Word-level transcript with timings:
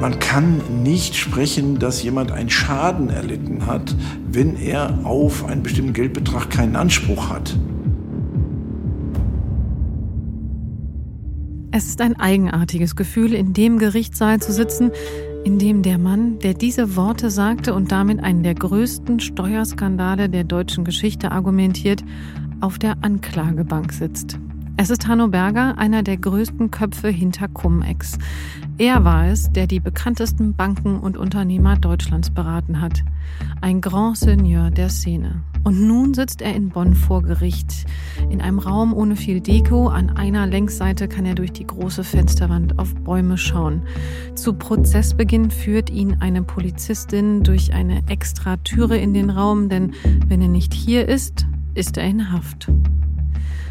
Man 0.00 0.18
kann 0.18 0.60
nicht 0.82 1.16
sprechen, 1.16 1.78
dass 1.78 2.02
jemand 2.02 2.30
einen 2.30 2.50
Schaden 2.50 3.08
erlitten 3.08 3.66
hat, 3.66 3.94
wenn 4.30 4.56
er 4.56 5.00
auf 5.04 5.46
einen 5.46 5.62
bestimmten 5.62 5.94
Geldbetrag 5.94 6.50
keinen 6.50 6.76
Anspruch 6.76 7.30
hat. 7.30 7.56
Es 11.70 11.86
ist 11.86 12.00
ein 12.00 12.18
eigenartiges 12.18 12.94
Gefühl, 12.94 13.34
in 13.34 13.52
dem 13.52 13.78
Gerichtssaal 13.78 14.40
zu 14.40 14.52
sitzen, 14.52 14.90
in 15.44 15.58
dem 15.58 15.82
der 15.82 15.98
Mann, 15.98 16.38
der 16.40 16.54
diese 16.54 16.96
Worte 16.96 17.30
sagte 17.30 17.72
und 17.72 17.92
damit 17.92 18.22
einen 18.22 18.42
der 18.42 18.54
größten 18.54 19.20
Steuerskandale 19.20 20.28
der 20.28 20.44
deutschen 20.44 20.84
Geschichte 20.84 21.32
argumentiert, 21.32 22.02
auf 22.60 22.78
der 22.78 22.96
Anklagebank 23.02 23.92
sitzt. 23.92 24.38
Es 24.78 24.90
ist 24.90 25.08
Hanno 25.08 25.28
Berger, 25.28 25.78
einer 25.78 26.02
der 26.02 26.18
größten 26.18 26.70
Köpfe 26.70 27.08
hinter 27.08 27.48
Cum-Ex. 27.48 28.18
Er 28.76 29.04
war 29.04 29.26
es, 29.26 29.50
der 29.50 29.66
die 29.66 29.80
bekanntesten 29.80 30.54
Banken 30.54 30.98
und 30.98 31.16
Unternehmer 31.16 31.76
Deutschlands 31.76 32.28
beraten 32.28 32.82
hat. 32.82 33.02
Ein 33.62 33.80
Grand 33.80 34.18
Seigneur 34.18 34.70
der 34.70 34.90
Szene. 34.90 35.40
Und 35.64 35.80
nun 35.80 36.12
sitzt 36.12 36.42
er 36.42 36.54
in 36.54 36.68
Bonn 36.68 36.94
vor 36.94 37.22
Gericht. 37.22 37.86
In 38.28 38.42
einem 38.42 38.58
Raum 38.58 38.92
ohne 38.92 39.16
viel 39.16 39.40
Deko. 39.40 39.88
An 39.88 40.10
einer 40.10 40.46
Längsseite 40.46 41.08
kann 41.08 41.24
er 41.24 41.34
durch 41.34 41.52
die 41.52 41.66
große 41.66 42.04
Fensterwand 42.04 42.78
auf 42.78 42.94
Bäume 42.96 43.38
schauen. 43.38 43.80
Zu 44.34 44.52
Prozessbeginn 44.52 45.50
führt 45.50 45.88
ihn 45.88 46.18
eine 46.20 46.42
Polizistin 46.42 47.42
durch 47.42 47.72
eine 47.72 48.02
extra 48.08 48.58
Türe 48.58 48.98
in 48.98 49.14
den 49.14 49.30
Raum, 49.30 49.70
denn 49.70 49.94
wenn 50.28 50.42
er 50.42 50.48
nicht 50.48 50.74
hier 50.74 51.08
ist, 51.08 51.46
ist 51.72 51.96
er 51.96 52.04
in 52.04 52.30
Haft. 52.30 52.68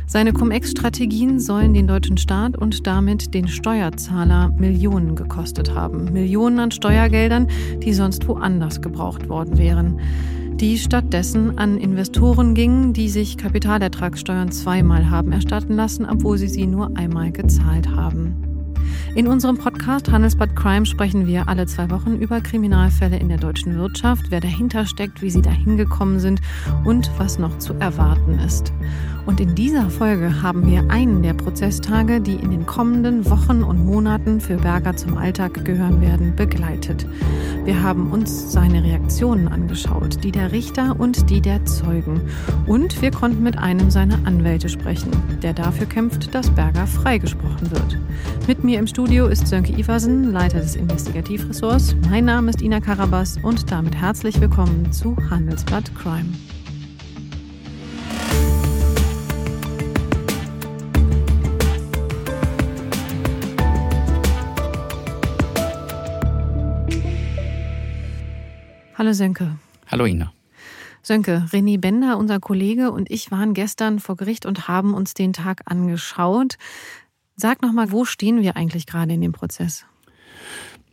Seine 0.07 0.33
Cum-Ex-Strategien 0.33 1.39
sollen 1.39 1.73
den 1.73 1.87
deutschen 1.87 2.17
Staat 2.17 2.57
und 2.57 2.85
damit 2.85 3.33
den 3.33 3.47
Steuerzahler 3.47 4.49
Millionen 4.49 5.15
gekostet 5.15 5.73
haben. 5.73 6.13
Millionen 6.13 6.59
an 6.59 6.71
Steuergeldern, 6.71 7.47
die 7.83 7.93
sonst 7.93 8.27
woanders 8.27 8.81
gebraucht 8.81 9.29
worden 9.29 9.57
wären. 9.57 9.99
Die 10.53 10.77
stattdessen 10.77 11.57
an 11.57 11.77
Investoren 11.77 12.53
gingen, 12.53 12.93
die 12.93 13.09
sich 13.09 13.37
Kapitalertragssteuern 13.37 14.51
zweimal 14.51 15.09
haben 15.09 15.31
erstatten 15.31 15.73
lassen, 15.73 16.05
obwohl 16.05 16.37
sie 16.37 16.47
sie 16.47 16.67
nur 16.67 16.95
einmal 16.95 17.31
gezahlt 17.31 17.89
haben. 17.89 18.54
In 19.15 19.27
unserem 19.27 19.57
Podcast 19.57 20.11
Handelsbad 20.11 20.55
Crime 20.55 20.85
sprechen 20.85 21.25
wir 21.25 21.47
alle 21.47 21.65
zwei 21.67 21.89
Wochen 21.89 22.17
über 22.17 22.41
Kriminalfälle 22.41 23.17
in 23.17 23.29
der 23.29 23.37
deutschen 23.37 23.77
Wirtschaft, 23.77 24.25
wer 24.29 24.41
dahinter 24.41 24.85
steckt, 24.85 25.21
wie 25.21 25.29
sie 25.29 25.41
dahin 25.41 25.77
gekommen 25.77 26.19
sind 26.19 26.41
und 26.83 27.09
was 27.17 27.39
noch 27.39 27.57
zu 27.59 27.73
erwarten 27.75 28.39
ist. 28.39 28.73
Und 29.25 29.39
in 29.39 29.55
dieser 29.55 29.89
Folge 29.89 30.43
haben 30.43 30.67
wir 30.67 30.89
einen 30.91 31.23
der 31.23 31.33
Prozesstage, 31.33 32.21
die 32.21 32.35
in 32.35 32.51
den 32.51 32.65
kommenden 32.65 33.27
Wochen 33.29 33.63
und 33.63 33.83
Monaten 33.83 34.39
für 34.39 34.57
Berger 34.57 34.95
zum 34.95 35.17
Alltag 35.17 35.65
gehören 35.65 35.99
werden, 36.01 36.35
begleitet. 36.35 37.07
Wir 37.63 37.81
haben 37.81 38.11
uns 38.11 38.51
seine 38.51 38.83
Reaktionen 38.83 39.47
angeschaut, 39.47 40.23
die 40.23 40.31
der 40.31 40.51
Richter 40.51 40.99
und 40.99 41.31
die 41.31 41.41
der 41.41 41.65
Zeugen. 41.65 42.21
Und 42.67 43.01
wir 43.01 43.09
konnten 43.09 43.41
mit 43.41 43.57
einem 43.57 43.89
seiner 43.89 44.19
Anwälte 44.25 44.69
sprechen, 44.69 45.09
der 45.41 45.53
dafür 45.53 45.87
kämpft, 45.87 46.35
dass 46.35 46.51
Berger 46.51 46.85
freigesprochen 46.85 47.71
wird. 47.71 47.97
Mit 48.47 48.63
mir 48.63 48.77
im 48.77 48.84
Studio 48.87 49.27
ist 49.27 49.47
Sönke 49.47 49.71
Iversen, 49.73 50.31
Leiter 50.31 50.59
des 50.59 50.75
Investigativressorts. 50.75 51.95
Mein 52.09 52.25
Name 52.25 52.49
ist 52.49 52.61
Ina 52.61 52.79
Karabas 52.79 53.37
und 53.41 53.71
damit 53.71 53.95
herzlich 53.95 54.39
willkommen 54.39 54.91
zu 54.91 55.15
Handelsblatt 55.29 55.93
Crime. 55.95 56.29
Hallo 68.97 69.13
Sönke. 69.13 69.57
Hallo 69.87 70.05
Ina. 70.05 70.31
Sönke, 71.01 71.45
René 71.51 71.79
Bender, 71.79 72.17
unser 72.17 72.39
Kollege 72.39 72.91
und 72.91 73.11
ich 73.11 73.29
waren 73.29 73.53
gestern 73.53 73.99
vor 73.99 74.15
Gericht 74.15 74.47
und 74.47 74.67
haben 74.67 74.95
uns 74.95 75.13
den 75.13 75.33
Tag 75.33 75.61
angeschaut. 75.65 76.57
Sag 77.35 77.61
nochmal, 77.61 77.91
wo 77.91 78.05
stehen 78.05 78.41
wir 78.41 78.55
eigentlich 78.55 78.85
gerade 78.85 79.13
in 79.13 79.21
dem 79.21 79.33
Prozess? 79.33 79.85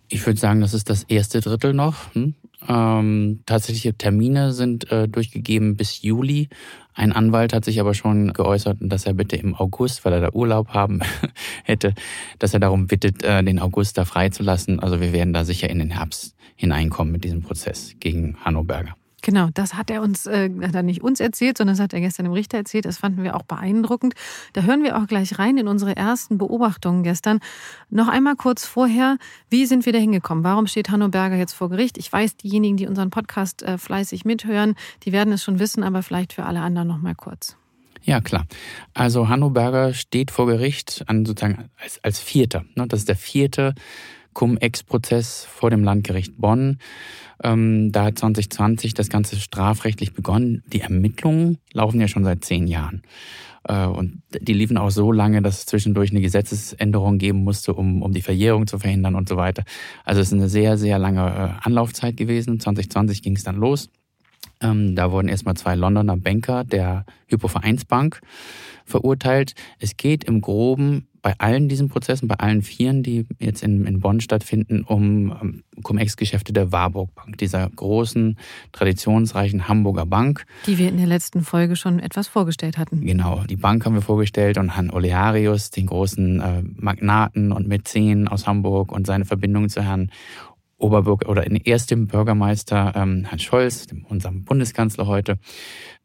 Ich 0.08 0.26
würde 0.26 0.38
sagen, 0.38 0.60
das 0.60 0.74
ist 0.74 0.90
das 0.90 1.04
erste 1.04 1.40
Drittel 1.40 1.72
noch. 1.72 2.14
Hm? 2.14 2.34
Ähm, 2.68 3.40
tatsächliche 3.46 3.94
Termine 3.94 4.52
sind 4.52 4.90
äh, 4.90 5.08
durchgegeben 5.08 5.76
bis 5.76 6.02
Juli. 6.02 6.48
Ein 6.94 7.12
Anwalt 7.12 7.52
hat 7.52 7.64
sich 7.64 7.80
aber 7.80 7.94
schon 7.94 8.32
geäußert, 8.32 8.78
dass 8.80 9.06
er 9.06 9.14
bitte 9.14 9.36
im 9.36 9.54
August, 9.54 10.04
weil 10.04 10.12
er 10.12 10.20
da 10.20 10.32
Urlaub 10.32 10.68
haben 10.68 11.00
hätte, 11.64 11.94
dass 12.38 12.54
er 12.54 12.60
darum 12.60 12.86
bittet, 12.86 13.22
äh, 13.22 13.42
den 13.42 13.58
August 13.58 13.96
da 13.98 14.04
freizulassen. 14.04 14.80
Also 14.80 15.00
wir 15.00 15.12
werden 15.12 15.32
da 15.32 15.44
sicher 15.44 15.70
in 15.70 15.78
den 15.78 15.90
Herbst 15.90 16.36
hineinkommen 16.56 17.12
mit 17.12 17.24
diesem 17.24 17.42
Prozess 17.42 17.94
gegen 17.98 18.36
Hanno 18.44 18.62
Berger. 18.62 18.94
Genau, 19.22 19.48
das 19.54 19.74
hat 19.74 19.88
er 19.88 20.02
uns, 20.02 20.26
äh, 20.26 20.50
hat 20.62 20.74
er 20.74 20.82
nicht 20.82 21.02
uns 21.02 21.20
erzählt, 21.20 21.56
sondern 21.56 21.76
das 21.76 21.82
hat 21.82 21.92
er 21.92 22.00
gestern 22.00 22.24
dem 22.24 22.32
Richter 22.32 22.58
erzählt. 22.58 22.84
Das 22.84 22.98
fanden 22.98 23.22
wir 23.22 23.36
auch 23.36 23.44
beeindruckend. 23.44 24.14
Da 24.52 24.62
hören 24.62 24.82
wir 24.82 24.98
auch 24.98 25.06
gleich 25.06 25.38
rein 25.38 25.56
in 25.58 25.68
unsere 25.68 25.96
ersten 25.96 26.38
Beobachtungen 26.38 27.04
gestern. 27.04 27.38
Noch 27.88 28.08
einmal 28.08 28.34
kurz 28.34 28.66
vorher, 28.66 29.18
wie 29.48 29.64
sind 29.66 29.86
wir 29.86 29.92
da 29.92 30.00
hingekommen? 30.00 30.42
Warum 30.42 30.66
steht 30.66 30.90
Hanno 30.90 31.08
Berger 31.08 31.36
jetzt 31.36 31.52
vor 31.52 31.70
Gericht? 31.70 31.98
Ich 31.98 32.12
weiß, 32.12 32.36
diejenigen, 32.36 32.76
die 32.76 32.88
unseren 32.88 33.10
Podcast 33.10 33.62
äh, 33.62 33.78
fleißig 33.78 34.24
mithören, 34.24 34.74
die 35.04 35.12
werden 35.12 35.32
es 35.32 35.44
schon 35.44 35.60
wissen, 35.60 35.84
aber 35.84 36.02
vielleicht 36.02 36.32
für 36.32 36.44
alle 36.44 36.60
anderen 36.60 36.88
noch 36.88 36.98
mal 36.98 37.14
kurz. 37.14 37.56
Ja, 38.02 38.20
klar. 38.20 38.46
Also 38.94 39.28
Hanno 39.28 39.50
Berger 39.50 39.94
steht 39.94 40.32
vor 40.32 40.46
Gericht 40.46 41.04
an 41.06 41.24
sozusagen 41.24 41.70
als, 41.80 42.02
als 42.02 42.18
Vierter. 42.18 42.64
Ne? 42.74 42.88
Das 42.88 43.00
ist 43.00 43.08
der 43.08 43.16
vierte 43.16 43.74
Cum-Ex-Prozess 44.34 45.44
vor 45.44 45.70
dem 45.70 45.84
Landgericht 45.84 46.36
Bonn. 46.36 46.78
Ähm, 47.42 47.90
da 47.92 48.04
hat 48.04 48.18
2020 48.18 48.94
das 48.94 49.08
Ganze 49.08 49.36
strafrechtlich 49.36 50.14
begonnen. 50.14 50.62
Die 50.66 50.80
Ermittlungen 50.80 51.58
laufen 51.72 52.00
ja 52.00 52.08
schon 52.08 52.24
seit 52.24 52.44
zehn 52.44 52.66
Jahren. 52.66 53.02
Äh, 53.64 53.86
und 53.86 54.22
die 54.40 54.52
liefen 54.52 54.76
auch 54.76 54.90
so 54.90 55.12
lange, 55.12 55.42
dass 55.42 55.58
es 55.58 55.66
zwischendurch 55.66 56.10
eine 56.10 56.20
Gesetzesänderung 56.20 57.18
geben 57.18 57.44
musste, 57.44 57.74
um, 57.74 58.02
um 58.02 58.12
die 58.12 58.22
Verjährung 58.22 58.66
zu 58.66 58.78
verhindern 58.78 59.14
und 59.14 59.28
so 59.28 59.36
weiter. 59.36 59.64
Also 60.04 60.20
es 60.20 60.28
ist 60.28 60.34
eine 60.34 60.48
sehr, 60.48 60.76
sehr 60.76 60.98
lange 60.98 61.20
äh, 61.20 61.66
Anlaufzeit 61.66 62.16
gewesen. 62.16 62.60
2020 62.60 63.22
ging 63.22 63.36
es 63.36 63.44
dann 63.44 63.56
los. 63.56 63.90
Ähm, 64.60 64.94
da 64.94 65.10
wurden 65.10 65.28
erstmal 65.28 65.56
zwei 65.56 65.74
Londoner 65.74 66.16
Banker 66.16 66.64
der 66.64 67.04
Hypovereinsbank 67.26 68.20
verurteilt. 68.84 69.54
Es 69.78 69.96
geht 69.96 70.24
im 70.24 70.40
Groben 70.40 71.06
bei 71.22 71.34
allen 71.38 71.68
diesen 71.68 71.88
Prozessen, 71.88 72.26
bei 72.26 72.34
allen 72.34 72.62
Vieren, 72.62 73.04
die 73.04 73.26
jetzt 73.38 73.62
in, 73.62 73.86
in 73.86 74.00
Bonn 74.00 74.20
stattfinden, 74.20 74.82
um 74.82 75.62
Cum-Ex-Geschäfte 75.82 76.52
der 76.52 76.72
Warburg 76.72 77.14
Bank, 77.14 77.38
dieser 77.38 77.70
großen, 77.70 78.36
traditionsreichen 78.72 79.68
Hamburger 79.68 80.04
Bank. 80.04 80.44
Die 80.66 80.78
wir 80.78 80.88
in 80.88 80.96
der 80.96 81.06
letzten 81.06 81.42
Folge 81.42 81.76
schon 81.76 82.00
etwas 82.00 82.26
vorgestellt 82.26 82.76
hatten. 82.76 83.06
Genau, 83.06 83.44
die 83.48 83.56
Bank 83.56 83.86
haben 83.86 83.94
wir 83.94 84.02
vorgestellt 84.02 84.58
und 84.58 84.74
Herrn 84.74 84.90
Olearius, 84.90 85.70
den 85.70 85.86
großen 85.86 86.40
äh, 86.40 86.62
Magnaten 86.74 87.52
und 87.52 87.68
Mäzen 87.68 88.26
aus 88.26 88.48
Hamburg 88.48 88.90
und 88.90 89.06
seine 89.06 89.24
Verbindung 89.24 89.68
zu 89.68 89.82
Herrn 89.82 90.10
Oberbürger 90.82 91.28
oder 91.28 91.44
erst 91.66 91.90
dem 91.90 92.06
Bürgermeister 92.06 92.92
ähm, 92.94 93.24
Herrn 93.24 93.38
Scholz, 93.38 93.86
unserem 94.08 94.44
Bundeskanzler 94.44 95.06
heute. 95.06 95.38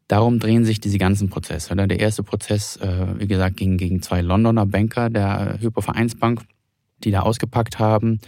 Darum 0.06 0.38
drehen 0.38 0.64
sich 0.64 0.80
diese 0.80 0.98
ganzen 0.98 1.28
Prozesse. 1.28 1.76
Der 1.76 2.00
erste 2.00 2.22
Prozess, 2.22 2.76
äh, 2.76 3.18
wie 3.18 3.26
gesagt, 3.26 3.56
ging 3.56 3.76
gegen 3.76 4.00
zwei 4.00 4.22
Londoner 4.22 4.64
Banker 4.64 5.10
der 5.10 5.58
Hypovereinsbank, 5.60 6.42
die 7.04 7.10
da 7.10 7.20
ausgepackt 7.20 7.78
haben 7.78 8.20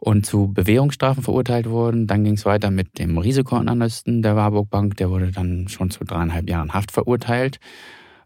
und 0.00 0.24
zu 0.24 0.52
Bewährungsstrafen 0.52 1.22
verurteilt 1.22 1.68
wurden. 1.68 2.06
Dann 2.06 2.24
ging 2.24 2.34
es 2.34 2.46
weiter 2.46 2.70
mit 2.70 2.98
dem 2.98 3.18
Risikoanalysten 3.18 4.22
der 4.22 4.34
Warburg 4.34 4.70
Bank, 4.70 4.96
der 4.96 5.10
wurde 5.10 5.30
dann 5.30 5.68
schon 5.68 5.90
zu 5.90 6.04
dreieinhalb 6.04 6.48
Jahren 6.48 6.72
Haft 6.72 6.90
verurteilt. 6.90 7.60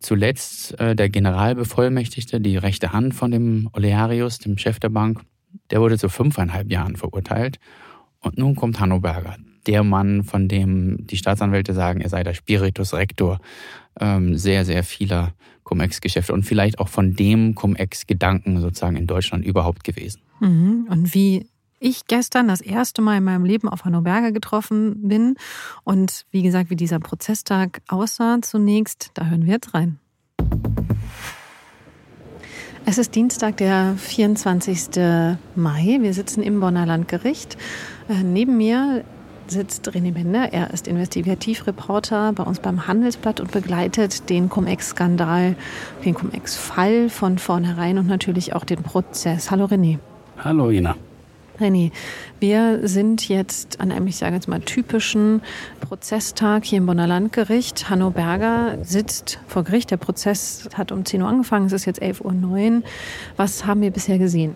Zuletzt 0.01 0.79
äh, 0.79 0.95
der 0.95 1.09
Generalbevollmächtigte, 1.09 2.41
die 2.41 2.57
rechte 2.57 2.93
Hand 2.93 3.15
von 3.15 3.31
dem 3.31 3.69
Olearius, 3.73 4.39
dem 4.39 4.57
Chef 4.57 4.79
der 4.79 4.91
Bank, 4.91 5.23
der 5.71 5.81
wurde 5.81 5.99
zu 5.99 6.09
fünfeinhalb 6.09 6.71
Jahren 6.71 6.97
verurteilt. 6.97 7.59
Und 8.21 8.39
nun 8.39 8.57
kommt 8.57 8.81
Hanno 8.81 9.01
Berger, 9.01 9.37
der 9.67 9.85
Mann, 9.85 10.25
von 10.25 10.49
dem 10.49 11.07
die 11.07 11.17
Staatsanwälte 11.17 11.75
sagen, 11.75 12.01
er 12.01 12.09
sei 12.09 12.23
der 12.23 12.35
Spiritus 12.35 12.95
Rector 12.95 13.41
ähm, 14.01 14.37
sehr, 14.37 14.65
sehr 14.65 14.85
vieler 14.85 15.33
Cum-Ex-Geschäfte 15.65 16.33
und 16.33 16.45
vielleicht 16.45 16.79
auch 16.79 16.89
von 16.89 17.15
dem 17.15 17.55
Cum-Ex-Gedanken 17.55 18.61
sozusagen 18.61 18.97
in 18.97 19.07
Deutschland 19.07 19.45
überhaupt 19.45 19.85
gewesen. 19.85 20.23
Mhm. 20.41 20.87
Und 20.89 21.15
wie 21.15 21.49
ich 21.79 22.07
gestern 22.07 22.49
das 22.49 22.61
erste 22.61 23.03
Mal 23.03 23.19
in 23.19 23.25
meinem 23.25 23.45
Leben 23.45 23.69
auf 23.69 23.85
Hanno 23.85 24.01
Berger 24.01 24.33
getroffen 24.33 25.09
bin 25.09 25.37
und 25.85 26.25
wie 26.31 26.43
gesagt, 26.43 26.71
wie 26.71 26.77
dieser 26.77 27.01
Prozesstag 27.01 27.83
aussah 27.89 28.39
zunächst, 28.41 29.11
da 29.15 29.27
hören 29.27 29.45
wir 29.45 29.55
jetzt 29.55 29.75
rein. 29.75 29.99
Es 32.89 32.99
ist 32.99 33.17
Dienstag, 33.17 33.57
der 33.57 33.95
24. 33.97 34.91
Mai. 35.57 35.99
Wir 36.01 36.15
sitzen 36.15 36.41
im 36.41 36.61
Bonner 36.61 36.87
Landgericht. 36.87 37.57
Äh, 38.09 38.23
neben 38.23 38.57
mir 38.57 39.03
sitzt 39.49 39.91
René 39.91 40.13
Bender. 40.13 40.53
Er 40.53 40.73
ist 40.73 40.87
Investigativreporter 40.87 42.33
bei 42.33 42.45
uns 42.45 42.61
beim 42.61 42.87
Handelsblatt 42.87 43.41
und 43.41 43.51
begleitet 43.51 44.31
den 44.31 44.49
Cum-Ex-Skandal, 44.49 45.57
den 46.05 46.15
Cum-Ex-Fall 46.15 47.09
von 47.09 47.39
vornherein 47.39 47.99
und 47.99 48.07
natürlich 48.07 48.55
auch 48.55 48.63
den 48.63 48.85
Prozess. 48.85 49.51
Hallo 49.51 49.65
René. 49.65 49.99
Hallo 50.39 50.71
Ina. 50.71 50.95
René, 51.59 51.91
wir 52.41 52.87
sind 52.87 53.29
jetzt 53.29 53.81
an 53.81 53.91
einem, 53.93 54.07
ich 54.07 54.17
sage 54.17 54.35
jetzt 54.35 54.49
mal, 54.49 54.61
typischen 54.61 55.43
Prozesstag 55.81 56.65
hier 56.65 56.79
im 56.79 56.87
Bonner 56.87 57.07
Landgericht. 57.07 57.89
Hanno 57.89 58.11
Berger 58.11 58.79
sitzt 58.83 59.39
vor 59.47 59.65
Gericht. 59.65 59.91
Der 59.91 59.97
Prozess 59.97 60.69
hat 60.75 60.93
um 60.93 61.05
10 61.05 61.23
Uhr 61.23 61.29
angefangen, 61.29 61.67
es 61.67 61.73
ist 61.73 61.85
jetzt 61.87 62.03
11.09 62.03 62.77
Uhr. 62.77 62.83
Was 63.37 63.67
haben 63.67 63.81
wir 63.81 63.91
bisher 63.91 64.19
gesehen? 64.19 64.55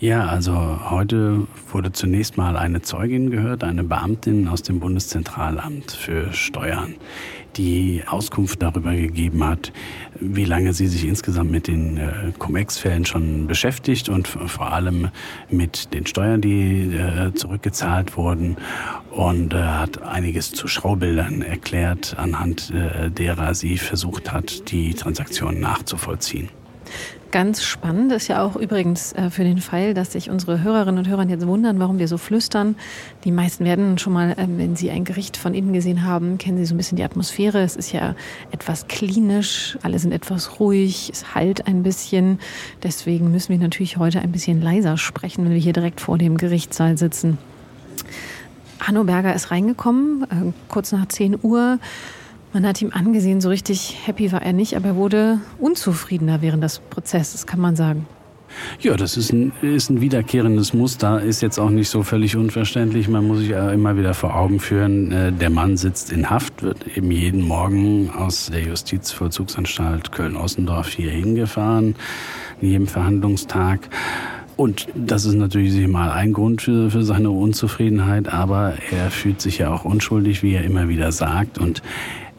Ja, 0.00 0.26
also 0.26 0.90
heute 0.90 1.46
wurde 1.70 1.92
zunächst 1.92 2.36
mal 2.36 2.56
eine 2.56 2.82
Zeugin 2.82 3.30
gehört, 3.30 3.62
eine 3.62 3.84
Beamtin 3.84 4.48
aus 4.48 4.62
dem 4.62 4.80
Bundeszentralamt 4.80 5.92
für 5.92 6.32
Steuern, 6.32 6.96
die 7.56 8.02
Auskunft 8.06 8.62
darüber 8.62 8.94
gegeben 8.94 9.44
hat, 9.44 9.72
wie 10.20 10.44
lange 10.44 10.72
sie 10.72 10.86
sich 10.86 11.06
insgesamt 11.06 11.50
mit 11.50 11.66
den 11.66 11.96
äh, 11.98 12.32
Cum-Ex-Fällen 12.38 13.04
schon 13.04 13.46
beschäftigt 13.46 14.08
und 14.08 14.28
vor 14.28 14.72
allem 14.72 15.10
mit 15.50 15.92
den 15.94 16.06
Steuern, 16.06 16.40
die 16.40 16.94
äh, 16.94 17.34
zurückgezahlt 17.34 18.16
wurden 18.16 18.56
und 19.10 19.54
äh, 19.54 19.58
hat 19.58 20.02
einiges 20.02 20.52
zu 20.52 20.68
Schraubildern 20.68 21.42
erklärt, 21.42 22.16
anhand 22.18 22.70
äh, 22.70 23.10
derer 23.10 23.54
sie 23.54 23.78
versucht 23.78 24.32
hat, 24.32 24.70
die 24.70 24.94
Transaktionen 24.94 25.60
nachzuvollziehen. 25.60 26.48
Ganz 27.34 27.64
spannend 27.64 28.12
ist 28.12 28.28
ja 28.28 28.44
auch 28.44 28.54
übrigens 28.54 29.12
äh, 29.14 29.28
für 29.28 29.42
den 29.42 29.58
Fall, 29.58 29.92
dass 29.92 30.12
sich 30.12 30.30
unsere 30.30 30.62
Hörerinnen 30.62 30.98
und 30.98 31.08
Hörer 31.08 31.26
jetzt 31.26 31.44
wundern, 31.44 31.80
warum 31.80 31.98
wir 31.98 32.06
so 32.06 32.16
flüstern. 32.16 32.76
Die 33.24 33.32
meisten 33.32 33.64
werden 33.64 33.98
schon 33.98 34.12
mal, 34.12 34.36
ähm, 34.38 34.56
wenn 34.56 34.76
sie 34.76 34.92
ein 34.92 35.04
Gericht 35.04 35.36
von 35.36 35.52
innen 35.52 35.72
gesehen 35.72 36.04
haben, 36.04 36.38
kennen 36.38 36.58
sie 36.58 36.64
so 36.64 36.76
ein 36.76 36.76
bisschen 36.76 36.94
die 36.94 37.02
Atmosphäre. 37.02 37.60
Es 37.60 37.74
ist 37.74 37.90
ja 37.90 38.14
etwas 38.52 38.86
klinisch, 38.86 39.76
alle 39.82 39.98
sind 39.98 40.12
etwas 40.12 40.60
ruhig, 40.60 41.10
es 41.12 41.34
halt 41.34 41.66
ein 41.66 41.82
bisschen. 41.82 42.38
Deswegen 42.84 43.32
müssen 43.32 43.48
wir 43.48 43.58
natürlich 43.58 43.96
heute 43.96 44.20
ein 44.20 44.30
bisschen 44.30 44.62
leiser 44.62 44.96
sprechen, 44.96 45.44
wenn 45.44 45.54
wir 45.54 45.60
hier 45.60 45.72
direkt 45.72 46.00
vor 46.00 46.18
dem 46.18 46.36
Gerichtssaal 46.36 46.96
sitzen. 46.96 47.38
Hanno 48.78 49.02
Berger 49.02 49.34
ist 49.34 49.50
reingekommen, 49.50 50.22
äh, 50.22 50.52
kurz 50.68 50.92
nach 50.92 51.08
10 51.08 51.40
Uhr. 51.42 51.80
Man 52.54 52.64
hat 52.68 52.80
ihm 52.80 52.92
angesehen, 52.92 53.40
so 53.40 53.48
richtig 53.48 53.96
happy 54.06 54.30
war 54.30 54.40
er 54.40 54.52
nicht, 54.52 54.76
aber 54.76 54.90
er 54.90 54.96
wurde 54.96 55.40
unzufriedener 55.58 56.40
während 56.40 56.62
des 56.62 56.78
Prozesses, 56.78 57.48
kann 57.48 57.58
man 57.58 57.74
sagen. 57.74 58.06
Ja, 58.78 58.96
das 58.96 59.16
ist 59.16 59.32
ein, 59.32 59.50
ist 59.60 59.90
ein 59.90 60.00
wiederkehrendes 60.00 60.72
Muster, 60.72 61.20
ist 61.20 61.42
jetzt 61.42 61.58
auch 61.58 61.70
nicht 61.70 61.88
so 61.88 62.04
völlig 62.04 62.36
unverständlich. 62.36 63.08
Man 63.08 63.26
muss 63.26 63.38
sich 63.38 63.48
ja 63.48 63.72
immer 63.72 63.96
wieder 63.96 64.14
vor 64.14 64.36
Augen 64.36 64.60
führen, 64.60 65.10
äh, 65.10 65.32
der 65.32 65.50
Mann 65.50 65.76
sitzt 65.76 66.12
in 66.12 66.30
Haft, 66.30 66.62
wird 66.62 66.96
eben 66.96 67.10
jeden 67.10 67.42
Morgen 67.42 68.10
aus 68.10 68.50
der 68.52 68.62
Justizvollzugsanstalt 68.62 70.12
Köln-Ossendorf 70.12 70.90
hier 70.90 71.10
hingefahren, 71.10 71.96
in 72.60 72.68
jedem 72.68 72.86
Verhandlungstag. 72.86 73.88
Und 74.56 74.86
das 74.94 75.24
ist 75.24 75.34
natürlich 75.34 75.84
mal 75.88 76.12
ein 76.12 76.32
Grund 76.32 76.62
für, 76.62 76.88
für 76.88 77.02
seine 77.02 77.30
Unzufriedenheit, 77.30 78.28
aber 78.28 78.74
er 78.92 79.10
fühlt 79.10 79.40
sich 79.40 79.58
ja 79.58 79.74
auch 79.74 79.84
unschuldig, 79.84 80.44
wie 80.44 80.54
er 80.54 80.62
immer 80.62 80.88
wieder 80.88 81.10
sagt. 81.10 81.58
Und 81.58 81.82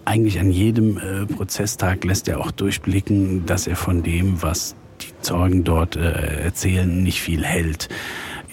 eigentlich 0.06 0.40
an 0.40 0.52
jedem 0.52 0.98
äh, 0.98 1.26
Prozesstag 1.26 2.04
lässt 2.04 2.28
er 2.28 2.40
auch 2.40 2.52
durchblicken, 2.52 3.46
dass 3.46 3.68
er 3.68 3.76
von 3.76 4.04
dem, 4.04 4.42
was 4.42 4.76
die 5.02 5.12
Zeugen 5.22 5.64
dort 5.64 5.96
äh, 5.96 6.44
erzählen, 6.44 7.04
nicht 7.04 7.22
viel 7.22 7.44
hält, 7.44 7.90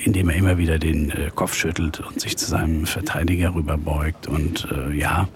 indem 0.05 0.31
er 0.31 0.37
immer 0.37 0.59
wieder 0.59 0.79
den 0.79 1.11
äh, 1.11 1.31
Kopf 1.35 1.55
schüttelt 1.55 2.01
und 2.01 2.21
sich 2.21 2.37
zu 2.37 2.47
seinem 2.47 2.87
Verteidiger 2.87 3.55
rüberbeugt 3.55 4.27
und 4.27 4.67
äh, 4.73 4.93
ja, 4.95 5.29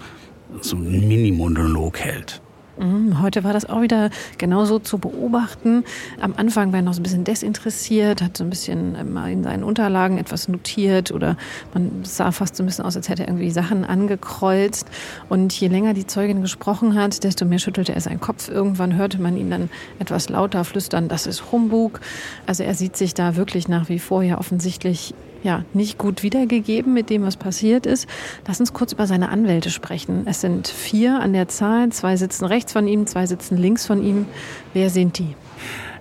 so 0.61 0.77
einen 0.77 1.07
Minimonolog 1.07 1.99
hält. 1.99 2.41
Mhm, 2.79 3.23
heute 3.23 3.43
war 3.43 3.55
das 3.55 3.69
auch 3.69 3.81
wieder 3.81 4.11
genauso 4.37 4.79
zu 4.79 4.99
beobachten. 4.99 5.85
Am 6.21 6.35
Anfang 6.37 6.73
war 6.73 6.81
er 6.81 6.83
noch 6.83 6.93
so 6.93 7.01
ein 7.01 7.05
bisschen 7.05 7.25
desinteressiert, 7.25 8.21
hat 8.21 8.37
so 8.37 8.45
ein 8.45 8.51
bisschen 8.51 9.13
mal 9.13 9.33
in 9.33 9.43
seinen 9.43 9.65
Unterlagen 9.65 10.19
etwas 10.19 10.49
notiert 10.49 11.11
oder 11.11 11.37
man 11.73 12.05
sah 12.05 12.33
fast 12.33 12.57
so 12.57 12.63
ein 12.63 12.67
bisschen 12.67 12.85
aus, 12.85 12.97
als 12.97 13.09
hätte 13.09 13.23
er 13.23 13.29
irgendwie 13.29 13.51
Sachen 13.51 13.85
angekreuzt. 13.85 14.89
Und 15.31 15.59
je 15.59 15.69
länger 15.69 15.95
die 15.95 16.07
Zeugin 16.07 16.43
gesprochen 16.43 16.95
hat, 16.95 17.25
desto 17.25 17.47
mehr 17.47 17.59
schüttelte 17.59 17.95
er 17.95 18.01
seinen 18.01 18.21
Kopf. 18.21 18.49
Irgendwann 18.49 18.95
hörte 18.97 19.21
man 19.21 19.37
ihn 19.39 19.51
dann 19.51 19.71
etwas 19.99 20.29
lauter 20.29 20.65
flüstern, 20.65 21.09
das 21.09 21.27
ist 21.27 21.51
Humbug. 21.53 22.01
Also 22.47 22.63
er 22.63 22.75
sieht 22.75 22.97
sich 22.97 23.15
da 23.15 23.37
wirklich 23.37 23.69
nach 23.69 23.89
wie 23.89 23.99
vor 23.99 24.23
ja 24.23 24.39
offensichtlich 24.39 25.15
ja, 25.43 25.65
nicht 25.73 25.99
gut 25.99 26.23
wiedergegeben 26.23 26.93
mit 26.93 27.11
dem, 27.11 27.23
was 27.23 27.37
passiert 27.37 27.87
ist. 27.87 28.09
Lass 28.47 28.61
uns 28.61 28.73
kurz 28.73 28.93
über 28.93 29.07
seine 29.07 29.29
Anwälte 29.29 29.71
sprechen. 29.71 30.23
Es 30.27 30.41
sind 30.41 30.69
vier 30.69 31.21
an 31.21 31.33
der 31.33 31.49
Zahl. 31.49 31.91
Zwei 31.91 32.17
sitzen 32.17 32.45
rechts 32.45 32.73
von 32.73 32.87
ihm, 32.89 33.07
zwei 33.07 33.27
sitzen 33.27 33.57
links 33.57 33.87
von 33.87 34.03
ihm. 34.03 34.27
Wer 34.73 34.91
sind 34.91 35.19
die? 35.19 35.35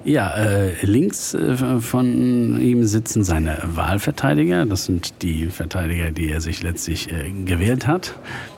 Ja, 0.05 0.35
äh, 0.35 0.85
links 0.85 1.33
äh, 1.33 1.79
von 1.79 2.61
ihm 2.61 2.85
sitzen 2.85 3.23
seine 3.23 3.57
Wahlverteidiger. 3.63 4.67
Das 4.67 4.85
sind 4.85 5.23
die 5.23 5.47
Verteidiger, 5.47 6.11
die 6.11 6.29
er 6.29 6.41
sich 6.41 6.61
letztlich 6.61 7.11
äh, 7.11 7.31
gewählt 7.31 7.87
hat, 7.87 8.13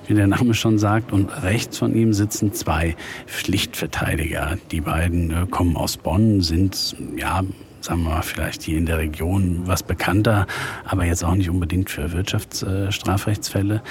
wie 0.08 0.14
der 0.14 0.28
Name 0.28 0.54
schon 0.54 0.78
sagt. 0.78 1.14
Und 1.14 1.30
rechts 1.44 1.78
von 1.78 1.96
ihm 1.96 2.12
sitzen 2.12 2.52
zwei 2.52 2.98
Pflichtverteidiger. 3.28 4.58
Die 4.72 4.82
beiden 4.82 5.32
äh, 5.32 5.46
kommen 5.50 5.78
aus 5.78 5.96
Bonn, 5.96 6.42
sind 6.42 6.98
ja 7.16 7.44
sagen 7.88 8.04
wir 8.04 8.10
mal, 8.10 8.22
vielleicht 8.22 8.64
hier 8.64 8.78
in 8.78 8.86
der 8.86 8.98
Region 8.98 9.62
was 9.66 9.82
bekannter, 9.82 10.46
aber 10.86 11.06
jetzt 11.06 11.24
auch 11.24 11.36
nicht 11.36 11.50
unbedingt 11.50 11.90
für 11.90 12.12
Wirtschaftsstrafrechtsfälle. 12.12 13.82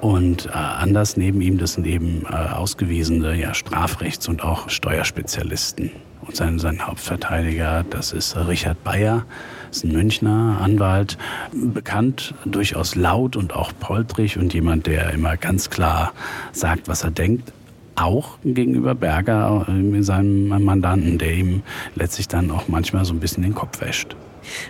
Und 0.00 0.46
äh, 0.46 0.50
anders 0.50 1.16
neben 1.16 1.40
ihm, 1.40 1.58
das 1.58 1.74
sind 1.74 1.86
eben 1.86 2.26
äh, 2.30 2.34
ausgewiesene 2.34 3.34
ja, 3.34 3.52
Strafrechts- 3.54 4.28
und 4.28 4.44
auch 4.44 4.68
Steuerspezialisten. 4.68 5.90
Und 6.20 6.36
sein, 6.36 6.58
sein 6.58 6.86
Hauptverteidiger, 6.86 7.84
das 7.90 8.12
ist 8.12 8.36
Richard 8.36 8.82
Bayer, 8.84 9.24
ist 9.70 9.84
ein 9.84 9.92
Münchner 9.92 10.58
Anwalt, 10.62 11.18
bekannt, 11.52 12.34
durchaus 12.44 12.94
laut 12.94 13.34
und 13.34 13.54
auch 13.54 13.72
poltrig 13.80 14.38
und 14.38 14.54
jemand, 14.54 14.86
der 14.86 15.10
immer 15.12 15.36
ganz 15.36 15.70
klar 15.70 16.12
sagt, 16.52 16.86
was 16.86 17.02
er 17.02 17.10
denkt, 17.10 17.52
auch 17.96 18.38
gegenüber 18.44 18.94
Berger, 18.94 19.66
äh, 19.68 20.02
seinem 20.02 20.48
Mandanten, 20.48 21.18
der 21.18 21.32
ihm 21.32 21.62
letztlich 21.94 22.28
dann 22.28 22.50
auch 22.50 22.68
manchmal 22.68 23.04
so 23.04 23.12
ein 23.12 23.20
bisschen 23.20 23.42
den 23.42 23.54
Kopf 23.54 23.80
wäscht. 23.80 24.16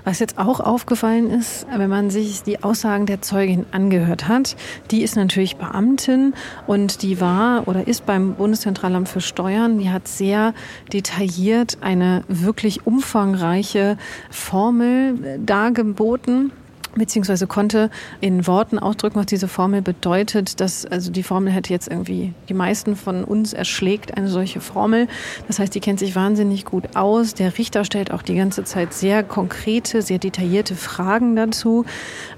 Was 0.05 0.19
jetzt 0.21 0.39
auch 0.39 0.61
aufgefallen 0.61 1.31
ist, 1.31 1.67
wenn 1.77 1.91
man 1.91 2.11
sich 2.11 2.43
die 2.43 2.63
Aussagen 2.63 3.07
der 3.07 3.23
Zeugin 3.23 3.67
angehört 3.73 4.29
hat, 4.29 4.57
die 4.91 5.03
ist 5.03 5.17
natürlich 5.17 5.57
Beamtin 5.57 6.35
und 6.67 7.03
die 7.03 7.21
war 7.21 7.67
oder 7.67 7.87
ist 7.87 8.07
beim 8.07 8.35
Bundeszentralamt 8.35 9.09
für 9.09 9.21
Steuern. 9.21 9.79
Die 9.79 9.91
hat 9.91 10.09
sehr 10.09 10.55
detailliert 10.93 11.79
eine 11.81 12.23
wirklich 12.29 12.87
umfangreiche 12.87 13.97
Formel 14.31 15.41
dargeboten 15.45 16.53
beziehungsweise 16.95 17.47
konnte 17.47 17.91
in 18.21 18.47
Worten 18.47 18.79
ausdrücken, 18.79 19.19
was 19.19 19.27
diese 19.27 19.49
Formel 19.49 19.83
bedeutet. 19.83 20.61
Dass, 20.61 20.87
also 20.87 21.11
die 21.11 21.23
Formel 21.23 21.53
hätte 21.53 21.73
jetzt 21.73 21.89
irgendwie 21.89 22.33
die 22.49 22.55
meisten 22.55 22.97
von 22.97 23.25
uns 23.25 23.53
erschlägt, 23.53 24.17
eine 24.17 24.29
solche 24.29 24.61
Formel. 24.61 25.09
Das 25.47 25.59
heißt, 25.59 25.75
die 25.75 25.81
kennt 25.81 25.99
sich 25.99 26.15
wahnsinnig 26.15 26.65
gut 26.65 26.97
aus. 26.97 27.35
Der 27.35 27.57
Richter 27.59 27.85
stellt 27.85 28.11
auch 28.11 28.23
die 28.23 28.35
ganze 28.35 28.65
Zeit 28.65 28.93
sehr 28.95 29.23
konkrete, 29.23 30.03
sehr 30.03 30.19
detaillierte 30.19 30.77
Fragen 30.77 31.37
dazu. 31.37 31.85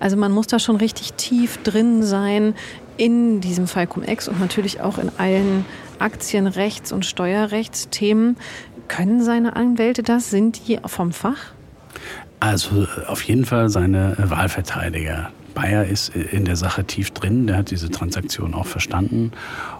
Also 0.00 0.16
man 0.16 0.32
muss 0.32 0.46
da 0.46 0.58
schon 0.58 0.76
richtig 0.76 1.14
tief 1.14 1.58
drin 1.62 2.02
sein 2.02 2.54
in 2.96 3.40
diesem 3.40 3.66
Fall 3.66 3.86
Cum-Ex 3.86 4.28
und 4.28 4.40
natürlich 4.40 4.80
auch 4.80 4.98
in 4.98 5.10
allen 5.18 5.64
Aktienrechts- 5.98 6.92
und 6.92 7.04
Steuerrechtsthemen. 7.04 8.36
Können 8.88 9.22
seine 9.22 9.56
Anwälte 9.56 10.02
das? 10.02 10.30
Sind 10.30 10.68
die 10.68 10.78
vom 10.86 11.12
Fach? 11.12 11.55
Also 12.46 12.86
auf 13.08 13.22
jeden 13.22 13.44
Fall 13.44 13.68
seine 13.70 14.14
Wahlverteidiger. 14.18 15.30
Bayer 15.54 15.84
ist 15.84 16.14
in 16.14 16.44
der 16.44 16.54
Sache 16.54 16.84
tief 16.84 17.10
drin, 17.10 17.48
der 17.48 17.56
hat 17.56 17.72
diese 17.72 17.90
Transaktion 17.90 18.54
auch 18.54 18.66
verstanden 18.66 19.32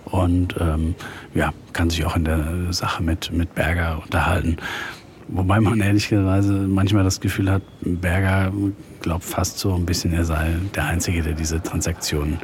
und 0.04 0.56
ähm, 0.58 0.96
ja, 1.32 1.52
kann 1.74 1.90
sich 1.90 2.04
auch 2.04 2.16
in 2.16 2.24
der 2.24 2.72
Sache 2.72 3.04
mit, 3.04 3.30
mit 3.32 3.54
Berger 3.54 4.02
unterhalten. 4.02 4.56
Wobei 5.28 5.60
man 5.60 5.80
ehrlicherweise 5.80 6.52
manchmal 6.52 7.04
das 7.04 7.20
Gefühl 7.20 7.52
hat, 7.52 7.62
Berger 7.82 8.52
glaubt 9.00 9.24
fast 9.24 9.60
so 9.60 9.72
ein 9.74 9.86
bisschen, 9.86 10.12
er 10.12 10.24
sei 10.24 10.56
der 10.74 10.86
Einzige, 10.86 11.22
der 11.22 11.34
diese 11.34 11.62
Transaktion 11.62 12.38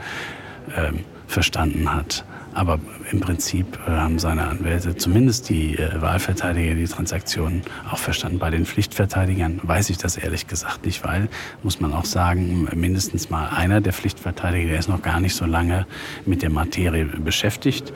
ähm, 0.77 1.01
verstanden 1.27 1.93
hat. 1.93 2.25
Aber 2.55 2.79
im 3.11 3.21
Prinzip 3.21 3.79
äh, 3.87 3.91
haben 3.91 4.19
seine 4.19 4.47
Anwälte, 4.47 4.97
zumindest 4.97 5.49
die 5.49 5.79
äh, 5.79 6.01
Wahlverteidiger, 6.01 6.75
die 6.75 6.87
Transaktionen 6.87 7.63
auch 7.91 7.99
verstanden. 7.99 8.39
Bei 8.39 8.51
den 8.51 8.67
Pflichtverteidigern 8.67 9.61
weiß 9.63 9.91
ich 9.91 9.99
das 9.99 10.17
ehrlich 10.17 10.47
gesagt 10.47 10.85
nicht, 10.85 11.05
weil, 11.05 11.29
muss 11.63 11.81
man 11.81 11.93
auch 11.93 12.05
sagen, 12.05 12.69
mindestens 12.75 13.31
mal 13.31 13.49
einer 13.49 13.81
der 13.81 13.93
Pflichtverteidiger, 13.93 14.69
der 14.69 14.79
ist 14.79 14.89
noch 14.89 15.03
gar 15.03 15.21
nicht 15.21 15.35
so 15.35 15.47
lange 15.47 15.87
mit 16.27 16.43
der 16.43 16.51
Materie 16.51 17.07
beschäftigt. 17.07 17.93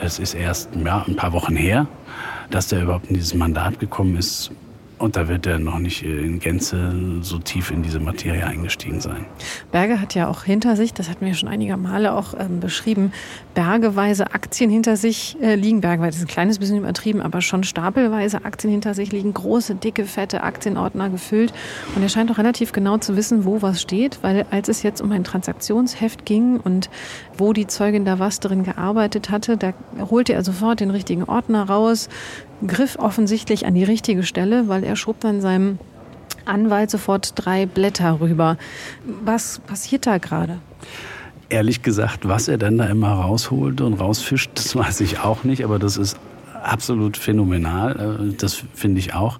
Es 0.00 0.18
ist 0.18 0.34
erst 0.34 0.70
ja, 0.84 1.04
ein 1.06 1.16
paar 1.16 1.32
Wochen 1.32 1.54
her, 1.54 1.86
dass 2.50 2.68
der 2.68 2.82
überhaupt 2.82 3.06
in 3.08 3.14
dieses 3.14 3.34
Mandat 3.34 3.78
gekommen 3.78 4.16
ist. 4.16 4.50
Und 5.02 5.16
da 5.16 5.26
wird 5.26 5.46
er 5.46 5.58
noch 5.58 5.80
nicht 5.80 6.04
in 6.04 6.38
Gänze 6.38 6.94
so 7.22 7.38
tief 7.38 7.72
in 7.72 7.82
diese 7.82 7.98
Materie 7.98 8.46
eingestiegen 8.46 9.00
sein. 9.00 9.26
Berger 9.72 10.00
hat 10.00 10.14
ja 10.14 10.28
auch 10.28 10.44
hinter 10.44 10.76
sich, 10.76 10.94
das 10.94 11.10
hatten 11.10 11.26
wir 11.26 11.34
schon 11.34 11.48
einige 11.48 11.76
Male 11.76 12.14
auch 12.14 12.34
ähm, 12.38 12.60
beschrieben, 12.60 13.12
bergeweise 13.52 14.32
Aktien 14.32 14.70
hinter 14.70 14.96
sich 14.96 15.36
äh, 15.42 15.56
liegen. 15.56 15.80
Bergeweise 15.80 16.18
ist 16.18 16.22
ein 16.22 16.28
kleines 16.28 16.60
bisschen 16.60 16.76
übertrieben, 16.76 17.20
aber 17.20 17.40
schon 17.40 17.64
stapelweise 17.64 18.44
Aktien 18.44 18.70
hinter 18.70 18.94
sich 18.94 19.10
liegen. 19.10 19.34
Große, 19.34 19.74
dicke, 19.74 20.04
fette 20.04 20.44
Aktienordner 20.44 21.10
gefüllt. 21.10 21.52
Und 21.96 22.04
er 22.04 22.08
scheint 22.08 22.30
auch 22.30 22.38
relativ 22.38 22.70
genau 22.70 22.96
zu 22.98 23.16
wissen, 23.16 23.44
wo 23.44 23.60
was 23.60 23.82
steht, 23.82 24.20
weil 24.22 24.46
als 24.52 24.68
es 24.68 24.84
jetzt 24.84 25.00
um 25.00 25.10
ein 25.10 25.24
Transaktionsheft 25.24 26.24
ging 26.24 26.60
und 26.60 26.90
wo 27.36 27.52
die 27.52 27.66
Zeugin 27.66 28.04
da 28.04 28.20
was 28.20 28.38
drin 28.38 28.62
gearbeitet 28.62 29.30
hatte, 29.30 29.56
da 29.56 29.74
holte 29.98 30.32
er 30.32 30.44
sofort 30.44 30.78
den 30.78 30.90
richtigen 30.90 31.24
Ordner 31.24 31.64
raus, 31.64 32.08
griff 32.66 32.96
offensichtlich 32.98 33.66
an 33.66 33.74
die 33.74 33.84
richtige 33.84 34.22
Stelle, 34.22 34.68
weil 34.68 34.84
er 34.84 34.91
schob 34.96 35.20
dann 35.20 35.40
seinem 35.40 35.78
Anwalt 36.44 36.90
sofort 36.90 37.32
drei 37.36 37.66
Blätter 37.66 38.20
rüber. 38.20 38.56
Was 39.04 39.60
passiert 39.60 40.06
da 40.06 40.18
gerade? 40.18 40.58
Ehrlich 41.48 41.82
gesagt, 41.82 42.26
was 42.28 42.48
er 42.48 42.58
dann 42.58 42.78
da 42.78 42.86
immer 42.86 43.12
rausholt 43.12 43.80
und 43.80 43.94
rausfischt, 43.94 44.50
das 44.54 44.74
weiß 44.76 45.00
ich 45.00 45.20
auch 45.20 45.44
nicht, 45.44 45.64
aber 45.64 45.78
das 45.78 45.96
ist 45.96 46.18
absolut 46.62 47.16
phänomenal. 47.16 48.18
Äh, 48.20 48.36
das 48.36 48.62
finde 48.74 49.00
ich 49.00 49.14
auch. 49.14 49.38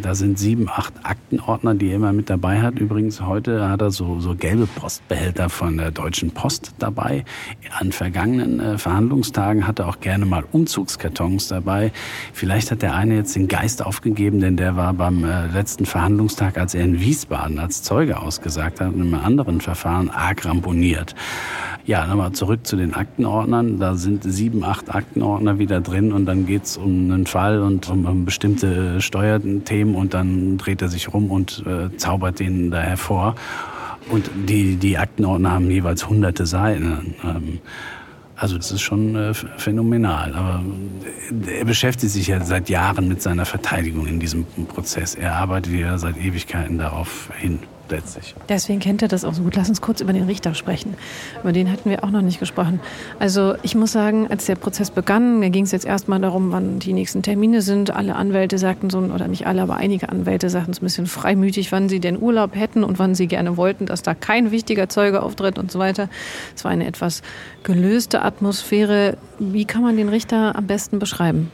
Da 0.00 0.14
sind 0.14 0.38
sieben, 0.38 0.68
acht 0.68 0.92
Aktenordner, 1.02 1.74
die 1.74 1.88
er 1.88 1.96
immer 1.96 2.12
mit 2.12 2.30
dabei 2.30 2.60
hat. 2.60 2.78
Übrigens, 2.78 3.20
heute 3.20 3.68
hat 3.68 3.80
er 3.80 3.90
so, 3.90 4.20
so 4.20 4.34
gelbe 4.34 4.66
Postbehälter 4.66 5.48
von 5.48 5.76
der 5.76 5.90
Deutschen 5.90 6.30
Post 6.30 6.74
dabei. 6.78 7.24
An 7.78 7.92
vergangenen 7.92 8.60
äh, 8.60 8.78
Verhandlungstagen 8.78 9.66
hat 9.66 9.78
er 9.78 9.88
auch 9.88 10.00
gerne 10.00 10.26
mal 10.26 10.44
Umzugskartons 10.50 11.48
dabei. 11.48 11.92
Vielleicht 12.32 12.70
hat 12.70 12.82
der 12.82 12.94
eine 12.94 13.16
jetzt 13.16 13.36
den 13.36 13.48
Geist 13.48 13.84
aufgegeben, 13.84 14.40
denn 14.40 14.56
der 14.56 14.76
war 14.76 14.92
beim 14.94 15.24
äh, 15.24 15.46
letzten 15.46 15.86
Verhandlungstag, 15.86 16.58
als 16.58 16.74
er 16.74 16.84
in 16.84 17.00
Wiesbaden 17.00 17.58
als 17.58 17.82
Zeuge 17.82 18.20
ausgesagt 18.20 18.80
hat, 18.80 18.94
in 18.94 19.00
einem 19.00 19.14
anderen 19.14 19.60
Verfahren 19.60 20.10
arg 20.10 20.44
ramponiert. 20.44 21.14
Ja, 21.86 22.06
nochmal 22.06 22.32
zurück 22.32 22.66
zu 22.66 22.76
den 22.76 22.94
Aktenordnern. 22.94 23.78
Da 23.78 23.94
sind 23.94 24.24
sieben, 24.24 24.64
acht 24.64 24.94
Aktenordner 24.94 25.58
wieder 25.58 25.82
drin 25.82 26.12
und 26.14 26.24
dann 26.24 26.46
geht's 26.46 26.78
um 26.78 27.12
einen 27.12 27.26
Fall 27.26 27.60
und 27.60 27.90
um, 27.90 28.24
bestimmte 28.24 29.02
Steuerthemen 29.02 29.94
und 29.94 30.14
dann 30.14 30.56
dreht 30.56 30.80
er 30.80 30.88
sich 30.88 31.12
rum 31.12 31.30
und 31.30 31.62
äh, 31.66 31.94
zaubert 31.98 32.40
den 32.40 32.70
da 32.70 32.80
hervor. 32.80 33.34
Und 34.10 34.30
die, 34.48 34.76
die 34.76 34.96
Aktenordner 34.96 35.52
haben 35.52 35.70
jeweils 35.70 36.08
hunderte 36.08 36.46
Seiten. 36.46 37.14
Ähm, 37.22 37.58
also 38.34 38.56
das 38.56 38.72
ist 38.72 38.80
schon 38.80 39.14
äh, 39.14 39.34
phänomenal. 39.34 40.34
Aber 40.34 40.62
er 41.46 41.66
beschäftigt 41.66 42.12
sich 42.14 42.28
ja 42.28 42.42
seit 42.42 42.70
Jahren 42.70 43.08
mit 43.08 43.20
seiner 43.20 43.44
Verteidigung 43.44 44.06
in 44.06 44.20
diesem 44.20 44.46
Prozess. 44.68 45.14
Er 45.14 45.34
arbeitet 45.34 45.74
ja 45.74 45.98
seit 45.98 46.16
Ewigkeiten 46.16 46.78
darauf 46.78 47.28
hin 47.36 47.58
letztlich. 47.88 48.34
Deswegen 48.48 48.80
kennt 48.80 49.02
er 49.02 49.08
das 49.08 49.24
auch 49.24 49.34
so 49.34 49.42
gut. 49.42 49.56
Lass 49.56 49.68
uns 49.68 49.80
kurz 49.80 50.00
über 50.00 50.12
den 50.12 50.24
Richter 50.24 50.54
sprechen. 50.54 50.94
Über 51.42 51.52
den 51.52 51.70
hatten 51.70 51.90
wir 51.90 52.04
auch 52.04 52.10
noch 52.10 52.22
nicht 52.22 52.40
gesprochen. 52.40 52.80
Also 53.18 53.54
ich 53.62 53.74
muss 53.74 53.92
sagen, 53.92 54.28
als 54.28 54.46
der 54.46 54.56
Prozess 54.56 54.90
begann, 54.90 55.40
da 55.40 55.48
ging 55.48 55.64
es 55.64 55.72
jetzt 55.72 55.84
erstmal 55.84 56.20
darum, 56.20 56.52
wann 56.52 56.78
die 56.78 56.92
nächsten 56.92 57.22
Termine 57.22 57.62
sind. 57.62 57.90
Alle 57.90 58.16
Anwälte 58.16 58.58
sagten 58.58 58.90
so, 58.90 58.98
oder 58.98 59.28
nicht 59.28 59.46
alle, 59.46 59.62
aber 59.62 59.76
einige 59.76 60.08
Anwälte 60.08 60.50
sagten 60.50 60.72
es 60.72 60.80
ein 60.80 60.84
bisschen 60.84 61.06
freimütig, 61.06 61.72
wann 61.72 61.88
sie 61.88 62.00
den 62.00 62.20
Urlaub 62.20 62.54
hätten 62.54 62.84
und 62.84 62.98
wann 62.98 63.14
sie 63.14 63.26
gerne 63.26 63.56
wollten, 63.56 63.86
dass 63.86 64.02
da 64.02 64.14
kein 64.14 64.50
wichtiger 64.50 64.88
Zeuge 64.88 65.22
auftritt 65.22 65.58
und 65.58 65.70
so 65.70 65.78
weiter. 65.78 66.08
Es 66.54 66.64
war 66.64 66.70
eine 66.70 66.86
etwas 66.86 67.22
gelöste 67.62 68.22
Atmosphäre. 68.22 69.16
Wie 69.38 69.64
kann 69.64 69.82
man 69.82 69.96
den 69.96 70.08
Richter 70.08 70.56
am 70.56 70.66
besten 70.66 70.98
beschreiben? 70.98 71.50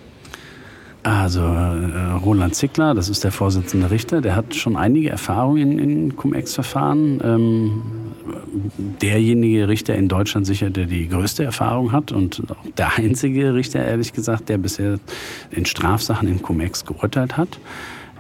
Also 1.03 1.41
äh, 1.41 2.13
Roland 2.23 2.55
Zickler, 2.55 2.95
das 2.95 3.09
ist 3.09 3.25
der 3.25 3.33
Vorsitzende 3.33 3.91
Richter, 3.91 4.21
der 4.21 4.37
hat 4.37 4.55
schon 4.55 4.77
einige 4.77 5.09
Erfahrungen 5.09 5.79
in, 5.79 5.79
in 5.79 6.17
Cum-Ex-Verfahren. 6.17 7.21
Ähm, 7.25 7.83
derjenige 9.01 9.69
Richter 9.69 9.95
in 9.95 10.09
Deutschland 10.09 10.47
sicher, 10.47 10.71
der 10.71 10.87
die 10.87 11.09
größte 11.09 11.43
Erfahrung 11.43 11.93
hat 11.93 12.13
und 12.13 12.43
der 12.77 12.97
einzige 12.97 13.55
Richter, 13.55 13.85
ehrlich 13.85 14.13
gesagt, 14.13 14.49
der 14.49 14.59
bisher 14.59 14.99
in 15.51 15.65
Strafsachen 15.65 16.29
in 16.29 16.43
Cum-Ex 16.43 16.85
geurteilt 16.85 17.37
hat. 17.37 17.59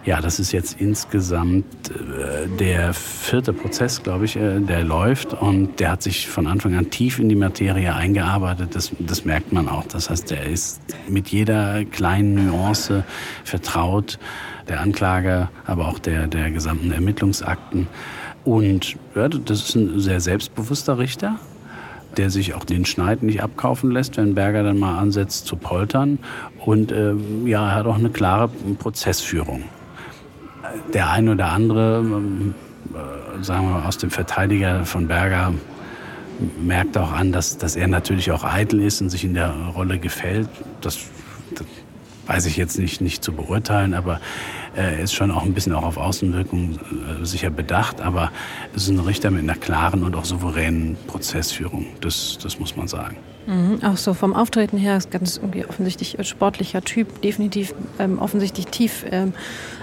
Ja, 0.02 0.22
das 0.22 0.40
ist 0.40 0.52
jetzt 0.52 0.80
insgesamt 0.80 1.90
äh, 1.90 2.48
der 2.58 2.94
vierte 2.94 3.52
Prozess, 3.52 4.02
glaube 4.02 4.24
ich, 4.24 4.34
äh, 4.34 4.58
der 4.60 4.82
läuft 4.82 5.34
und 5.34 5.78
der 5.78 5.92
hat 5.92 6.02
sich 6.02 6.26
von 6.26 6.46
Anfang 6.46 6.74
an 6.74 6.88
tief 6.88 7.18
in 7.18 7.28
die 7.28 7.34
Materie 7.34 7.94
eingearbeitet. 7.94 8.74
Das, 8.74 8.92
das 8.98 9.26
merkt 9.26 9.52
man 9.52 9.68
auch. 9.68 9.84
Das 9.84 10.08
heißt, 10.08 10.30
der 10.30 10.46
ist 10.46 10.80
mit 11.06 11.28
jeder 11.28 11.84
kleinen 11.84 12.46
Nuance 12.46 13.04
vertraut, 13.44 14.18
der 14.68 14.80
Anklage, 14.80 15.50
aber 15.66 15.88
auch 15.88 15.98
der, 15.98 16.28
der 16.28 16.50
gesamten 16.50 16.92
Ermittlungsakten. 16.92 17.86
Und 18.42 18.96
ja, 19.14 19.28
das 19.28 19.68
ist 19.68 19.74
ein 19.74 20.00
sehr 20.00 20.20
selbstbewusster 20.20 20.98
Richter, 20.98 21.38
der 22.16 22.30
sich 22.30 22.54
auch 22.54 22.64
den 22.64 22.86
Schneid 22.86 23.22
nicht 23.22 23.42
abkaufen 23.42 23.90
lässt, 23.90 24.16
wenn 24.16 24.34
Berger 24.34 24.62
dann 24.62 24.78
mal 24.78 24.96
ansetzt 24.96 25.46
zu 25.46 25.56
poltern. 25.56 26.18
Und 26.64 26.90
äh, 26.90 27.12
ja, 27.44 27.68
er 27.68 27.74
hat 27.74 27.84
auch 27.84 27.98
eine 27.98 28.08
klare 28.08 28.48
Prozessführung 28.78 29.64
der 30.92 31.10
ein 31.10 31.28
oder 31.28 31.50
andere, 31.50 32.00
äh, 32.00 33.42
sagen 33.44 33.66
wir 33.66 33.74
mal, 33.74 33.86
aus 33.86 33.98
dem 33.98 34.10
Verteidiger 34.10 34.84
von 34.84 35.08
Berger 35.08 35.52
merkt 36.60 36.96
auch 36.96 37.12
an, 37.12 37.32
dass, 37.32 37.58
dass 37.58 37.76
er 37.76 37.88
natürlich 37.88 38.32
auch 38.32 38.44
eitel 38.44 38.80
ist 38.82 39.00
und 39.00 39.10
sich 39.10 39.24
in 39.24 39.34
der 39.34 39.52
Rolle 39.74 39.98
gefällt. 39.98 40.48
Das, 40.80 40.98
das 41.54 41.66
weiß 42.30 42.46
ich 42.46 42.56
jetzt 42.56 42.78
nicht, 42.78 43.00
nicht 43.00 43.24
zu 43.24 43.32
beurteilen, 43.32 43.92
aber 43.92 44.20
er 44.76 45.00
ist 45.00 45.12
schon 45.12 45.32
auch 45.32 45.42
ein 45.42 45.52
bisschen 45.52 45.72
auch 45.72 45.82
auf 45.82 45.96
Außenwirkung 45.96 46.78
äh, 46.78 47.24
sicher 47.24 47.50
bedacht, 47.50 48.00
aber 48.00 48.30
es 48.72 48.84
ist 48.84 48.90
ein 48.90 49.00
Richter 49.00 49.32
mit 49.32 49.42
einer 49.42 49.56
klaren 49.56 50.04
und 50.04 50.14
auch 50.14 50.24
souveränen 50.24 50.96
Prozessführung. 51.08 51.86
Das, 52.00 52.38
das 52.40 52.60
muss 52.60 52.76
man 52.76 52.86
sagen. 52.86 53.16
Mhm, 53.48 53.82
auch 53.82 53.96
so 53.96 54.14
vom 54.14 54.32
Auftreten 54.32 54.78
her 54.78 54.96
ist 54.96 55.10
ganz 55.10 55.38
irgendwie 55.38 55.66
offensichtlich 55.66 56.18
sportlicher 56.22 56.82
Typ, 56.82 57.20
definitiv 57.20 57.74
ähm, 57.98 58.20
offensichtlich 58.20 58.68
tief. 58.68 59.04
Ähm, 59.10 59.32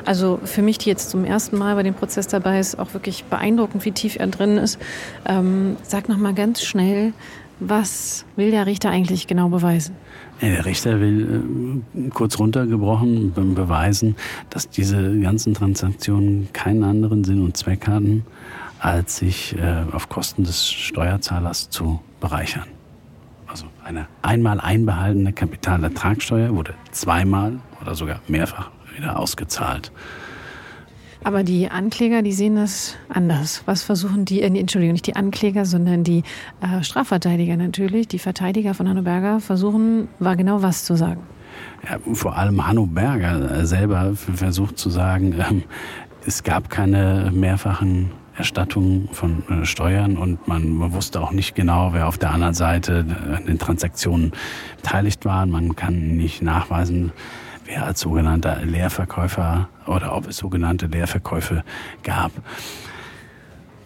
also 0.06 0.39
für 0.46 0.62
mich, 0.62 0.77
die 0.77 0.88
jetzt 0.88 1.10
zum 1.10 1.25
ersten 1.25 1.58
Mal 1.58 1.75
bei 1.75 1.84
dem 1.84 1.96
Prozess 1.96 2.27
dabei 2.27 2.60
ist, 2.60 2.80
auch 2.80 2.94
wirklich 2.94 3.25
beeindruckend, 3.25 3.84
wie 3.84 3.92
tief 3.92 4.16
er 4.18 4.27
drin 4.27 4.56
ist. 4.56 4.80
Ähm, 5.25 5.75
sag 5.84 6.08
noch 6.08 6.18
mal 6.18 6.34
ganz 6.34 6.63
schnell, 6.63 7.12
was 7.60 8.24
will 8.38 8.51
der 8.51 8.68
Richter 8.68 8.89
eigentlich 8.89 9.27
genau 9.27 9.50
beweisen? 9.50 9.96
Der 10.41 10.65
Richter 10.65 11.00
will 11.00 11.84
äh, 11.96 12.10
kurz 12.10 12.38
runtergebrochen 12.38 13.34
beweisen, 13.34 14.15
dass 14.50 14.70
diese 14.70 15.20
ganzen 15.20 15.53
Transaktionen 15.53 16.50
keinen 16.53 16.84
anderen 16.84 17.24
Sinn 17.24 17.44
und 17.44 17.58
Zweck 17.58 17.88
hatten, 17.88 18.24
als 18.79 19.17
sich 19.17 19.56
äh, 19.58 19.84
auf 19.91 20.10
Kosten 20.10 20.44
des 20.44 20.72
Steuerzahlers 20.72 21.70
zu 21.70 22.01
bereichern. 22.20 22.65
Also 23.48 23.65
eine 23.84 24.08
einmal 24.22 24.60
einbehaltene 24.60 25.34
Kapitalertragssteuer 25.34 26.53
wurde 26.53 26.74
zweimal 26.91 27.60
oder 27.82 27.96
sogar 27.96 28.20
mehrfach 28.27 28.70
wieder 28.96 29.17
ausgezahlt. 29.17 29.91
Aber 31.28 31.44
die 31.44 31.70
Ankläger, 31.70 32.22
die 32.22 32.32
sehen 32.32 32.56
das 32.56 32.96
anders. 33.10 33.62
Was 33.66 33.84
versuchen 33.84 34.24
die, 34.24 34.42
äh, 34.42 34.46
Entschuldigung, 34.46 34.94
nicht 34.94 35.08
die 35.08 35.18
Ankläger, 35.18 35.66
sondern 35.66 36.06
die 36.06 36.24
äh, 36.62 36.82
Strafverteidiger 36.82 37.58
natürlich, 37.58 38.08
die 38.08 38.18
Verteidiger 38.18 38.74
von 38.74 38.88
Hanno 38.88 39.02
Berger 39.02 39.42
versuchen, 39.42 40.08
war 40.20 40.38
genau 40.38 40.62
was 40.62 40.86
zu 40.86 40.96
sagen. 40.96 41.20
Ja, 41.84 41.98
vor 42.14 42.38
allem 42.38 42.66
Hanno 42.66 42.86
Berger 42.86 43.66
selber 43.66 44.14
versucht 44.16 44.78
zu 44.78 44.90
sagen, 44.90 45.36
ähm, 45.38 45.64
es 46.26 46.44
gab 46.44 46.70
keine 46.70 47.30
mehrfachen 47.34 48.12
Erstattungen 48.38 49.10
von 49.12 49.44
äh, 49.50 49.66
Steuern 49.66 50.16
und 50.16 50.48
man 50.48 50.94
wusste 50.94 51.20
auch 51.20 51.34
nicht 51.34 51.56
genau, 51.56 51.90
wer 51.92 52.08
auf 52.08 52.18
der 52.18 52.32
anderen 52.32 52.54
Seite 52.54 53.06
an 53.36 53.46
den 53.48 53.60
Transaktionen 53.60 54.32
beteiligt 54.78 55.26
war. 55.26 55.46
Man 55.46 55.76
kann 55.76 56.16
nicht 56.16 56.42
nachweisen, 56.42 57.12
wer 57.68 57.86
als 57.86 58.00
sogenannter 58.00 58.60
Leerverkäufer 58.64 59.70
oder 59.86 60.16
ob 60.16 60.28
es 60.28 60.38
sogenannte 60.38 60.88
Leerverkäufe 60.88 61.64
gab. 62.04 62.32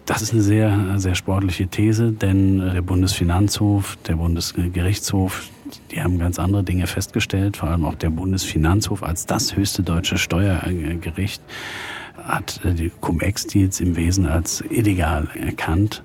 Das 0.06 0.20
ist 0.20 0.32
eine 0.32 0.42
sehr, 0.42 0.98
sehr 0.98 1.14
sportliche 1.14 1.68
These, 1.68 2.10
denn 2.12 2.58
der 2.58 2.82
Bundesfinanzhof, 2.82 3.96
der 4.08 4.16
Bundesgerichtshof, 4.16 5.48
die 5.90 6.02
haben 6.02 6.18
ganz 6.18 6.38
andere 6.38 6.64
Dinge 6.64 6.86
festgestellt, 6.86 7.56
vor 7.56 7.68
allem 7.68 7.84
auch 7.84 7.94
der 7.94 8.10
Bundesfinanzhof 8.10 9.02
als 9.02 9.26
das 9.26 9.54
höchste 9.54 9.82
deutsche 9.82 10.18
Steuergericht 10.18 11.42
hat 12.24 12.60
die 12.64 12.90
Cum-Ex-Deals 13.00 13.80
im 13.80 13.96
Wesen 13.96 14.26
als 14.26 14.62
illegal 14.70 15.28
erkannt. 15.34 16.02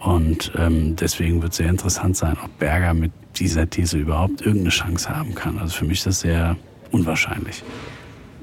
Und 0.00 0.52
ähm, 0.56 0.96
deswegen 0.96 1.42
wird 1.42 1.54
sehr 1.54 1.68
interessant 1.68 2.16
sein, 2.16 2.36
ob 2.42 2.58
Berger 2.58 2.94
mit 2.94 3.12
dieser 3.36 3.70
These 3.70 3.98
überhaupt 3.98 4.40
irgendeine 4.40 4.70
Chance 4.70 5.08
haben 5.08 5.34
kann. 5.34 5.58
Also 5.58 5.76
für 5.76 5.84
mich 5.84 5.98
ist 5.98 6.06
das 6.06 6.20
sehr 6.20 6.56
unwahrscheinlich. 6.92 7.64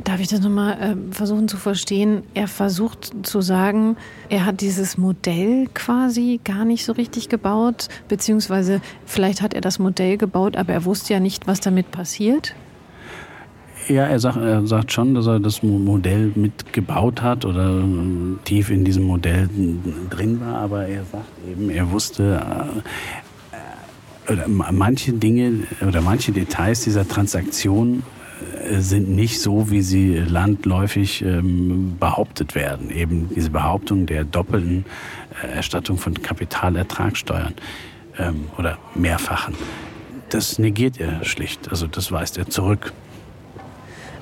Darf 0.03 0.21
ich 0.21 0.29
das 0.29 0.39
nochmal 0.39 0.77
äh, 0.79 1.13
versuchen 1.13 1.49
zu 1.49 1.57
verstehen? 1.57 2.23
Er 2.33 2.47
versucht 2.47 3.11
zu 3.23 3.41
sagen, 3.41 3.97
er 4.29 4.45
hat 4.45 4.61
dieses 4.61 4.97
Modell 4.97 5.67
quasi 5.73 6.39
gar 6.43 6.63
nicht 6.63 6.85
so 6.85 6.93
richtig 6.93 7.27
gebaut, 7.27 7.89
beziehungsweise 8.07 8.81
vielleicht 9.05 9.41
hat 9.41 9.53
er 9.53 9.61
das 9.61 9.77
Modell 9.77 10.17
gebaut, 10.17 10.55
aber 10.55 10.71
er 10.71 10.85
wusste 10.85 11.13
ja 11.13 11.19
nicht, 11.19 11.47
was 11.47 11.59
damit 11.59 11.91
passiert. 11.91 12.55
Ja, 13.89 14.05
er 14.05 14.19
sagt, 14.19 14.37
er 14.37 14.65
sagt 14.67 14.93
schon, 14.93 15.15
dass 15.15 15.25
er 15.25 15.39
das 15.39 15.63
Modell 15.63 16.31
mitgebaut 16.35 17.21
hat 17.21 17.43
oder 17.43 17.79
äh, 17.79 18.37
tief 18.45 18.69
in 18.69 18.85
diesem 18.85 19.03
Modell 19.03 19.49
drin 20.09 20.39
war, 20.39 20.61
aber 20.61 20.85
er 20.85 21.03
sagt 21.05 21.27
eben, 21.49 21.69
er 21.69 21.91
wusste, 21.91 22.41
äh, 23.51 24.31
oder 24.31 24.47
manche 24.47 25.11
Dinge 25.11 25.67
oder 25.85 26.01
manche 26.01 26.31
Details 26.31 26.83
dieser 26.83 27.07
Transaktion 27.07 28.03
sind 28.71 29.09
nicht 29.09 29.41
so, 29.41 29.69
wie 29.69 29.81
sie 29.81 30.15
landläufig 30.15 31.21
ähm, 31.21 31.97
behauptet 31.99 32.55
werden. 32.55 32.89
Eben 32.89 33.29
diese 33.35 33.49
Behauptung 33.49 34.05
der 34.05 34.23
doppelten 34.23 34.85
Erstattung 35.53 35.97
von 35.97 36.21
Kapitalertragssteuern 36.21 37.53
ähm, 38.17 38.45
oder 38.57 38.77
mehrfachen. 38.95 39.55
Das 40.29 40.59
negiert 40.59 40.99
er 40.99 41.23
schlicht, 41.25 41.69
also 41.71 41.87
das 41.87 42.11
weist 42.11 42.37
er 42.37 42.49
zurück. 42.49 42.93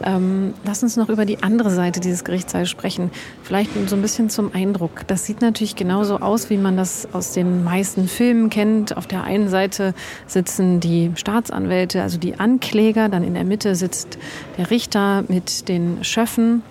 Ähm, 0.03 0.53
lass 0.63 0.83
uns 0.83 0.95
noch 0.95 1.09
über 1.09 1.25
die 1.25 1.41
andere 1.43 1.69
Seite 1.69 1.99
dieses 1.99 2.23
Gerichtssaals 2.23 2.69
sprechen. 2.69 3.11
Vielleicht 3.43 3.71
so 3.87 3.95
ein 3.95 4.01
bisschen 4.01 4.29
zum 4.29 4.53
Eindruck. 4.53 5.07
Das 5.07 5.25
sieht 5.25 5.41
natürlich 5.41 5.75
genauso 5.75 6.17
aus, 6.17 6.49
wie 6.49 6.57
man 6.57 6.77
das 6.77 7.07
aus 7.13 7.31
den 7.31 7.63
meisten 7.63 8.07
Filmen 8.07 8.49
kennt. 8.49 8.95
Auf 8.95 9.07
der 9.07 9.23
einen 9.23 9.49
Seite 9.49 9.93
sitzen 10.27 10.79
die 10.79 11.11
Staatsanwälte, 11.15 12.01
also 12.01 12.17
die 12.17 12.39
Ankläger. 12.39 13.09
Dann 13.09 13.23
in 13.23 13.33
der 13.33 13.43
Mitte 13.43 13.75
sitzt 13.75 14.17
der 14.57 14.69
Richter 14.69 15.23
mit 15.27 15.67
den 15.67 16.03
Schöffen. 16.03 16.61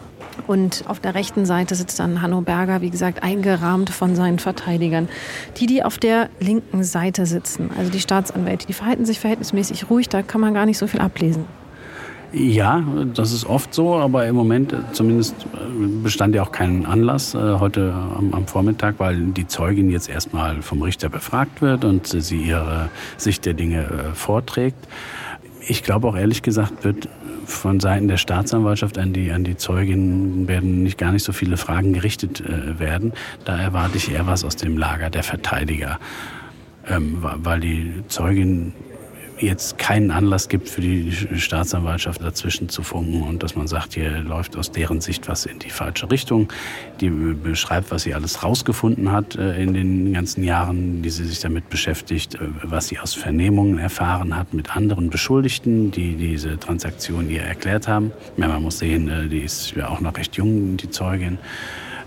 Und 0.47 0.85
auf 0.87 1.01
der 1.01 1.15
rechten 1.15 1.47
Seite 1.47 1.75
sitzt 1.75 1.99
dann 1.99 2.21
Hanno 2.21 2.43
Berger, 2.43 2.83
wie 2.83 2.91
gesagt, 2.91 3.23
eingerahmt 3.23 3.91
von 3.91 4.15
seinen 4.15 4.39
Verteidigern. 4.39 5.09
Die, 5.57 5.67
die 5.67 5.83
auf 5.83 5.99
der 5.99 6.29
linken 6.41 6.85
Seite 6.85 7.27
sitzen, 7.27 7.71
also 7.77 7.91
die 7.91 8.01
Staatsanwälte, 8.01 8.67
die 8.67 8.75
verhalten 8.75 9.07
sich 9.07 9.19
verhältnismäßig 9.19 9.89
ruhig, 9.89 10.09
da 10.09 10.23
kann 10.23 10.41
man 10.41 10.53
gar 10.53 10.67
nicht 10.67 10.79
so 10.79 10.87
viel 10.87 11.01
ablesen. 11.01 11.47
Ja, 12.33 12.85
das 13.15 13.33
ist 13.33 13.47
oft 13.47 13.73
so, 13.73 13.95
aber 13.95 14.27
im 14.27 14.35
Moment 14.35 14.75
zumindest 14.93 15.35
äh, 15.55 16.03
bestand 16.03 16.35
ja 16.35 16.43
auch 16.43 16.53
kein 16.53 16.85
Anlass 16.85 17.35
äh, 17.35 17.39
heute 17.39 17.95
am, 18.33 18.47
Vormittag, 18.47 18.97
weil 18.99 19.17
die 19.27 19.47
Zeugin 19.47 19.91
jetzt 19.91 20.09
erstmal 20.09 20.61
vom 20.61 20.83
Richter 20.83 21.09
befragt 21.09 21.63
wird 21.63 21.85
und 21.85 22.07
sie 22.07 22.43
ihre 22.43 22.91
Sicht 23.17 23.47
der 23.47 23.55
Dinge 23.55 23.85
äh, 23.85 24.15
vorträgt. 24.15 24.89
Ich 25.69 25.83
glaube 25.83 26.09
auch 26.09 26.17
ehrlich 26.17 26.43
gesagt 26.43 26.85
wird 26.85 27.09
von 27.47 27.81
Seiten 27.81 28.09
der 28.09 28.17
Staatsanwaltschaft 28.17 28.99
an 28.99 29.13
die, 29.13 29.31
an 29.31 29.45
die 29.45 29.57
Zeugin 29.57 30.49
werden 30.49 30.83
nicht 30.83 30.99
gar 30.99 31.13
nicht 31.13 31.23
so 31.23 31.33
viele 31.33 31.57
Fragen 31.57 31.93
gerichtet 31.93 32.41
äh, 32.41 32.79
werden. 32.79 33.13
Da 33.45 33.57
erwarte 33.57 33.97
ich 33.97 34.13
eher 34.13 34.27
was 34.27 34.45
aus 34.45 34.57
dem 34.57 34.77
Lager 34.77 35.11
der 35.11 35.23
Verteidiger. 35.23 35.99
Ähm, 36.89 37.19
weil 37.21 37.61
die 37.61 38.05
Zeugin 38.09 38.73
jetzt 39.39 39.79
keinen 39.79 40.11
Anlass 40.11 40.49
gibt 40.49 40.69
für 40.69 40.81
die 40.81 41.13
Staatsanwaltschaft 41.13 42.23
dazwischen 42.23 42.69
zu 42.69 42.83
funken 42.83 43.23
und 43.23 43.43
dass 43.43 43.55
man 43.55 43.67
sagt, 43.67 43.95
hier 43.95 44.11
läuft 44.21 44.57
aus 44.57 44.71
deren 44.71 45.01
Sicht 45.01 45.29
was 45.29 45.47
in 45.47 45.59
die 45.59 45.71
falsche 45.71 46.11
Richtung. 46.11 46.49
Die 47.01 47.11
beschreibt, 47.11 47.91
was 47.91 48.03
sie 48.03 48.15
alles 48.15 48.43
rausgefunden 48.43 49.13
hat 49.13 49.37
äh, 49.37 49.63
in 49.63 49.75
den 49.75 50.13
ganzen 50.13 50.43
Jahren, 50.45 51.03
die 51.03 51.11
sie 51.11 51.25
sich 51.25 51.41
damit 51.41 51.69
beschäftigt, 51.69 52.37
äh, 52.37 52.39
was 52.63 52.89
sie 52.89 52.99
aus 52.99 53.15
Vernehmungen 53.15 53.79
erfahren 53.79 54.37
hat 54.37 54.55
mit 54.55 54.77
anderen 54.77 55.11
Beschuldigten, 55.11 55.91
die 55.91 56.15
diese 56.15 56.59
Transaktion 56.59 57.29
ihr 57.31 57.43
erklärt 57.43 57.89
haben. 57.89 58.13
Ja, 58.37 58.49
man 58.49 58.63
muss 58.63 58.79
sehen, 58.79 59.09
äh, 59.09 59.29
die 59.29 59.41
ist 59.41 59.73
ja 59.73 59.89
auch 59.89 60.01
noch 60.01 60.17
recht 60.17 60.37
jung, 60.37 60.77
die 60.77 60.91
Zeugin. 60.91 61.39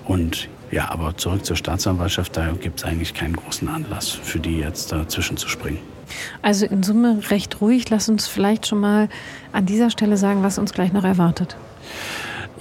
Und 0.06 0.50
ja, 0.72 0.90
aber 0.90 1.18
zurück 1.18 1.46
zur 1.46 1.56
Staatsanwaltschaft, 1.56 2.38
da 2.38 2.52
gibt 2.52 2.80
es 2.80 2.86
eigentlich 2.86 3.14
keinen 3.14 3.36
großen 3.36 3.68
Anlass 3.68 4.10
für 4.10 4.40
die 4.40 4.58
jetzt 4.58 4.92
dazwischen 4.92 5.38
zu 5.38 5.48
springen. 5.48 5.80
Also 6.42 6.66
in 6.66 6.84
Summe 6.84 7.20
recht 7.30 7.62
ruhig. 7.62 7.90
Lass 7.90 8.10
uns 8.10 8.28
vielleicht 8.28 8.68
schon 8.68 8.80
mal 8.80 9.10
an 9.52 9.66
dieser 9.66 9.90
Stelle 9.90 10.18
sagen, 10.18 10.44
was 10.44 10.58
uns 10.58 10.74
gleich 10.74 10.94
noch 10.94 11.04
erwartet. 11.04 11.56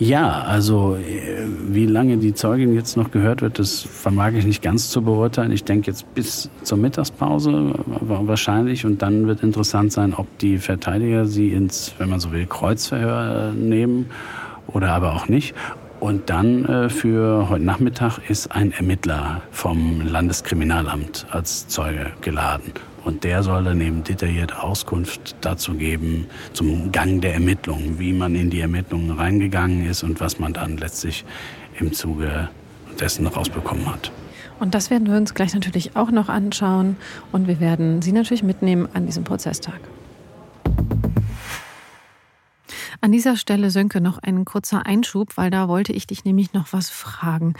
Ja, 0.00 0.42
also 0.42 0.94
äh, 0.96 1.44
wie 1.68 1.86
lange 1.86 2.18
die 2.18 2.32
Zeugin 2.32 2.72
jetzt 2.72 2.96
noch 2.96 3.10
gehört 3.10 3.42
wird, 3.42 3.58
das 3.58 3.80
vermag 3.80 4.32
ich 4.34 4.46
nicht 4.46 4.62
ganz 4.62 4.90
zu 4.90 5.02
beurteilen. 5.02 5.50
Ich 5.50 5.64
denke 5.64 5.90
jetzt 5.90 6.14
bis 6.14 6.48
zur 6.62 6.78
Mittagspause 6.78 7.74
wahrscheinlich 8.00 8.86
und 8.86 9.02
dann 9.02 9.26
wird 9.26 9.42
interessant 9.42 9.92
sein, 9.92 10.14
ob 10.14 10.26
die 10.38 10.58
Verteidiger 10.58 11.26
sie 11.26 11.48
ins, 11.48 11.94
wenn 11.98 12.10
man 12.10 12.20
so 12.20 12.30
will, 12.30 12.46
Kreuzverhör 12.46 13.52
nehmen 13.52 14.06
oder 14.68 14.92
aber 14.92 15.16
auch 15.16 15.28
nicht. 15.28 15.54
Und 15.98 16.30
dann 16.30 16.64
äh, 16.66 16.88
für 16.90 17.48
heute 17.48 17.64
Nachmittag 17.64 18.18
ist 18.28 18.52
ein 18.52 18.70
Ermittler 18.70 19.42
vom 19.50 20.00
Landeskriminalamt 20.06 21.26
als 21.30 21.66
Zeuge 21.66 22.12
geladen. 22.20 22.72
Und 23.08 23.24
der 23.24 23.42
soll 23.42 23.64
dann 23.64 23.80
eben 23.80 24.04
detailliert 24.04 24.54
Auskunft 24.54 25.34
dazu 25.40 25.72
geben, 25.72 26.26
zum 26.52 26.92
Gang 26.92 27.22
der 27.22 27.32
Ermittlungen, 27.32 27.98
wie 27.98 28.12
man 28.12 28.34
in 28.34 28.50
die 28.50 28.60
Ermittlungen 28.60 29.12
reingegangen 29.12 29.88
ist 29.88 30.02
und 30.02 30.20
was 30.20 30.38
man 30.38 30.52
dann 30.52 30.76
letztlich 30.76 31.24
im 31.80 31.94
Zuge 31.94 32.50
dessen 33.00 33.26
rausbekommen 33.26 33.90
hat. 33.90 34.12
Und 34.60 34.74
das 34.74 34.90
werden 34.90 35.08
wir 35.08 35.16
uns 35.16 35.32
gleich 35.32 35.54
natürlich 35.54 35.96
auch 35.96 36.10
noch 36.10 36.28
anschauen. 36.28 36.98
Und 37.32 37.48
wir 37.48 37.60
werden 37.60 38.02
Sie 38.02 38.12
natürlich 38.12 38.42
mitnehmen 38.42 38.86
an 38.92 39.06
diesem 39.06 39.24
Prozesstag. 39.24 39.80
An 43.00 43.12
dieser 43.12 43.38
Stelle, 43.38 43.70
Sönke, 43.70 44.02
noch 44.02 44.18
ein 44.18 44.44
kurzer 44.44 44.84
Einschub, 44.84 45.36
weil 45.36 45.50
da 45.50 45.66
wollte 45.68 45.94
ich 45.94 46.06
dich 46.06 46.26
nämlich 46.26 46.52
noch 46.52 46.74
was 46.74 46.90
fragen. 46.90 47.54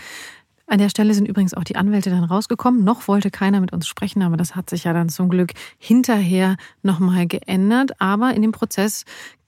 An 0.71 0.79
der 0.79 0.91
Stelle 0.91 1.15
sind 1.15 1.27
übrigens 1.27 1.55
auch 1.55 1.65
die 1.65 1.77
Anwälte 1.77 2.11
dann 2.11 2.25
rausgekommen. 2.25 2.85
Noch 2.85 3.09
wollte 3.09 3.31
keiner 3.31 3.61
mit 3.61 3.73
uns 3.73 3.89
sprechen, 3.89 4.23
aber 4.23 4.37
das 4.37 4.55
hat 4.55 4.69
sich 4.69 4.85
ja 4.85 4.93
dann 4.93 5.09
zum 5.09 5.31
Glück 5.31 5.53
hinterher 5.79 6.57
nochmal 6.83 7.27
geändert. 7.27 7.93
Aber 8.01 8.35
in 8.35 8.43
dem 8.43 8.53
Prozess 8.53 9.07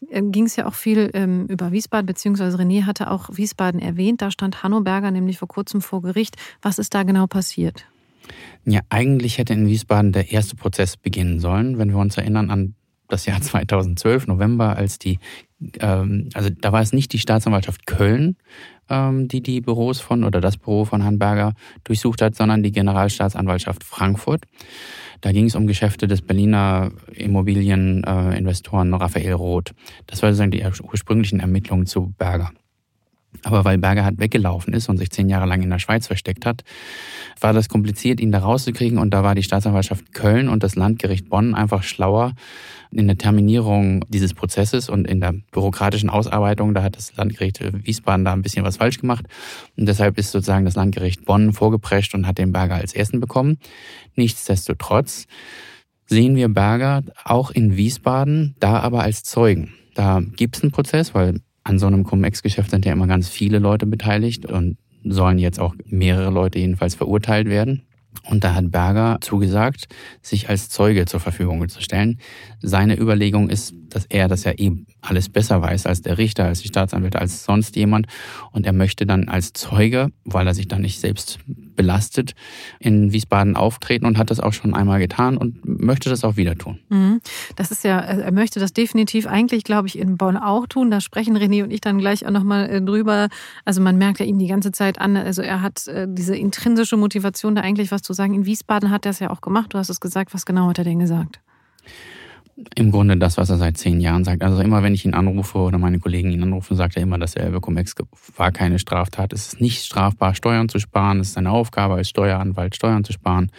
äh, 0.08 0.22
ging 0.22 0.46
es 0.46 0.56
ja 0.56 0.66
auch 0.66 0.72
viel 0.72 1.10
ähm, 1.12 1.44
über 1.46 1.72
Wiesbaden, 1.72 2.06
beziehungsweise 2.06 2.56
René 2.56 2.86
hatte 2.86 3.10
auch 3.10 3.28
Wiesbaden 3.32 3.80
erwähnt. 3.80 4.22
Da 4.22 4.30
stand 4.30 4.62
Hanno 4.62 4.80
Berger 4.80 5.10
nämlich 5.10 5.38
vor 5.38 5.48
kurzem 5.48 5.82
vor 5.82 6.00
Gericht. 6.00 6.36
Was 6.62 6.78
ist 6.78 6.94
da 6.94 7.02
genau 7.02 7.26
passiert? 7.26 7.84
Ja, 8.64 8.80
eigentlich 8.88 9.36
hätte 9.36 9.52
in 9.52 9.66
Wiesbaden 9.66 10.12
der 10.12 10.32
erste 10.32 10.56
Prozess 10.56 10.96
beginnen 10.96 11.38
sollen, 11.38 11.76
wenn 11.76 11.90
wir 11.90 11.98
uns 11.98 12.16
erinnern 12.16 12.50
an 12.50 12.74
das 13.08 13.26
Jahr 13.26 13.40
2012, 13.42 14.26
November, 14.26 14.76
als 14.76 14.98
die, 14.98 15.18
ähm, 15.80 16.30
also 16.32 16.48
da 16.48 16.72
war 16.72 16.80
es 16.80 16.92
nicht 16.92 17.12
die 17.12 17.18
Staatsanwaltschaft 17.18 17.86
Köln, 17.86 18.36
ähm, 18.90 19.28
die 19.28 19.42
die 19.42 19.60
Büros 19.60 20.00
von 20.00 20.24
oder 20.24 20.40
das 20.40 20.56
Büro 20.56 20.84
von 20.84 21.02
Herrn 21.02 21.18
Berger 21.18 21.54
durchsucht 21.84 22.20
hat, 22.20 22.34
sondern 22.34 22.62
die 22.62 22.72
Generalstaatsanwaltschaft 22.72 23.84
Frankfurt. 23.84 24.44
Da 25.20 25.32
ging 25.32 25.46
es 25.46 25.54
um 25.54 25.66
Geschäfte 25.66 26.06
des 26.06 26.22
Berliner 26.22 26.90
Immobilieninvestoren 27.12 28.94
Raphael 28.94 29.34
Roth. 29.34 29.72
Das 30.06 30.22
war 30.22 30.30
sozusagen 30.30 30.50
die 30.50 30.64
ursprünglichen 30.82 31.40
Ermittlungen 31.40 31.86
zu 31.86 32.14
Berger. 32.18 32.52
Aber 33.44 33.64
weil 33.64 33.78
Berger 33.78 34.04
halt 34.04 34.18
weggelaufen 34.18 34.74
ist 34.74 34.88
und 34.88 34.98
sich 34.98 35.10
zehn 35.10 35.28
Jahre 35.28 35.46
lang 35.46 35.62
in 35.62 35.70
der 35.70 35.78
Schweiz 35.78 36.06
versteckt 36.06 36.44
hat, 36.44 36.62
war 37.40 37.52
das 37.52 37.68
kompliziert, 37.68 38.20
ihn 38.20 38.32
da 38.32 38.40
rauszukriegen. 38.40 38.98
Und 38.98 39.14
da 39.14 39.22
war 39.22 39.34
die 39.34 39.42
Staatsanwaltschaft 39.42 40.12
Köln 40.12 40.48
und 40.48 40.62
das 40.62 40.76
Landgericht 40.76 41.28
Bonn 41.28 41.54
einfach 41.54 41.82
schlauer 41.82 42.34
in 42.90 43.06
der 43.06 43.16
Terminierung 43.16 44.04
dieses 44.08 44.34
Prozesses 44.34 44.88
und 44.88 45.06
in 45.06 45.20
der 45.20 45.34
bürokratischen 45.52 46.10
Ausarbeitung. 46.10 46.74
Da 46.74 46.82
hat 46.82 46.96
das 46.96 47.16
Landgericht 47.16 47.60
Wiesbaden 47.84 48.24
da 48.24 48.32
ein 48.32 48.42
bisschen 48.42 48.64
was 48.64 48.78
falsch 48.78 48.98
gemacht. 48.98 49.26
Und 49.76 49.86
deshalb 49.86 50.18
ist 50.18 50.32
sozusagen 50.32 50.64
das 50.64 50.74
Landgericht 50.74 51.24
Bonn 51.24 51.52
vorgeprescht 51.52 52.14
und 52.14 52.26
hat 52.26 52.38
den 52.38 52.52
Berger 52.52 52.74
als 52.74 52.94
ersten 52.94 53.20
bekommen. 53.20 53.58
Nichtsdestotrotz 54.16 55.26
sehen 56.06 56.34
wir 56.34 56.48
Berger 56.48 57.02
auch 57.24 57.52
in 57.52 57.76
Wiesbaden, 57.76 58.56
da 58.58 58.80
aber 58.80 59.02
als 59.02 59.22
Zeugen. 59.22 59.72
Da 59.94 60.20
gibt 60.36 60.56
es 60.56 60.62
einen 60.62 60.72
Prozess, 60.72 61.14
weil 61.14 61.40
an 61.64 61.78
so 61.78 61.86
einem 61.86 62.04
Cum-Ex-Geschäft 62.04 62.70
sind 62.70 62.84
ja 62.84 62.92
immer 62.92 63.06
ganz 63.06 63.28
viele 63.28 63.58
Leute 63.58 63.86
beteiligt 63.86 64.46
und 64.46 64.76
sollen 65.04 65.38
jetzt 65.38 65.60
auch 65.60 65.74
mehrere 65.86 66.30
Leute 66.30 66.58
jedenfalls 66.58 66.94
verurteilt 66.94 67.48
werden. 67.48 67.82
Und 68.24 68.44
da 68.44 68.54
hat 68.54 68.70
Berger 68.70 69.18
zugesagt, 69.20 69.86
sich 70.20 70.48
als 70.48 70.68
Zeuge 70.68 71.06
zur 71.06 71.20
Verfügung 71.20 71.66
zu 71.68 71.80
stellen. 71.80 72.18
Seine 72.60 72.98
Überlegung 72.98 73.48
ist, 73.48 73.74
dass 73.90 74.06
er 74.06 74.28
das 74.28 74.44
ja 74.44 74.52
eben 74.52 74.86
alles 75.00 75.28
besser 75.28 75.60
weiß 75.62 75.86
als 75.86 76.02
der 76.02 76.18
Richter, 76.18 76.44
als 76.44 76.60
die 76.60 76.68
Staatsanwälte, 76.68 77.20
als 77.20 77.44
sonst 77.44 77.76
jemand. 77.76 78.06
Und 78.52 78.66
er 78.66 78.72
möchte 78.72 79.06
dann 79.06 79.28
als 79.28 79.52
Zeuge, 79.52 80.10
weil 80.24 80.46
er 80.46 80.54
sich 80.54 80.68
dann 80.68 80.82
nicht 80.82 81.00
selbst 81.00 81.38
belastet, 81.46 82.32
in 82.78 83.12
Wiesbaden 83.12 83.56
auftreten 83.56 84.06
und 84.06 84.18
hat 84.18 84.30
das 84.30 84.40
auch 84.40 84.52
schon 84.52 84.74
einmal 84.74 84.98
getan 84.98 85.36
und 85.36 85.64
möchte 85.64 86.10
das 86.10 86.24
auch 86.24 86.36
wieder 86.36 86.56
tun. 86.56 86.78
Mhm. 86.90 87.20
Das 87.56 87.70
ist 87.70 87.84
ja, 87.84 87.98
er 87.98 88.32
möchte 88.32 88.60
das 88.60 88.72
definitiv 88.72 89.26
eigentlich, 89.26 89.64
glaube 89.64 89.88
ich, 89.88 89.98
in 89.98 90.16
Bonn 90.16 90.36
auch 90.36 90.66
tun. 90.66 90.90
Da 90.90 91.00
sprechen 91.00 91.36
René 91.36 91.62
und 91.62 91.72
ich 91.72 91.80
dann 91.80 91.98
gleich 91.98 92.26
auch 92.26 92.30
nochmal 92.30 92.68
äh, 92.68 92.82
drüber. 92.82 93.28
Also 93.64 93.80
man 93.80 93.96
merkt 93.96 94.20
ja 94.20 94.26
ihm 94.26 94.38
die 94.38 94.46
ganze 94.46 94.72
Zeit 94.72 95.00
an, 95.00 95.16
also 95.16 95.42
er 95.42 95.62
hat 95.62 95.86
äh, 95.88 96.06
diese 96.08 96.36
intrinsische 96.36 96.96
Motivation, 96.96 97.54
da 97.54 97.62
eigentlich 97.62 97.90
was 97.90 98.02
zu 98.02 98.12
sagen. 98.12 98.34
In 98.34 98.44
Wiesbaden 98.44 98.90
hat 98.90 99.06
er 99.06 99.12
es 99.12 99.18
ja 99.18 99.30
auch 99.30 99.40
gemacht. 99.40 99.72
Du 99.72 99.78
hast 99.78 99.88
es 99.88 100.00
gesagt. 100.00 100.34
Was 100.34 100.44
genau 100.44 100.68
hat 100.68 100.78
er 100.78 100.84
denn 100.84 100.98
gesagt? 100.98 101.40
Im 102.74 102.90
Grunde 102.90 103.16
das, 103.16 103.36
was 103.36 103.50
er 103.50 103.56
seit 103.56 103.76
zehn 103.76 104.00
Jahren 104.00 104.24
sagt. 104.24 104.42
Also 104.42 104.60
immer, 104.60 104.82
wenn 104.82 104.94
ich 104.94 105.04
ihn 105.04 105.14
anrufe 105.14 105.58
oder 105.58 105.78
meine 105.78 105.98
Kollegen 105.98 106.30
ihn 106.30 106.42
anrufen, 106.42 106.76
sagt 106.76 106.96
er 106.96 107.02
immer 107.02 107.18
dasselbe. 107.18 107.60
Cum-Ex 107.60 107.94
war 108.36 108.52
keine 108.52 108.78
Straftat. 108.78 109.32
Es 109.32 109.48
ist 109.48 109.60
nicht 109.60 109.84
strafbar, 109.84 110.34
Steuern 110.34 110.68
zu 110.68 110.78
sparen. 110.78 111.20
Es 111.20 111.30
ist 111.30 111.38
eine 111.38 111.50
Aufgabe 111.50 111.94
als 111.94 112.08
Steueranwalt, 112.08 112.74
Steuern 112.76 113.04
zu 113.04 113.12
sparen. 113.12 113.50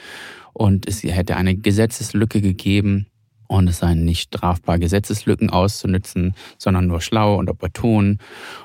Und 0.53 0.87
es 0.87 1.03
hätte 1.03 1.35
eine 1.35 1.55
Gesetzeslücke 1.55 2.41
gegeben. 2.41 3.07
und 3.47 3.67
es 3.67 3.79
seien 3.79 4.05
nicht 4.05 4.33
strafbar, 4.33 4.79
Gesetzeslücken 4.79 5.49
auszunützen, 5.49 6.35
sondern 6.57 6.87
nur 6.87 7.01
schlau 7.01 7.35
und 7.35 7.49
opportun. 7.49 8.19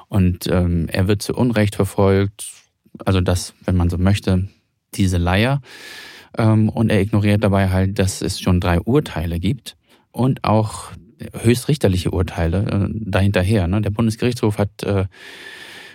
Und 0.07 0.47
ähm, 0.47 0.87
er 0.89 1.09
wird 1.09 1.23
zu 1.23 1.35
Unrecht 1.35 1.75
verfolgt, 1.75 2.47
also 3.05 3.21
das, 3.21 3.53
wenn 3.65 3.77
man 3.77 3.91
so 3.91 3.99
möchte, 3.99 4.49
diese 4.95 5.19
Leier. 5.19 5.61
Ähm, 6.39 6.69
und 6.69 6.91
er 6.91 7.01
ignoriert 7.01 7.43
dabei 7.43 7.71
halt, 7.71 7.99
dass 7.99 8.23
es 8.23 8.41
schon 8.41 8.61
drei 8.61 8.81
Urteile 8.81 9.41
gibt 9.41 9.77
und 10.13 10.45
auch 10.45 10.93
höchstrichterliche 11.33 12.11
Urteile 12.11 12.89
äh, 12.89 12.93
dahinterher. 12.93 13.67
Ne? 13.69 13.81
Der 13.81 13.91
Bundesgerichtshof 13.91 14.59
hat 14.59 14.83
äh, 14.83 15.07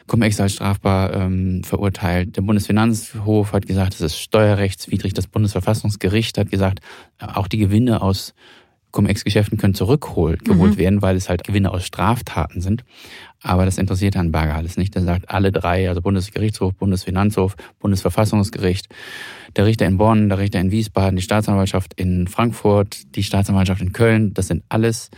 Cum-Ex 0.08 0.42
als 0.42 0.54
strafbar 0.54 1.14
ähm, 1.14 1.64
verurteilt. 1.64 2.36
Der 2.36 2.42
Bundesfinanzhof 2.42 3.54
hat 3.54 3.68
gesagt, 3.68 3.94
es 3.94 4.02
ist 4.02 4.20
steuerrechtswidrig. 4.20 5.14
Das 5.14 5.28
Bundesverfassungsgericht 5.28 6.38
hat 6.38 6.50
gesagt, 6.50 6.80
auch 7.20 7.48
die 7.48 7.58
Gewinne 7.58 8.02
aus 8.02 8.34
Cum-Ex-Geschäften 8.92 9.58
können 9.58 9.74
zurückgeholt 9.74 10.48
mhm. 10.48 10.78
werden, 10.78 11.02
weil 11.02 11.16
es 11.16 11.30
halt 11.30 11.44
Gewinne 11.44 11.72
aus 11.72 11.86
Straftaten 11.86 12.62
sind. 12.62 12.84
Aber 13.42 13.66
das 13.66 13.78
interessiert 13.78 14.16
Herrn 14.16 14.32
Berger 14.32 14.56
alles 14.56 14.78
nicht. 14.78 14.96
Er 14.96 15.04
sagt, 15.04 15.30
alle 15.30 15.52
drei, 15.52 15.88
also 15.88 16.02
Bundesgerichtshof, 16.02 16.74
Bundesfinanzhof, 16.76 17.56
Bundesverfassungsgericht, 17.80 18.90
der 19.56 19.66
Richter 19.66 19.86
in 19.86 19.98
Bonn, 19.98 20.30
der 20.30 20.38
Richter 20.38 20.60
in 20.60 20.72
Wiesbaden, 20.72 21.16
die 21.16 21.22
Staatsanwaltschaft 21.22 21.94
in 21.96 22.28
Frankfurt, 22.28 23.16
die 23.16 23.24
Staatsanwaltschaft 23.24 23.82
in 23.82 23.94
Köln, 23.94 24.34
das 24.34 24.48
sind 24.48 24.64
alles, 24.70 25.10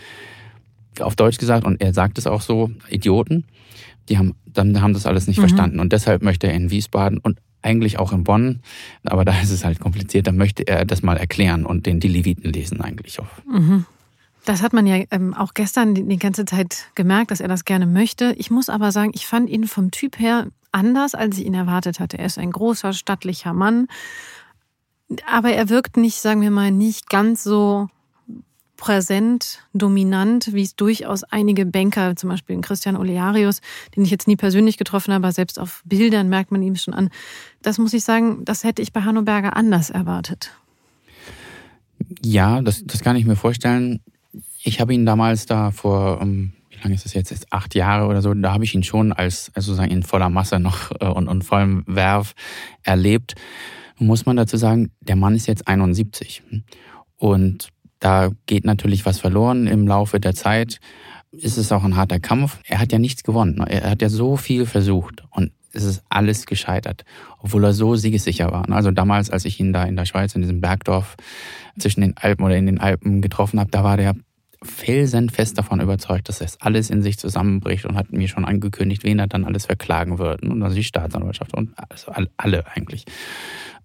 auf 1.00 1.16
Deutsch 1.16 1.38
gesagt, 1.38 1.66
und 1.66 1.82
er 1.82 1.94
sagt 1.94 2.18
es 2.18 2.28
auch 2.28 2.42
so, 2.42 2.72
Idioten. 2.90 3.46
Die 4.10 4.18
haben, 4.18 4.36
dann 4.46 4.82
haben 4.82 4.94
das 4.94 5.06
alles 5.06 5.28
nicht 5.28 5.38
mhm. 5.38 5.44
verstanden. 5.44 5.80
Und 5.80 5.94
deshalb 5.94 6.22
möchte 6.24 6.48
er 6.48 6.54
in 6.54 6.70
Wiesbaden 6.72 7.20
und 7.20 7.40
eigentlich 7.62 7.98
auch 7.98 8.12
in 8.12 8.24
Bonn, 8.24 8.60
aber 9.06 9.24
da 9.24 9.40
ist 9.40 9.50
es 9.50 9.64
halt 9.64 9.80
kompliziert, 9.80 10.28
da 10.28 10.32
möchte 10.32 10.68
er 10.68 10.86
das 10.86 11.02
mal 11.02 11.18
erklären 11.18 11.66
und 11.66 11.86
den 11.86 12.02
die 12.02 12.10
Leviten 12.10 12.52
lesen 12.52 12.82
eigentlich 12.82 13.20
auch. 13.20 13.28
Mhm. 13.50 13.86
Das 14.46 14.62
hat 14.62 14.74
man 14.74 14.86
ja 14.86 15.02
ähm, 15.12 15.34
auch 15.34 15.54
gestern 15.54 15.96
die, 15.96 16.06
die 16.06 16.18
ganze 16.18 16.44
Zeit 16.44 16.90
gemerkt, 16.96 17.32
dass 17.32 17.40
er 17.40 17.48
das 17.48 17.64
gerne 17.64 17.88
möchte. 17.88 18.36
Ich 18.38 18.52
muss 18.52 18.68
aber 18.68 18.92
sagen, 18.92 19.12
ich 19.16 19.26
fand 19.26 19.50
ihn 19.50 19.68
vom 19.68 19.92
Typ 19.92 20.20
her 20.20 20.48
anders, 20.74 21.16
als 21.16 21.38
ich 21.38 21.46
ihn 21.46 21.54
erwartet 21.54 22.00
hatte. 22.00 22.18
Er 22.18 22.26
ist 22.26 22.38
ein 22.38 22.52
großer, 22.52 22.94
stattlicher 22.94 23.54
Mann, 23.54 23.88
aber 25.30 25.52
er 25.52 25.70
wirkt 25.70 25.98
nicht, 25.98 26.20
sagen 26.20 26.42
wir 26.42 26.52
mal, 26.52 26.72
nicht 26.72 27.10
ganz 27.10 27.44
so 27.44 27.90
präsent, 28.78 29.60
dominant, 29.74 30.54
wie 30.54 30.62
es 30.62 30.76
durchaus 30.76 31.24
einige 31.24 31.66
Banker, 31.66 32.18
zum 32.18 32.30
Beispiel 32.30 32.60
Christian 32.60 32.98
Olearius, 32.98 33.62
den 33.96 34.04
ich 34.04 34.12
jetzt 34.12 34.28
nie 34.28 34.36
persönlich 34.36 34.78
getroffen 34.78 35.14
habe, 35.14 35.26
aber 35.26 35.32
selbst 35.32 35.58
auf 35.58 35.82
Bildern 35.86 36.28
merkt 36.28 36.52
man 36.52 36.62
ihm 36.62 36.76
schon 36.76 36.94
an. 36.94 37.10
Das 37.62 37.78
muss 37.78 37.94
ich 37.94 38.04
sagen, 38.04 38.44
das 38.44 38.66
hätte 38.66 38.82
ich 38.82 38.92
bei 38.92 39.02
Hanno 39.02 39.22
Berger 39.22 39.56
anders 39.56 39.90
erwartet. 39.90 40.52
Ja, 42.22 42.62
das, 42.62 42.84
das 42.84 43.02
kann 43.02 43.16
ich 43.16 43.26
mir 43.26 43.38
vorstellen. 43.38 44.02
Ich 44.64 44.82
habe 44.82 44.94
ihn 44.94 45.06
damals 45.06 45.46
da 45.46 45.72
vor, 45.72 46.20
wie 46.22 46.54
lange 46.84 46.96
ist 46.96 47.06
das 47.06 47.14
jetzt? 47.14 47.32
jetzt? 47.32 47.52
Acht 47.52 47.76
Jahre 47.76 48.08
oder 48.08 48.22
so, 48.22 48.34
da 48.34 48.54
habe 48.54 48.64
ich 48.64 48.76
ihn 48.76 48.84
schon 48.84 49.14
als, 49.14 49.52
als 49.56 49.66
sozusagen 49.66 49.92
in 49.92 50.04
voller 50.04 50.30
Masse 50.30 50.60
noch 50.60 50.92
äh, 51.00 51.06
und, 51.06 51.28
und 51.28 51.44
vollem 51.44 51.84
Werf 51.88 52.34
erlebt. 52.84 53.36
Muss 53.98 54.26
man 54.26 54.36
dazu 54.36 54.58
sagen, 54.58 54.92
der 55.02 55.16
Mann 55.16 55.36
ist 55.36 55.48
jetzt 55.48 55.68
71. 55.68 56.44
Und 57.16 57.70
da 58.00 58.32
geht 58.48 58.66
natürlich 58.66 59.06
was 59.06 59.20
verloren 59.20 59.68
im 59.68 59.88
Laufe 59.88 60.20
der 60.20 60.34
Zeit. 60.34 60.80
Ist 61.32 61.58
es 61.58 61.72
auch 61.72 61.84
ein 61.84 61.96
harter 61.96 62.20
Kampf. 62.20 62.60
Er 62.66 62.80
hat 62.80 62.92
ja 62.92 63.00
nichts 63.00 63.24
gewonnen. 63.24 63.60
Er 63.60 63.90
hat 63.90 64.02
ja 64.02 64.10
so 64.10 64.36
viel 64.36 64.66
versucht 64.66 65.24
und 65.32 65.52
es 65.74 65.84
ist 65.84 66.04
alles 66.10 66.46
gescheitert, 66.46 67.04
obwohl 67.40 67.64
er 67.64 67.74
so 67.74 67.96
siegessicher 67.96 68.52
war. 68.52 68.70
Also 68.72 68.92
damals, 68.92 69.32
als 69.32 69.46
ich 69.46 69.60
ihn 69.60 69.74
da 69.74 69.84
in 69.84 69.96
der 69.96 70.06
Schweiz, 70.06 70.36
in 70.36 70.42
diesem 70.42 70.62
Bergdorf 70.62 71.16
zwischen 71.80 72.02
den 72.02 72.16
Alpen 72.16 72.46
oder 72.46 72.56
in 72.56 72.68
den 72.68 72.80
Alpen 72.80 73.22
getroffen 73.22 73.60
habe, 73.60 73.72
da 73.72 73.84
war 73.84 73.98
der 73.98 74.16
felsenfest 74.64 75.58
davon 75.58 75.82
überzeugt, 75.82 76.30
dass 76.30 76.42
es 76.42 76.60
alles 76.62 76.90
in 76.90 77.02
sich 77.02 77.18
zusammenbricht 77.18 77.86
und 77.86 77.96
hat 77.96 78.12
mir 78.12 78.28
schon 78.28 78.46
angekündigt, 78.46 79.04
wen 79.04 79.20
er 79.20 79.28
dann 79.28 79.46
alles 79.46 79.66
verklagen 79.66 80.18
wird. 80.18 80.44
Und 80.44 80.62
also 80.64 80.76
die 80.76 80.84
Staatsanwaltschaft 80.84 81.54
und 81.54 81.72
also 81.90 82.12
alle 82.38 82.66
eigentlich. 82.68 83.06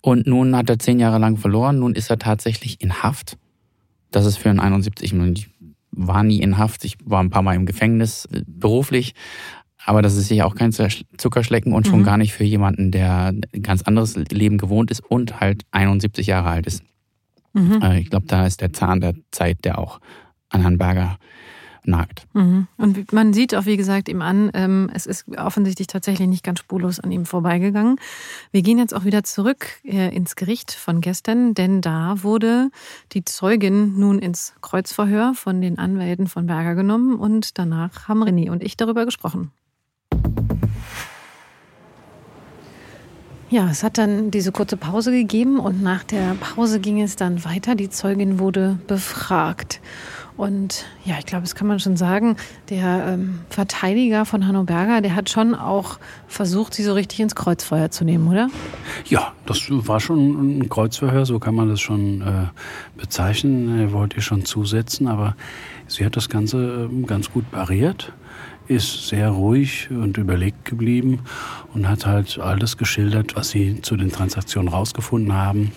Und 0.01 0.27
nun 0.27 0.57
hat 0.57 0.71
er 0.71 0.79
zehn 0.79 1.01
Jahre 1.01 1.19
lang 1.19 1.37
verloren. 1.37 1.81
Nun 1.81 1.95
ist 1.95 2.11
er 2.11 2.19
tatsächlich 2.19 2.81
in 2.81 3.03
Haft 3.03 3.37
das 4.11 4.27
ist 4.27 4.38
für 4.38 4.51
einen 4.51 4.61
71, 4.61 5.12
ich 5.12 5.49
war 5.91 6.23
nie 6.23 6.41
in 6.41 6.59
Haft, 6.59 6.85
ich 6.85 6.97
war 7.05 7.23
ein 7.23 7.31
paar 7.31 7.43
Mal 7.43 7.57
im 7.57 7.67
Gefängnis 7.67 8.27
äh, 8.27 8.43
beruflich, 8.47 9.14
aber 9.85 10.03
das 10.03 10.17
ist 10.17 10.29
sicher 10.29 10.47
auch 10.47 10.55
kein 10.55 10.73
Zuckerschlecken 10.73 11.73
und 11.73 11.87
schon 11.87 12.01
mhm. 12.01 12.05
gar 12.05 12.19
nicht 12.19 12.33
für 12.33 12.45
jemanden, 12.45 12.91
der 12.91 13.29
ein 13.29 13.62
ganz 13.62 13.83
anderes 13.83 14.17
Leben 14.17 14.59
gewohnt 14.59 14.91
ist 14.91 15.01
und 15.01 15.41
halt 15.41 15.62
71 15.71 16.27
Jahre 16.27 16.51
alt 16.51 16.67
ist. 16.67 16.83
Mhm. 17.55 17.81
Äh, 17.83 18.01
ich 18.01 18.11
glaube, 18.11 18.27
da 18.27 18.47
ist 18.47 18.61
der 18.61 18.73
Zahn 18.73 19.01
der 19.01 19.14
Zeit, 19.31 19.64
der 19.64 19.79
auch 19.79 20.01
an 20.51 20.63
Herrn 20.63 20.79
Berger 20.79 21.19
nagt. 21.89 22.27
Mhm. 22.35 22.69
Und 22.77 23.13
man 23.13 23.33
sieht 23.33 23.55
auch, 23.55 23.67
wie 23.67 23.77
gesagt, 23.77 24.09
ihm 24.09 24.23
an, 24.23 24.51
ähm, 24.55 24.91
es 24.93 25.07
ist 25.07 25.25
offensichtlich 25.37 25.87
tatsächlich 25.87 26.29
nicht 26.29 26.45
ganz 26.45 26.61
spurlos 26.61 27.01
an 27.01 27.11
ihm 27.11 27.27
vorbeigegangen. 27.27 27.97
Wir 28.53 28.63
gehen 28.63 28.79
jetzt 28.79 28.95
auch 28.95 29.05
wieder 29.05 29.25
zurück 29.25 29.67
äh, 29.85 30.15
ins 30.15 30.37
Gericht 30.37 30.73
von 30.73 31.01
gestern, 31.01 31.55
denn 31.55 31.81
da 31.81 32.23
wurde 32.23 32.71
die 33.13 33.25
Zeugin 33.25 33.99
nun 33.99 34.19
ins 34.19 34.55
Kreuzverhör 34.61 35.35
von 35.35 35.61
den 35.61 35.79
Anwälten 35.79 36.27
von 36.27 36.47
Berger 36.47 36.75
genommen 36.75 37.19
und 37.19 37.59
danach 37.59 38.09
haben 38.09 38.23
René 38.23 38.51
und 38.51 38.63
ich 38.63 38.77
darüber 38.77 39.05
gesprochen. 39.05 39.51
Ja, 43.51 43.71
es 43.71 43.83
hat 43.83 43.97
dann 43.97 44.31
diese 44.31 44.53
kurze 44.53 44.77
Pause 44.77 45.11
gegeben 45.11 45.59
und 45.59 45.83
nach 45.83 46.05
der 46.05 46.35
Pause 46.35 46.81
ging 46.81 47.01
es 47.01 47.17
dann 47.17 47.47
weiter. 47.47 47.75
Die 47.75 47.89
Zeugin 47.89 48.39
wurde 48.39 48.79
befragt. 48.87 49.81
Und 50.38 50.87
ja, 51.05 51.16
ich 51.18 51.27
glaube, 51.27 51.42
das 51.42 51.57
kann 51.57 51.66
man 51.66 51.81
schon 51.81 51.96
sagen, 51.96 52.37
der 52.70 53.09
ähm, 53.09 53.40
Verteidiger 53.51 54.24
von 54.24 54.46
Hanno 54.46 54.62
Berger, 54.62 55.01
der 55.01 55.16
hat 55.16 55.29
schon 55.29 55.57
auch 55.57 55.98
versucht, 56.29 56.74
sie 56.74 56.85
so 56.85 56.94
richtig 56.94 57.18
ins 57.18 57.35
Kreuzfeuer 57.35 57.90
zu 57.90 58.05
nehmen, 58.05 58.29
oder? 58.29 58.48
Ja, 59.07 59.33
das 59.46 59.64
war 59.68 59.98
schon 59.98 60.61
ein 60.61 60.68
Kreuzverhör, 60.68 61.27
so 61.27 61.40
kann 61.40 61.57
man 61.57 61.68
das 61.68 61.81
schon 61.81 62.22
äh, 62.22 62.46
bezeichnen. 62.96 63.81
Er 63.81 63.92
wollte 63.92 64.18
ihr 64.18 64.22
schon 64.22 64.44
zusetzen, 64.44 65.09
aber 65.09 65.35
sie 65.88 66.07
hat 66.07 66.16
das 66.16 66.29
Ganze 66.29 66.88
äh, 66.88 67.03
ganz 67.03 67.33
gut 67.33 67.51
pariert 67.51 68.12
ist 68.68 69.09
sehr 69.09 69.31
ruhig 69.31 69.88
und 69.90 70.18
überlegt 70.18 70.66
geblieben 70.66 71.20
und 71.72 71.88
hat 71.88 72.05
halt 72.05 72.38
alles 72.38 72.77
geschildert, 72.77 73.35
was 73.35 73.48
sie 73.48 73.81
zu 73.81 73.96
den 73.96 74.12
Transaktionen 74.12 74.68
rausgefunden 74.68 75.33
haben 75.33 75.72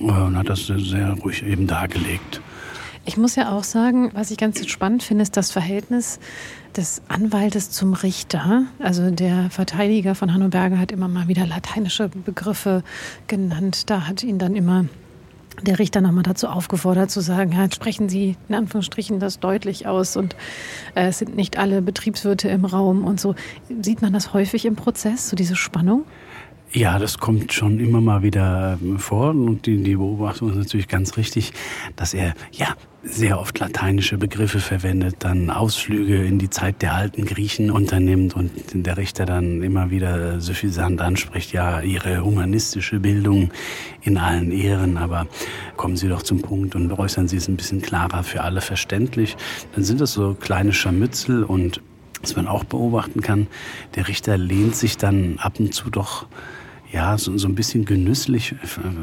äh, 0.00 0.04
und 0.04 0.36
hat 0.38 0.48
das 0.48 0.66
sehr 0.66 1.14
ruhig 1.14 1.44
eben 1.44 1.66
dargelegt. 1.66 2.40
Ich 3.04 3.16
muss 3.16 3.34
ja 3.34 3.50
auch 3.50 3.64
sagen, 3.64 4.10
was 4.14 4.30
ich 4.30 4.38
ganz 4.38 4.64
spannend 4.68 5.02
finde, 5.02 5.22
ist 5.22 5.36
das 5.36 5.50
Verhältnis 5.50 6.20
des 6.76 7.02
Anwaltes 7.08 7.70
zum 7.70 7.94
Richter. 7.94 8.62
Also 8.78 9.10
der 9.10 9.50
Verteidiger 9.50 10.14
von 10.14 10.32
Hanno 10.32 10.48
Berger 10.48 10.78
hat 10.78 10.92
immer 10.92 11.08
mal 11.08 11.26
wieder 11.26 11.44
lateinische 11.44 12.08
Begriffe 12.08 12.84
genannt. 13.26 13.90
Da 13.90 14.06
hat 14.06 14.22
ihn 14.22 14.38
dann 14.38 14.54
immer 14.54 14.84
der 15.62 15.80
Richter 15.80 16.00
nochmal 16.00 16.22
dazu 16.22 16.46
aufgefordert 16.46 17.10
zu 17.10 17.20
sagen, 17.20 17.52
ja, 17.52 17.70
sprechen 17.70 18.08
Sie 18.08 18.36
in 18.48 18.54
Anführungsstrichen 18.54 19.18
das 19.18 19.40
deutlich 19.40 19.86
aus 19.86 20.16
und 20.16 20.34
äh, 20.94 21.08
es 21.08 21.18
sind 21.18 21.36
nicht 21.36 21.58
alle 21.58 21.82
Betriebswirte 21.82 22.48
im 22.48 22.64
Raum 22.64 23.04
und 23.04 23.20
so. 23.20 23.34
Sieht 23.82 24.00
man 24.00 24.12
das 24.12 24.32
häufig 24.32 24.64
im 24.64 24.76
Prozess, 24.76 25.28
so 25.28 25.36
diese 25.36 25.56
Spannung? 25.56 26.04
Ja, 26.74 26.98
das 26.98 27.18
kommt 27.18 27.52
schon 27.52 27.78
immer 27.80 28.00
mal 28.00 28.22
wieder 28.22 28.78
vor 28.96 29.30
und 29.30 29.66
die, 29.66 29.82
die 29.82 29.96
Beobachtung 29.96 30.48
ist 30.48 30.56
natürlich 30.56 30.88
ganz 30.88 31.18
richtig, 31.18 31.52
dass 31.96 32.14
er 32.14 32.32
ja 32.50 32.68
sehr 33.02 33.38
oft 33.38 33.58
lateinische 33.58 34.16
Begriffe 34.16 34.58
verwendet, 34.58 35.16
dann 35.18 35.50
Ausflüge 35.50 36.24
in 36.24 36.38
die 36.38 36.48
Zeit 36.48 36.80
der 36.80 36.94
alten 36.94 37.26
Griechen 37.26 37.70
unternimmt 37.70 38.34
und 38.34 38.50
der 38.72 38.96
Richter 38.96 39.26
dann 39.26 39.62
immer 39.62 39.90
wieder 39.90 40.40
suffisant 40.40 41.02
anspricht, 41.02 41.52
ja, 41.52 41.82
ihre 41.82 42.24
humanistische 42.24 43.00
Bildung 43.00 43.50
in 44.00 44.16
allen 44.16 44.50
Ehren, 44.50 44.96
aber 44.96 45.26
kommen 45.76 45.98
Sie 45.98 46.08
doch 46.08 46.22
zum 46.22 46.40
Punkt 46.40 46.74
und 46.74 46.90
äußern 46.90 47.28
Sie 47.28 47.36
es 47.36 47.48
ein 47.48 47.56
bisschen 47.56 47.82
klarer 47.82 48.22
für 48.22 48.40
alle 48.40 48.62
verständlich. 48.62 49.36
Dann 49.74 49.84
sind 49.84 50.00
das 50.00 50.14
so 50.14 50.34
kleine 50.40 50.72
Scharmützel 50.72 51.44
und 51.44 51.82
was 52.22 52.34
man 52.34 52.46
auch 52.46 52.64
beobachten 52.64 53.20
kann, 53.20 53.46
der 53.94 54.08
Richter 54.08 54.38
lehnt 54.38 54.74
sich 54.74 54.96
dann 54.96 55.38
ab 55.38 55.60
und 55.60 55.74
zu 55.74 55.90
doch 55.90 56.26
ja, 56.92 57.16
so, 57.16 57.36
so 57.38 57.48
ein 57.48 57.54
bisschen 57.54 57.84
genüsslich 57.84 58.54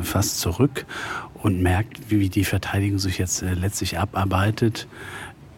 fast 0.03 0.39
zurück 0.39 0.85
und 1.41 1.61
merkt, 1.61 2.09
wie 2.09 2.29
die 2.29 2.43
Verteidigung 2.43 2.99
sich 2.99 3.17
jetzt 3.17 3.41
äh, 3.41 3.53
letztlich 3.53 3.97
abarbeitet, 3.97 4.87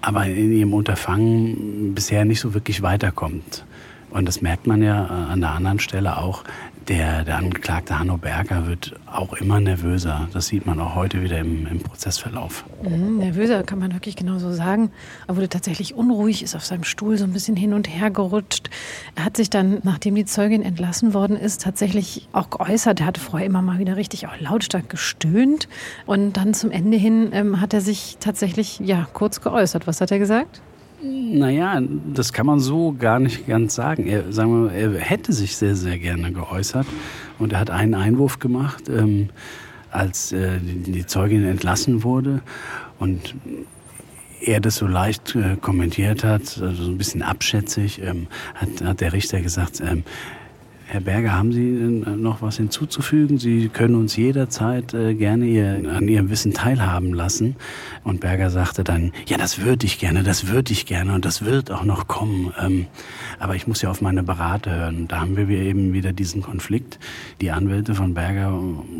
aber 0.02 0.26
in 0.26 0.52
ihrem 0.52 0.74
Unterfangen 0.74 1.94
bisher 1.94 2.26
nicht 2.26 2.40
so 2.40 2.54
wirklich 2.54 2.82
weiterkommt. 2.82 3.66
Und 4.10 4.28
das 4.28 4.42
merkt 4.42 4.68
man 4.68 4.82
ja 4.82 5.06
äh, 5.06 5.32
an 5.32 5.42
der 5.42 5.52
anderen 5.52 5.80
Stelle 5.80 6.18
auch. 6.18 6.44
Der, 6.88 7.24
der 7.24 7.38
Angeklagte 7.38 7.98
Hanno 7.98 8.18
Berger 8.18 8.68
wird 8.68 8.94
auch 9.06 9.34
immer 9.34 9.60
nervöser. 9.60 10.28
Das 10.34 10.48
sieht 10.48 10.66
man 10.66 10.80
auch 10.80 10.96
heute 10.96 11.22
wieder 11.22 11.38
im, 11.40 11.68
im 11.68 11.80
Prozessverlauf. 11.80 12.66
Mhm, 12.84 13.18
nervöser 13.18 13.64
kann 13.64 13.80
man 13.80 13.94
wirklich 13.94 14.16
genauso 14.16 14.52
sagen. 14.52 14.92
Er 15.28 15.36
wurde 15.36 15.50
tatsächlich 15.50 15.96
unruhig, 15.96 16.44
ist 16.44 16.56
auf 16.56 16.66
seinem 16.66 16.84
Stuhl 16.84 17.18
so 17.18 17.24
ein 17.24 17.34
bisschen 17.34 17.56
hin 17.56 17.74
und 17.74 17.88
her 17.88 18.10
gerutscht. 18.10 18.70
Er 19.16 19.26
hat 19.26 19.38
sich 19.38 19.50
dann, 19.50 19.80
nachdem 19.84 20.16
die 20.16 20.26
Zeugin 20.26 20.64
entlassen 20.64 21.14
worden 21.14 21.38
ist, 21.38 21.62
tatsächlich 21.62 22.28
auch 22.34 22.50
geäußert. 22.50 23.00
Er 23.00 23.06
hatte 23.06 23.22
vorher 23.22 23.48
immer 23.48 23.62
mal 23.62 23.80
wieder 23.80 23.96
richtig 23.96 24.28
auch 24.28 24.40
lautstark 24.40 24.90
gestöhnt. 24.90 25.68
Und 26.06 26.38
dann 26.38 26.54
zum 26.54 26.72
Ende 26.72 26.98
hin 26.98 27.30
ähm, 27.34 27.62
hat 27.62 27.74
er 27.74 27.82
sich 27.82 28.18
tatsächlich 28.20 28.80
ja 28.80 29.08
kurz 29.14 29.42
geäußert. 29.42 29.88
Was 29.88 30.02
hat 30.02 30.12
er 30.12 30.20
gesagt? 30.20 30.62
Naja, 31.04 31.82
das 32.14 32.32
kann 32.32 32.46
man 32.46 32.60
so 32.60 32.94
gar 32.98 33.20
nicht 33.20 33.48
ganz 33.48 33.76
sagen. 33.76 34.06
Er, 34.06 34.32
sagen 34.32 34.66
wir, 34.66 34.72
er 34.72 35.00
hätte 35.00 35.34
sich 35.34 35.58
sehr, 35.58 35.76
sehr 35.76 35.98
gerne 35.98 36.32
geäußert 36.32 36.86
und 37.40 37.54
er 37.54 37.60
hat 37.60 37.72
einen 37.72 37.96
Einwurf 37.96 38.40
gemacht, 38.40 38.88
ähm, 38.88 39.30
als 39.90 40.32
äh, 40.32 40.60
die, 40.60 40.92
die, 40.92 41.06
Zeugin 41.06 41.44
entlassen 41.44 42.04
wurde 42.04 42.42
und 43.00 43.36
er 44.42 44.60
das 44.60 44.76
so 44.78 44.88
leicht 44.88 45.36
äh, 45.36 45.56
kommentiert 45.60 46.24
hat, 46.24 46.60
also 46.62 46.84
so 46.84 46.92
ein 46.92 46.98
bisschen 46.98 47.24
abschätzig, 47.24 48.02
ähm, 48.02 48.28
hat, 48.56 48.84
hat 48.84 49.02
der 49.02 49.14
Richter 49.14 49.42
gesagt, 49.42 49.82
ähm, 49.82 50.04
Herr 50.92 51.00
Berger, 51.00 51.32
haben 51.32 51.54
Sie 51.54 51.62
noch 51.62 52.42
was 52.42 52.58
hinzuzufügen? 52.58 53.38
Sie 53.38 53.70
können 53.70 53.96
uns 53.96 54.18
jederzeit 54.18 54.94
äh, 54.94 55.14
gerne 55.14 55.90
an 55.90 56.06
Ihrem 56.10 56.30
Wissen 56.30 56.54
teilhaben 56.54 57.14
lassen. 57.14 57.56
Und 58.04 58.20
Berger 58.20 58.50
sagte 58.50 58.84
dann, 58.84 59.14
ja, 59.26 59.38
das 59.38 59.62
würde 59.62 59.86
ich 59.86 60.00
gerne, 60.00 60.22
das 60.22 60.50
würde 60.50 60.74
ich 60.74 60.86
gerne 60.86 61.14
und 61.14 61.24
das 61.24 61.46
wird 61.46 61.72
auch 61.72 61.86
noch 61.86 62.08
kommen. 62.08 62.54
Ähm, 62.60 62.88
aber 63.40 63.56
ich 63.56 63.68
muss 63.68 63.82
ja 63.82 63.90
auf 63.90 64.02
meine 64.02 64.22
Berater 64.22 64.76
hören. 64.76 65.08
Da 65.08 65.22
haben 65.22 65.38
wir 65.38 65.48
eben 65.48 65.94
wieder 65.94 66.12
diesen 66.12 66.42
Konflikt. 66.42 67.00
Die 67.40 67.52
Anwälte 67.52 67.96
von 67.96 68.14
Berger 68.14 68.52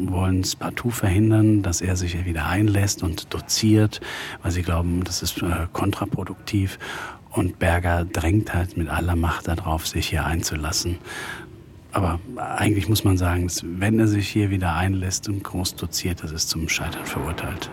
wollen 0.06 0.40
es 0.40 0.56
partout 0.56 0.92
verhindern, 0.92 1.62
dass 1.62 1.82
er 1.82 1.98
sich 1.98 2.24
wieder 2.24 2.48
einlässt 2.48 3.04
und 3.04 3.34
doziert, 3.34 4.00
weil 4.44 4.52
sie 4.54 4.62
glauben, 4.62 5.04
das 5.04 5.22
ist 5.22 5.42
äh, 5.42 5.68
kontraproduktiv. 5.74 6.80
Und 7.32 7.60
Berger 7.60 8.06
drängt 8.06 8.54
halt 8.54 8.78
mit 8.78 8.88
aller 8.88 9.18
Macht 9.18 9.50
darauf, 9.50 9.88
sich 9.88 10.08
hier 10.08 10.26
einzulassen. 10.26 11.00
Aber 11.92 12.20
eigentlich 12.38 12.88
muss 12.88 13.04
man 13.04 13.18
sagen, 13.18 13.50
wenn 13.64 14.00
er 14.00 14.08
sich 14.08 14.28
hier 14.28 14.50
wieder 14.50 14.76
einlässt 14.76 15.28
und 15.28 15.44
groß 15.44 15.76
doziert, 15.76 16.24
das 16.24 16.32
ist 16.32 16.50
zum 16.50 16.70
Scheitern 16.70 17.06
verurteilt. 17.06 17.70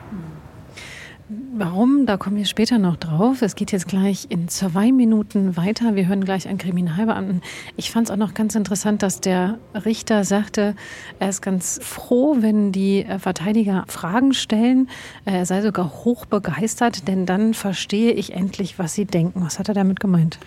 Warum? 1.54 2.06
Da 2.06 2.16
kommen 2.16 2.36
wir 2.36 2.46
später 2.46 2.78
noch 2.78 2.96
drauf. 2.96 3.42
Es 3.42 3.54
geht 3.54 3.70
jetzt 3.70 3.86
gleich 3.86 4.28
in 4.30 4.48
zwei 4.48 4.92
Minuten 4.92 5.58
weiter. 5.58 5.94
Wir 5.94 6.08
hören 6.08 6.24
gleich 6.24 6.48
einen 6.48 6.56
Kriminalbeamten. 6.56 7.42
Ich 7.76 7.90
fand 7.90 8.06
es 8.06 8.10
auch 8.10 8.16
noch 8.16 8.32
ganz 8.32 8.54
interessant, 8.54 9.02
dass 9.02 9.20
der 9.20 9.58
Richter 9.74 10.24
sagte, 10.24 10.74
er 11.18 11.28
ist 11.28 11.42
ganz 11.42 11.80
froh, 11.82 12.38
wenn 12.40 12.72
die 12.72 13.04
Verteidiger 13.18 13.84
Fragen 13.88 14.32
stellen. 14.32 14.88
Er 15.26 15.44
sei 15.44 15.60
sogar 15.60 16.04
hoch 16.04 16.24
begeistert, 16.24 17.06
denn 17.08 17.26
dann 17.26 17.52
verstehe 17.52 18.12
ich 18.12 18.32
endlich, 18.32 18.78
was 18.78 18.94
sie 18.94 19.04
denken. 19.04 19.42
Was 19.44 19.58
hat 19.58 19.68
er 19.68 19.74
damit 19.74 20.00
gemeint? 20.00 20.38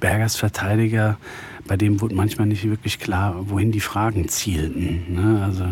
Bergers 0.00 0.36
Verteidiger 0.36 1.18
bei 1.66 1.76
dem 1.76 2.00
wurde 2.00 2.14
manchmal 2.14 2.46
nicht 2.46 2.68
wirklich 2.68 2.98
klar, 2.98 3.36
wohin 3.48 3.72
die 3.72 3.80
Fragen 3.80 4.28
zielten. 4.28 5.14
Ne? 5.14 5.42
Also 5.44 5.64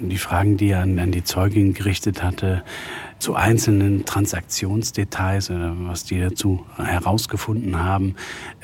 die 0.00 0.18
Fragen, 0.18 0.56
die 0.56 0.70
er 0.70 0.82
an, 0.82 0.98
an, 0.98 1.10
die 1.10 1.24
Zeugin 1.24 1.74
gerichtet 1.74 2.22
hatte, 2.22 2.62
zu 3.18 3.34
einzelnen 3.34 4.04
Transaktionsdetails, 4.04 5.50
was 5.50 6.04
die 6.04 6.20
dazu 6.20 6.64
herausgefunden 6.76 7.82
haben. 7.82 8.14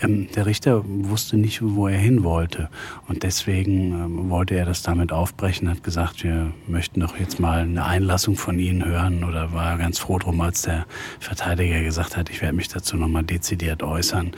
Ähm, 0.00 0.28
der 0.36 0.46
Richter 0.46 0.82
wusste 0.86 1.36
nicht, 1.36 1.60
wo 1.60 1.88
er 1.88 1.98
hin 1.98 2.22
wollte. 2.22 2.70
Und 3.08 3.24
deswegen 3.24 3.92
ähm, 3.92 4.30
wollte 4.30 4.54
er 4.54 4.64
das 4.64 4.82
damit 4.82 5.10
aufbrechen, 5.10 5.68
hat 5.68 5.82
gesagt, 5.82 6.22
wir 6.22 6.52
möchten 6.68 7.00
doch 7.00 7.18
jetzt 7.18 7.40
mal 7.40 7.62
eine 7.62 7.84
Einlassung 7.84 8.36
von 8.36 8.58
Ihnen 8.60 8.84
hören. 8.84 9.24
Oder 9.24 9.52
war 9.52 9.76
ganz 9.76 9.98
froh 9.98 10.18
drum, 10.18 10.40
als 10.40 10.62
der 10.62 10.86
Verteidiger 11.18 11.82
gesagt 11.82 12.16
hat, 12.16 12.30
ich 12.30 12.40
werde 12.40 12.54
mich 12.54 12.68
dazu 12.68 12.96
nochmal 12.96 13.24
dezidiert 13.24 13.82
äußern 13.82 14.32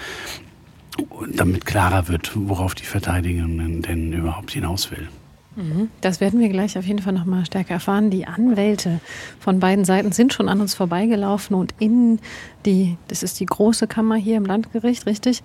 damit 1.35 1.67
klarer 1.67 2.09
wird, 2.09 2.33
worauf 2.35 2.75
die 2.75 2.85
Verteidigung 2.85 3.83
denn 3.83 4.13
überhaupt 4.13 4.53
hinaus 4.53 4.91
will. 4.91 5.09
Mhm. 5.57 5.89
Das 6.03 6.21
werden 6.21 6.39
wir 6.39 6.49
gleich 6.51 6.79
auf 6.79 6.87
jeden 6.87 7.01
Fall 7.01 7.15
noch 7.15 7.25
mal 7.25 7.45
stärker 7.47 7.75
erfahren. 7.75 8.11
Die 8.11 8.27
Anwälte 8.27 9.01
von 9.41 9.59
beiden 9.59 9.85
Seiten 9.85 10.13
sind 10.13 10.33
schon 10.33 10.49
an 10.49 10.61
uns 10.61 10.75
vorbeigelaufen 10.75 11.57
und 11.57 11.75
in 11.79 12.21
die, 12.67 12.99
das 13.09 13.23
ist 13.23 13.41
die 13.41 13.47
große 13.47 13.87
Kammer 13.87 14.17
hier 14.17 14.37
im 14.37 14.45
Landgericht, 14.45 15.07
richtig? 15.07 15.43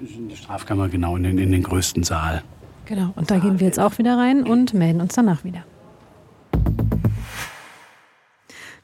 Die 0.00 0.36
Strafkammer, 0.36 0.88
genau, 0.88 1.16
in 1.16 1.22
den, 1.22 1.38
in 1.38 1.50
den 1.50 1.62
größten 1.62 2.04
Saal. 2.04 2.42
Genau, 2.84 3.14
und 3.16 3.30
da 3.30 3.38
gehen 3.38 3.60
wir 3.60 3.66
jetzt 3.66 3.80
auch 3.80 3.96
wieder 3.96 4.18
rein 4.18 4.42
und 4.42 4.74
melden 4.74 5.00
uns 5.00 5.14
danach 5.14 5.44
wieder. 5.44 5.64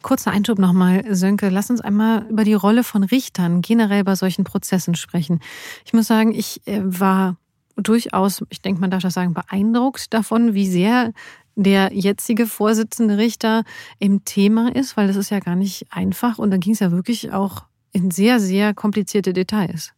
Kurzer 0.03 0.31
Einschub 0.31 0.59
nochmal, 0.59 1.05
Sönke. 1.15 1.51
Lass 1.51 1.71
uns 1.71 1.81
einmal 1.81 2.27
über 2.31 2.45
die 2.45 2.55
Rolle 2.55 2.85
von 2.85 3.03
Richtern 3.05 3.61
generell 3.61 4.05
bei 4.05 4.15
solchen 4.15 4.45
Prozessen 4.45 4.95
sprechen. 4.95 5.41
Ich 5.85 5.93
muss 5.93 6.07
sagen, 6.07 6.33
ich 6.33 6.67
äh, 6.67 6.81
war 6.83 7.37
durchaus, 7.77 8.43
ich 8.49 8.63
denke, 8.63 8.81
man 8.81 8.91
darf 8.91 9.03
das 9.03 9.15
sagen, 9.15 9.35
beeindruckt 9.35 10.13
davon, 10.13 10.55
wie 10.55 10.67
sehr 10.67 11.13
der 11.55 11.91
jetzige 11.93 12.47
Vorsitzende 12.47 13.19
Richter 13.19 13.65
im 13.99 14.25
Thema 14.25 14.75
ist, 14.75 14.97
weil 14.97 15.07
das 15.07 15.17
ist 15.17 15.31
ja 15.31 15.41
gar 15.41 15.57
nicht 15.57 15.87
einfach 15.91 16.39
und 16.39 16.51
dann 16.51 16.61
ging 16.61 16.73
es 16.73 16.81
ja 16.81 16.91
wirklich 16.91 17.33
auch 17.33 17.65
in 17.93 18.11
sehr, 18.11 18.41
sehr 18.41 18.73
komplizierte 18.73 19.33
Details. 19.33 19.93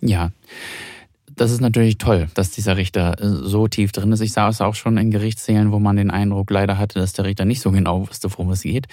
Ja, 0.00 0.30
das 1.40 1.52
ist 1.52 1.62
natürlich 1.62 1.96
toll, 1.96 2.28
dass 2.34 2.50
dieser 2.50 2.76
Richter 2.76 3.18
äh, 3.18 3.26
so 3.26 3.66
tief 3.66 3.92
drin 3.92 4.12
ist. 4.12 4.20
Ich 4.20 4.32
sah 4.32 4.50
es 4.50 4.60
auch 4.60 4.74
schon 4.74 4.98
in 4.98 5.10
Gerichtssälen, 5.10 5.72
wo 5.72 5.78
man 5.78 5.96
den 5.96 6.10
Eindruck 6.10 6.50
leider 6.50 6.76
hatte, 6.76 6.98
dass 6.98 7.14
der 7.14 7.24
Richter 7.24 7.46
nicht 7.46 7.62
so 7.62 7.70
genau 7.70 8.06
wusste, 8.06 8.30
worum 8.30 8.50
es 8.50 8.60
geht. 8.60 8.88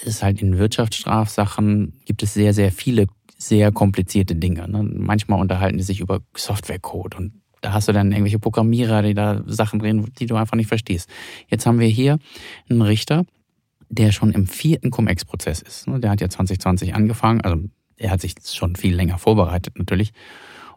Es 0.00 0.08
ist 0.08 0.22
halt 0.22 0.40
in 0.40 0.56
Wirtschaftsstrafsachen 0.56 2.00
gibt 2.06 2.22
es 2.22 2.32
sehr, 2.32 2.54
sehr 2.54 2.72
viele 2.72 3.06
sehr 3.36 3.70
komplizierte 3.70 4.34
Dinge. 4.34 4.66
Ne? 4.66 4.82
Manchmal 4.82 5.38
unterhalten 5.38 5.76
die 5.76 5.82
sich 5.82 6.00
über 6.00 6.20
Softwarecode 6.34 7.16
und 7.16 7.42
da 7.60 7.74
hast 7.74 7.88
du 7.88 7.92
dann 7.92 8.12
irgendwelche 8.12 8.38
Programmierer, 8.38 9.02
die 9.02 9.12
da 9.12 9.42
Sachen 9.46 9.78
drehen, 9.78 10.10
die 10.18 10.26
du 10.26 10.36
einfach 10.36 10.56
nicht 10.56 10.68
verstehst. 10.68 11.10
Jetzt 11.48 11.66
haben 11.66 11.80
wir 11.80 11.88
hier 11.88 12.18
einen 12.70 12.80
Richter, 12.80 13.26
der 13.90 14.10
schon 14.10 14.32
im 14.32 14.46
vierten 14.46 14.90
Cum-Ex-Prozess 14.90 15.60
ist. 15.60 15.86
Ne? 15.86 16.00
Der 16.00 16.10
hat 16.10 16.22
ja 16.22 16.30
2020 16.30 16.94
angefangen, 16.94 17.42
also 17.42 17.58
er 17.98 18.10
hat 18.10 18.22
sich 18.22 18.36
schon 18.42 18.74
viel 18.74 18.94
länger 18.94 19.18
vorbereitet 19.18 19.78
natürlich 19.78 20.12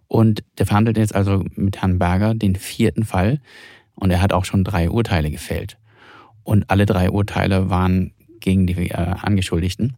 und 0.07 0.43
der 0.57 0.65
verhandelt 0.65 0.97
jetzt 0.97 1.15
also 1.15 1.43
mit 1.55 1.81
Herrn 1.81 1.99
Berger 1.99 2.33
den 2.33 2.55
vierten 2.55 3.03
Fall. 3.03 3.39
Und 3.95 4.11
er 4.11 4.21
hat 4.21 4.33
auch 4.33 4.45
schon 4.45 4.63
drei 4.63 4.89
Urteile 4.89 5.31
gefällt. 5.31 5.77
Und 6.43 6.69
alle 6.69 6.85
drei 6.85 7.09
Urteile 7.09 7.69
waren 7.69 8.13
gegen 8.39 8.67
die 8.67 8.89
äh, 8.89 8.93
Angeschuldigten. 8.93 9.97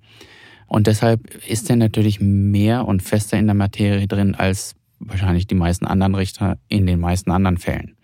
Und 0.67 0.87
deshalb 0.87 1.35
ist 1.47 1.69
er 1.69 1.75
natürlich 1.75 2.19
mehr 2.21 2.87
und 2.87 3.03
fester 3.03 3.37
in 3.37 3.47
der 3.47 3.55
Materie 3.55 4.07
drin 4.07 4.35
als 4.35 4.75
wahrscheinlich 4.99 5.47
die 5.47 5.55
meisten 5.55 5.85
anderen 5.85 6.15
Richter 6.15 6.57
in 6.67 6.85
den 6.85 6.99
meisten 6.99 7.31
anderen 7.31 7.57
Fällen. 7.57 7.95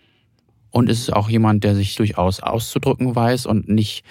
Und 0.70 0.90
es 0.90 1.00
ist 1.00 1.12
auch 1.12 1.28
jemand, 1.28 1.64
der 1.64 1.74
sich 1.74 1.94
durchaus 1.94 2.40
auszudrücken 2.40 3.14
weiß 3.14 3.46
und 3.46 3.68
nicht 3.68 4.04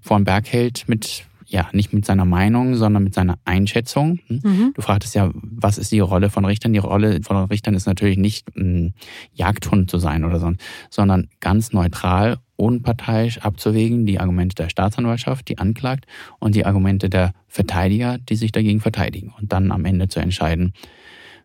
vor 0.00 0.18
den 0.18 0.24
Berg 0.24 0.52
hält 0.52 0.88
mit 0.88 1.24
ja, 1.52 1.68
nicht 1.72 1.92
mit 1.92 2.06
seiner 2.06 2.24
Meinung, 2.24 2.74
sondern 2.76 3.04
mit 3.04 3.14
seiner 3.14 3.38
Einschätzung. 3.44 4.18
Hm? 4.26 4.40
Mhm. 4.42 4.72
Du 4.74 4.80
fragtest 4.80 5.14
ja, 5.14 5.30
was 5.34 5.76
ist 5.76 5.92
die 5.92 6.00
Rolle 6.00 6.30
von 6.30 6.44
Richtern? 6.44 6.72
Die 6.72 6.78
Rolle 6.78 7.20
von 7.22 7.36
Richtern 7.44 7.74
ist 7.74 7.86
natürlich 7.86 8.16
nicht 8.16 8.48
ein 8.56 8.94
Jagdhund 9.34 9.90
zu 9.90 9.98
sein 9.98 10.24
oder 10.24 10.40
so, 10.40 10.52
sondern 10.88 11.28
ganz 11.40 11.72
neutral, 11.72 12.38
unparteiisch 12.56 13.38
abzuwägen, 13.38 14.06
die 14.06 14.18
Argumente 14.18 14.54
der 14.54 14.70
Staatsanwaltschaft, 14.70 15.48
die 15.48 15.58
anklagt, 15.58 16.06
und 16.38 16.54
die 16.54 16.64
Argumente 16.64 17.10
der 17.10 17.32
Verteidiger, 17.48 18.18
die 18.18 18.36
sich 18.36 18.50
dagegen 18.50 18.80
verteidigen. 18.80 19.34
Und 19.38 19.52
dann 19.52 19.72
am 19.72 19.84
Ende 19.84 20.08
zu 20.08 20.20
entscheiden, 20.20 20.72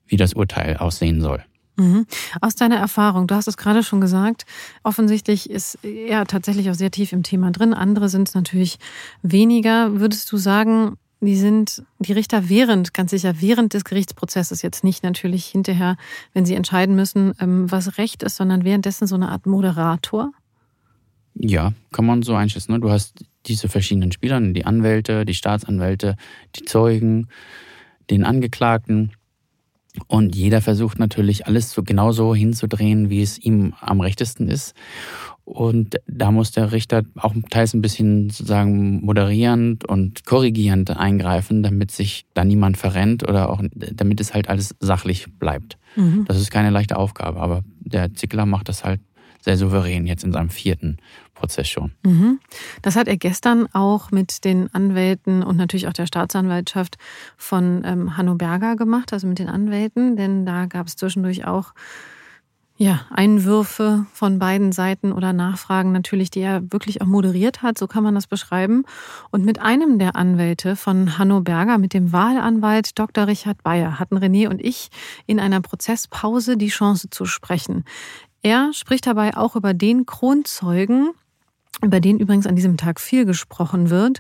wie 0.06 0.16
das 0.16 0.34
Urteil 0.34 0.78
aussehen 0.78 1.20
soll. 1.20 1.44
Mhm. 1.78 2.08
Aus 2.42 2.56
deiner 2.56 2.78
Erfahrung, 2.78 3.28
du 3.28 3.36
hast 3.36 3.48
es 3.48 3.56
gerade 3.56 3.84
schon 3.84 4.02
gesagt, 4.02 4.46
offensichtlich 4.84 5.50
ist 5.50 5.78
er 5.84 6.26
tatsächlich 6.26 6.70
auch 6.70 6.76
sehr 6.76 6.92
tief 6.92 7.14
im 7.14 7.24
Thema 7.24 7.52
drin. 7.52 7.74
Andere 7.74 8.10
sind 8.10 8.28
es 8.28 8.36
natürlich 8.36 8.80
weniger. 9.22 10.00
Würdest 10.00 10.32
du 10.32 10.38
sagen, 10.38 10.98
die 11.20 11.36
sind 11.36 11.84
die 12.00 12.14
Richter 12.14 12.50
während, 12.50 12.94
ganz 12.94 13.12
sicher 13.12 13.42
während 13.42 13.74
des 13.74 13.86
Gerichtsprozesses, 13.86 14.62
jetzt 14.62 14.84
nicht 14.84 15.04
natürlich 15.04 15.46
hinterher, 15.46 15.98
wenn 16.34 16.46
sie 16.46 16.56
entscheiden 16.56 16.96
müssen, 16.96 17.34
ähm, 17.40 17.72
was 17.72 17.98
Recht 17.98 18.24
ist, 18.24 18.36
sondern 18.36 18.64
währenddessen 18.64 19.08
so 19.08 19.16
eine 19.16 19.30
Art 19.30 19.46
Moderator? 19.46 20.32
Ja, 21.34 21.74
kann 21.92 22.06
man 22.06 22.24
so 22.24 22.34
einschätzen. 22.36 22.72
Ne? 22.72 22.80
Du 22.80 22.90
hast 22.90 23.24
diese 23.46 23.70
verschiedenen 23.70 24.12
Spieler, 24.12 24.40
die 24.42 24.66
Anwälte, 24.66 25.26
die 25.26 25.36
Staatsanwälte, 25.36 26.18
die 26.56 26.66
Zeugen, 26.66 27.28
den 28.10 28.24
Angeklagten. 28.24 29.12
Und 30.08 30.36
jeder 30.36 30.62
versucht 30.62 31.00
natürlich 31.00 31.48
alles 31.48 31.72
so 31.72 31.84
genauso 31.84 32.36
hinzudrehen, 32.36 33.10
wie 33.10 33.22
es 33.22 33.38
ihm 33.38 33.74
am 33.82 34.02
rechtesten 34.02 34.48
ist. 34.48 34.76
Und 35.48 35.96
da 36.08 36.32
muss 36.32 36.52
der 36.52 36.74
Richter 36.74 37.04
auch 37.16 37.34
teils 37.50 37.74
ein 37.74 37.82
bisschen 37.82 38.30
sozusagen 38.30 39.00
moderierend 39.06 39.86
und 39.86 40.26
korrigierend 40.26 40.90
eingreifen, 40.98 41.64
damit 41.64 41.92
sich 41.92 42.26
da 42.34 42.44
niemand 42.44 42.78
verrennt 42.78 43.28
oder 43.28 43.50
auch 43.50 43.62
damit 43.74 44.20
es 44.20 44.34
halt 44.34 44.50
alles 44.50 44.76
sachlich 44.82 45.28
bleibt. 45.40 45.78
Mhm. 45.96 46.26
Das 46.28 46.38
ist 46.38 46.52
keine 46.52 46.70
leichte 46.70 46.98
Aufgabe, 46.98 47.40
aber 47.40 47.64
der 47.80 48.14
Zickler 48.14 48.46
macht 48.46 48.68
das 48.68 48.84
halt 48.84 49.00
sehr 49.40 49.56
souverän 49.56 50.06
jetzt 50.06 50.26
in 50.26 50.34
seinem 50.34 50.50
vierten 50.50 50.98
Prozess 51.38 51.68
schon. 51.68 51.92
Mhm. 52.04 52.40
Das 52.82 52.96
hat 52.96 53.08
er 53.08 53.18
gestern 53.18 53.68
auch 53.74 54.12
mit 54.12 54.44
den 54.44 54.74
Anwälten 54.74 55.44
und 55.44 55.58
natürlich 55.58 55.88
auch 55.88 55.94
der 55.94 56.08
Staatsanwaltschaft 56.08 56.98
von 57.38 57.84
ähm, 57.86 58.18
Hanno 58.18 58.36
Berger 58.36 58.76
gemacht, 58.76 59.14
also 59.14 59.28
mit 59.28 59.40
den 59.40 59.50
Anwälten, 59.50 60.16
denn 60.16 60.46
da 60.46 60.66
gab 60.66 60.88
es 60.88 60.96
zwischendurch 60.96 61.46
auch 61.46 61.74
ja, 62.80 63.02
Einwürfe 63.10 64.06
von 64.14 64.38
beiden 64.38 64.72
Seiten 64.72 65.12
oder 65.12 65.34
Nachfragen 65.34 65.92
natürlich, 65.92 66.30
die 66.30 66.42
er 66.42 66.62
wirklich 66.72 67.02
auch 67.02 67.08
moderiert 67.08 67.64
hat, 67.64 67.76
so 67.78 67.88
kann 67.88 68.04
man 68.04 68.14
das 68.14 68.28
beschreiben. 68.28 68.84
Und 69.32 69.44
mit 69.44 69.60
einem 69.60 69.98
der 69.98 70.16
Anwälte 70.16 70.76
von 70.76 71.18
Hanno 71.18 71.42
Berger, 71.42 71.80
mit 71.80 71.94
dem 71.96 72.12
Wahlanwalt 72.12 73.00
Dr. 73.00 73.26
Richard 73.26 73.64
Bayer, 73.64 74.00
hatten 74.00 74.18
René 74.18 74.48
und 74.48 74.64
ich 74.64 74.90
in 75.26 75.40
einer 75.40 75.60
Prozesspause 75.62 76.56
die 76.56 76.68
Chance 76.68 77.10
zu 77.10 77.26
sprechen. 77.26 77.84
Er 78.44 78.72
spricht 78.74 79.08
dabei 79.08 79.36
auch 79.36 79.56
über 79.56 79.74
den 79.74 80.06
Kronzeugen, 80.06 81.14
über 81.84 82.00
den 82.00 82.20
übrigens 82.20 82.48
an 82.48 82.56
diesem 82.56 82.78
Tag 82.78 83.00
viel 83.00 83.26
gesprochen 83.26 83.90
wird. 83.90 84.20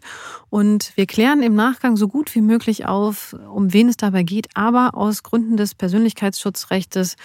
Und 0.50 0.92
wir 0.96 1.06
klären 1.06 1.42
im 1.42 1.56
Nachgang 1.56 1.98
so 1.98 2.08
gut 2.08 2.34
wie 2.36 2.42
möglich 2.42 2.86
auf, 2.86 3.36
um 3.54 3.74
wen 3.74 3.90
es 3.90 3.98
dabei 3.98 4.24
geht. 4.24 4.48
Aber 4.54 4.96
aus 4.96 5.24
Gründen 5.24 5.58
des 5.58 5.76
Persönlichkeitsschutzrechtes 5.76 7.16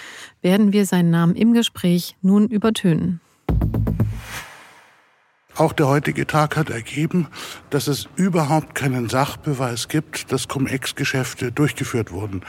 werden 0.41 0.73
wir 0.73 0.87
seinen 0.87 1.11
Namen 1.11 1.35
im 1.35 1.53
Gespräch 1.53 2.17
nun 2.23 2.49
übertönen. 2.49 3.21
Auch 5.55 5.75
der 5.75 5.87
heutige 5.87 6.27
Tag 6.27 6.57
hat 6.57 6.71
ergeben, 6.71 7.27
dass 7.69 7.87
es 7.87 8.09
überhaupt 8.17 8.75
keinen 8.75 9.11
Sachbeweis 9.11 9.89
gibt, 9.89 10.33
dass 10.33 10.49
Cum-Ex-Geschäfte 10.49 11.53
durchgeführt 11.53 12.11
wurden. 12.11 12.43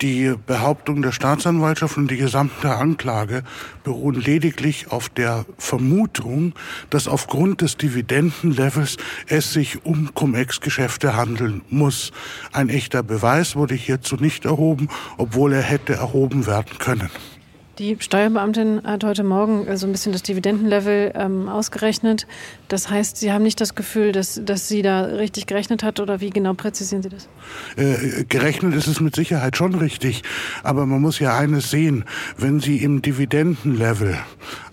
Die 0.00 0.32
Behauptung 0.46 1.02
der 1.02 1.10
Staatsanwaltschaft 1.10 1.96
und 1.96 2.08
die 2.08 2.18
gesamte 2.18 2.76
Anklage 2.76 3.42
beruhen 3.82 4.14
lediglich 4.14 4.92
auf 4.92 5.08
der 5.08 5.44
Vermutung, 5.58 6.52
dass 6.88 7.08
aufgrund 7.08 7.62
des 7.62 7.76
Dividendenlevels 7.78 8.96
es 9.26 9.52
sich 9.52 9.84
um 9.84 10.14
Cum-Ex-Geschäfte 10.14 11.16
handeln 11.16 11.62
muss. 11.68 12.12
Ein 12.52 12.68
echter 12.68 13.02
Beweis 13.02 13.56
wurde 13.56 13.74
hierzu 13.74 14.14
nicht 14.14 14.44
erhoben, 14.44 14.88
obwohl 15.16 15.52
er 15.52 15.62
hätte 15.62 15.94
erhoben 15.94 16.46
werden 16.46 16.78
können. 16.78 17.10
Die 17.78 17.96
Steuerbeamtin 18.00 18.82
hat 18.84 19.04
heute 19.04 19.22
Morgen 19.22 19.76
so 19.76 19.86
ein 19.86 19.92
bisschen 19.92 20.12
das 20.12 20.24
Dividendenlevel 20.24 21.12
ähm, 21.14 21.48
ausgerechnet. 21.48 22.26
Das 22.68 22.90
heißt, 22.90 23.16
Sie 23.16 23.32
haben 23.32 23.42
nicht 23.42 23.60
das 23.60 23.74
Gefühl, 23.74 24.12
dass, 24.12 24.40
dass 24.44 24.68
sie 24.68 24.82
da 24.82 25.02
richtig 25.02 25.46
gerechnet 25.46 25.82
hat 25.82 26.00
oder 26.00 26.20
wie 26.20 26.30
genau 26.30 26.54
präzisieren 26.54 27.02
Sie 27.02 27.08
das? 27.08 27.28
Äh, 27.76 28.24
gerechnet 28.24 28.74
ist 28.74 28.86
es 28.86 29.00
mit 29.00 29.16
Sicherheit 29.16 29.56
schon 29.56 29.74
richtig. 29.74 30.22
Aber 30.62 30.84
man 30.86 31.00
muss 31.00 31.18
ja 31.18 31.36
eines 31.36 31.70
sehen, 31.70 32.04
wenn 32.36 32.60
Sie 32.60 32.76
im 32.78 33.00
Dividendenlevel 33.00 34.18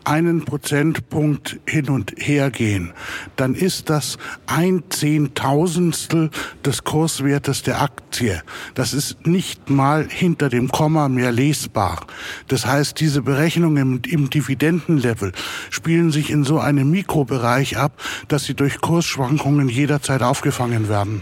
einen 0.06 0.46
Prozentpunkt 0.46 1.60
hin 1.66 1.90
und 1.90 2.14
her 2.18 2.52
gehen, 2.52 2.94
dann 3.36 3.56
ist 3.56 3.90
das 3.90 4.18
ein 4.46 4.84
Zehntausendstel 4.90 6.30
des 6.64 6.84
Kurswertes 6.84 7.64
der 7.64 7.82
Aktie. 7.82 8.42
Das 8.76 8.94
ist 8.94 9.26
nicht 9.26 9.70
mal 9.70 10.08
hinter 10.08 10.50
dem 10.50 10.70
Komma 10.70 11.10
mehr 11.10 11.32
lesbar. 11.32 12.06
Das 12.48 12.66
heißt, 12.66 13.00
diese 13.00 13.22
Berechnungen 13.24 14.02
im, 14.06 14.12
im 14.12 14.30
Dividendenlevel 14.30 15.32
spielen 15.72 16.12
sich 16.12 16.30
in 16.30 16.44
so 16.44 16.60
einem 16.60 16.92
Mikrobereich 16.92 17.78
ab, 17.78 17.85
dass 18.28 18.46
sie 18.46 18.54
durch 18.54 18.82
Kursschwankungen 18.82 19.70
jederzeit 19.70 20.22
aufgefangen 20.24 20.90
werden. 20.90 21.22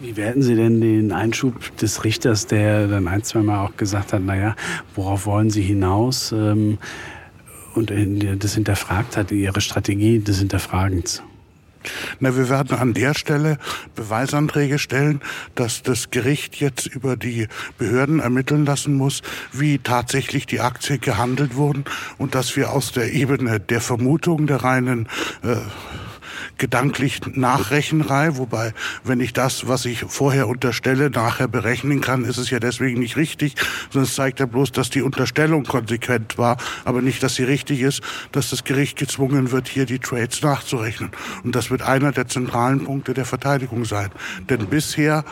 Wie 0.00 0.16
werten 0.16 0.42
Sie 0.42 0.56
denn 0.56 0.80
den 0.80 1.12
Einschub 1.12 1.76
des 1.76 2.02
Richters, 2.02 2.48
der 2.48 2.88
dann 2.88 3.06
ein, 3.06 3.22
zwei 3.22 3.40
Mal 3.40 3.64
auch 3.64 3.76
gesagt 3.76 4.12
hat, 4.12 4.22
naja, 4.22 4.56
worauf 4.96 5.26
wollen 5.26 5.48
Sie 5.48 5.62
hinaus? 5.62 6.32
Ähm, 6.32 6.78
und 7.74 7.92
das 8.40 8.54
hinterfragt 8.54 9.16
hat, 9.16 9.30
ihre 9.30 9.60
Strategie 9.60 10.18
des 10.18 10.40
Hinterfragens? 10.40 11.22
Na, 12.20 12.36
wir 12.36 12.48
werden 12.48 12.78
an 12.78 12.94
der 12.94 13.14
Stelle 13.14 13.58
Beweisanträge 13.94 14.78
stellen, 14.78 15.20
dass 15.54 15.82
das 15.82 16.10
Gericht 16.10 16.56
jetzt 16.56 16.86
über 16.86 17.16
die 17.16 17.48
Behörden 17.78 18.20
ermitteln 18.20 18.64
lassen 18.64 18.94
muss, 18.94 19.22
wie 19.52 19.78
tatsächlich 19.78 20.46
die 20.46 20.60
Aktien 20.60 21.00
gehandelt 21.00 21.56
wurden 21.56 21.84
und 22.18 22.34
dass 22.34 22.56
wir 22.56 22.72
aus 22.72 22.92
der 22.92 23.12
Ebene 23.12 23.60
der 23.60 23.80
Vermutung 23.80 24.46
der 24.46 24.62
reinen 24.62 25.08
äh, 25.42 25.56
gedanklich 26.58 27.20
Nachrechenrei, 27.34 28.36
wobei, 28.36 28.72
wenn 29.04 29.20
ich 29.20 29.32
das, 29.32 29.68
was 29.68 29.84
ich 29.84 30.04
vorher 30.08 30.48
unterstelle, 30.48 31.10
nachher 31.10 31.48
berechnen 31.48 32.00
kann, 32.00 32.24
ist 32.24 32.38
es 32.38 32.50
ja 32.50 32.58
deswegen 32.58 33.00
nicht 33.00 33.16
richtig, 33.16 33.54
sondern 33.90 34.08
es 34.08 34.14
zeigt 34.14 34.40
ja 34.40 34.46
bloß, 34.46 34.72
dass 34.72 34.90
die 34.90 35.02
Unterstellung 35.02 35.64
konsequent 35.64 36.38
war, 36.38 36.56
aber 36.84 37.02
nicht, 37.02 37.22
dass 37.22 37.34
sie 37.34 37.44
richtig 37.44 37.80
ist, 37.80 38.02
dass 38.32 38.50
das 38.50 38.64
Gericht 38.64 38.98
gezwungen 38.98 39.50
wird, 39.50 39.68
hier 39.68 39.86
die 39.86 39.98
Trades 39.98 40.42
nachzurechnen. 40.42 41.10
Und 41.44 41.54
das 41.54 41.70
wird 41.70 41.82
einer 41.82 42.12
der 42.12 42.28
zentralen 42.28 42.84
Punkte 42.84 43.14
der 43.14 43.24
Verteidigung 43.24 43.84
sein. 43.84 44.10
Denn 44.48 44.66
bisher 44.66 45.24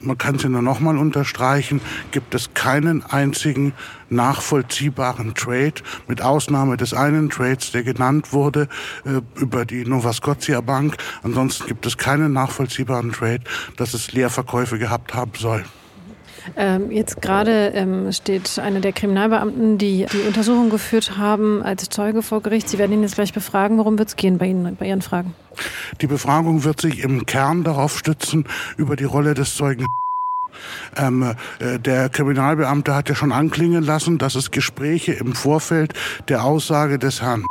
man 0.00 0.18
kann 0.18 0.36
es 0.36 0.42
ja 0.42 0.48
nur 0.48 0.62
nochmal 0.62 0.96
unterstreichen, 0.96 1.80
gibt 2.10 2.34
es 2.34 2.54
keinen 2.54 3.04
einzigen 3.04 3.72
nachvollziehbaren 4.08 5.34
Trade, 5.34 5.74
mit 6.08 6.22
Ausnahme 6.22 6.76
des 6.76 6.94
einen 6.94 7.30
Trades, 7.30 7.72
der 7.72 7.82
genannt 7.82 8.32
wurde 8.32 8.68
äh, 9.04 9.20
über 9.40 9.64
die 9.64 9.84
Nova 9.84 10.12
Scotia 10.12 10.60
Bank. 10.60 10.96
Ansonsten 11.22 11.66
gibt 11.66 11.86
es 11.86 11.96
keinen 11.96 12.32
nachvollziehbaren 12.32 13.12
Trade, 13.12 13.42
dass 13.76 13.94
es 13.94 14.12
Leerverkäufe 14.12 14.78
gehabt 14.78 15.14
haben 15.14 15.32
soll. 15.38 15.64
Ähm, 16.56 16.90
jetzt 16.90 17.22
gerade 17.22 17.68
ähm, 17.74 18.12
steht 18.12 18.58
einer 18.58 18.80
der 18.80 18.92
Kriminalbeamten, 18.92 19.78
die 19.78 20.06
die 20.12 20.26
Untersuchung 20.26 20.70
geführt 20.70 21.16
haben, 21.16 21.62
als 21.62 21.88
Zeuge 21.88 22.22
vor 22.22 22.42
Gericht. 22.42 22.68
Sie 22.68 22.78
werden 22.78 22.92
ihn 22.92 23.02
jetzt 23.02 23.14
gleich 23.14 23.32
befragen. 23.32 23.78
Worum 23.78 23.98
wird 23.98 24.08
es 24.08 24.16
gehen 24.16 24.38
bei 24.38 24.46
Ihnen, 24.46 24.76
bei 24.76 24.86
Ihren 24.86 25.02
Fragen? 25.02 25.34
Die 26.00 26.06
Befragung 26.06 26.64
wird 26.64 26.80
sich 26.80 27.02
im 27.02 27.26
Kern 27.26 27.64
darauf 27.64 27.98
stützen, 27.98 28.44
über 28.76 28.96
die 28.96 29.04
Rolle 29.04 29.34
des 29.34 29.54
Zeugen 29.54 29.86
ähm, 30.96 31.34
äh, 31.58 31.78
der 31.78 32.08
Kriminalbeamte 32.08 32.94
hat 32.94 33.08
ja 33.08 33.14
schon 33.14 33.32
anklingen 33.32 33.82
lassen, 33.82 34.18
dass 34.18 34.34
es 34.34 34.50
Gespräche 34.50 35.12
im 35.12 35.34
Vorfeld 35.34 35.94
der 36.28 36.44
Aussage 36.44 36.98
des 36.98 37.22
Herrn 37.22 37.46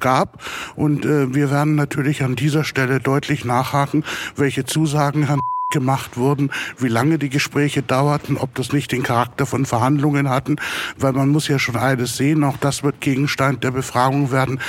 gab. 0.00 0.42
Und 0.76 1.04
äh, 1.04 1.34
wir 1.34 1.50
werden 1.50 1.74
natürlich 1.74 2.22
an 2.22 2.36
dieser 2.36 2.64
Stelle 2.64 3.00
deutlich 3.00 3.44
nachhaken, 3.44 4.04
welche 4.36 4.64
Zusagen 4.64 5.26
Herrn 5.26 5.40
gemacht 5.70 6.16
wurden, 6.16 6.50
wie 6.78 6.88
lange 6.88 7.18
die 7.18 7.28
Gespräche 7.28 7.82
dauerten, 7.82 8.38
ob 8.38 8.54
das 8.54 8.72
nicht 8.72 8.90
den 8.90 9.02
Charakter 9.02 9.44
von 9.44 9.66
Verhandlungen 9.66 10.30
hatten, 10.30 10.56
weil 10.96 11.12
man 11.12 11.28
muss 11.28 11.46
ja 11.46 11.58
schon 11.58 11.76
eines 11.76 12.16
sehen, 12.16 12.42
auch 12.42 12.56
das 12.56 12.82
wird 12.82 13.02
Gegenstand 13.02 13.64
der 13.64 13.72
Befragung 13.72 14.32
werden 14.32 14.60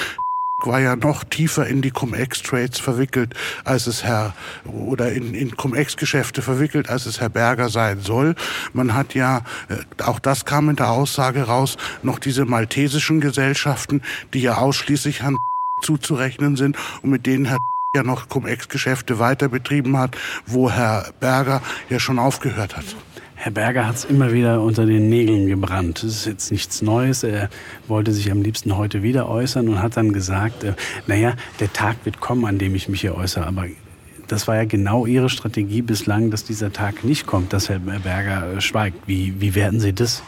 war 0.61 0.81
ja 0.81 0.97
noch 0.97 1.23
tiefer 1.23 1.67
in 1.67 1.81
die 1.81 1.89
Cum-Ex-Trades 1.89 2.81
verwickelt, 2.81 3.33
als 3.63 3.87
es 3.87 4.03
Herr, 4.03 4.33
oder 4.65 5.09
in, 5.13 5.33
in 5.33 5.55
Cum-Ex-Geschäfte 5.55 6.41
verwickelt, 6.41 6.89
als 6.89 7.05
es 7.05 7.21
Herr 7.21 7.29
Berger 7.29 7.69
sein 7.69 8.01
soll. 8.01 8.35
Man 8.73 8.93
hat 8.93 9.15
ja, 9.15 9.43
äh, 9.69 10.03
auch 10.03 10.19
das 10.19 10.43
kam 10.43 10.69
in 10.69 10.75
der 10.75 10.91
Aussage 10.91 11.43
raus, 11.43 11.77
noch 12.03 12.19
diese 12.19 12.43
maltesischen 12.43 13.21
Gesellschaften, 13.21 14.01
die 14.33 14.41
ja 14.41 14.57
ausschließlich 14.57 15.21
Herrn 15.21 15.37
zuzurechnen 15.81 16.57
sind 16.57 16.77
und 17.03 17.09
mit 17.09 17.25
denen 17.25 17.45
Herr 17.45 17.59
ja 17.95 18.03
noch 18.03 18.29
Cum-Ex-Geschäfte 18.29 19.17
weiter 19.17 19.49
betrieben 19.49 19.97
hat, 19.97 20.15
wo 20.45 20.69
Herr 20.69 21.11
Berger 21.19 21.59
ja 21.89 21.99
schon 21.99 22.19
aufgehört 22.19 22.77
hat. 22.77 22.85
Herr 23.33 23.51
Berger 23.51 23.87
hat 23.87 23.95
es 23.95 24.05
immer 24.05 24.31
wieder 24.31 24.61
unter 24.61 24.85
den 24.85 25.09
Nägeln 25.09 25.47
gebrannt. 25.47 26.03
Das 26.03 26.11
ist 26.11 26.25
jetzt 26.27 26.51
nichts 26.51 26.83
Neues. 26.83 27.23
Er 27.23 27.49
wollte 27.87 28.11
sich 28.11 28.31
am 28.31 28.43
liebsten 28.43 28.77
heute 28.77 29.01
wieder 29.01 29.27
äußern 29.27 29.67
und 29.67 29.81
hat 29.81 29.97
dann 29.97 30.13
gesagt, 30.13 30.63
äh, 30.63 30.73
naja, 31.07 31.33
der 31.59 31.73
Tag 31.73 31.95
wird 32.03 32.19
kommen, 32.19 32.45
an 32.45 32.59
dem 32.59 32.75
ich 32.75 32.89
mich 32.89 33.01
hier 33.01 33.15
äußere. 33.15 33.47
Aber 33.47 33.65
das 34.27 34.47
war 34.47 34.55
ja 34.57 34.65
genau 34.65 35.07
Ihre 35.07 35.29
Strategie 35.31 35.81
bislang, 35.81 36.29
dass 36.29 36.43
dieser 36.43 36.71
Tag 36.71 37.03
nicht 37.03 37.25
kommt, 37.25 37.53
dass 37.53 37.69
Herr 37.69 37.79
Berger 37.79 38.57
äh, 38.57 38.61
schweigt. 38.61 38.99
Wie, 39.07 39.41
wie 39.41 39.55
werden 39.55 39.79
Sie 39.79 39.93
das? 39.93 40.21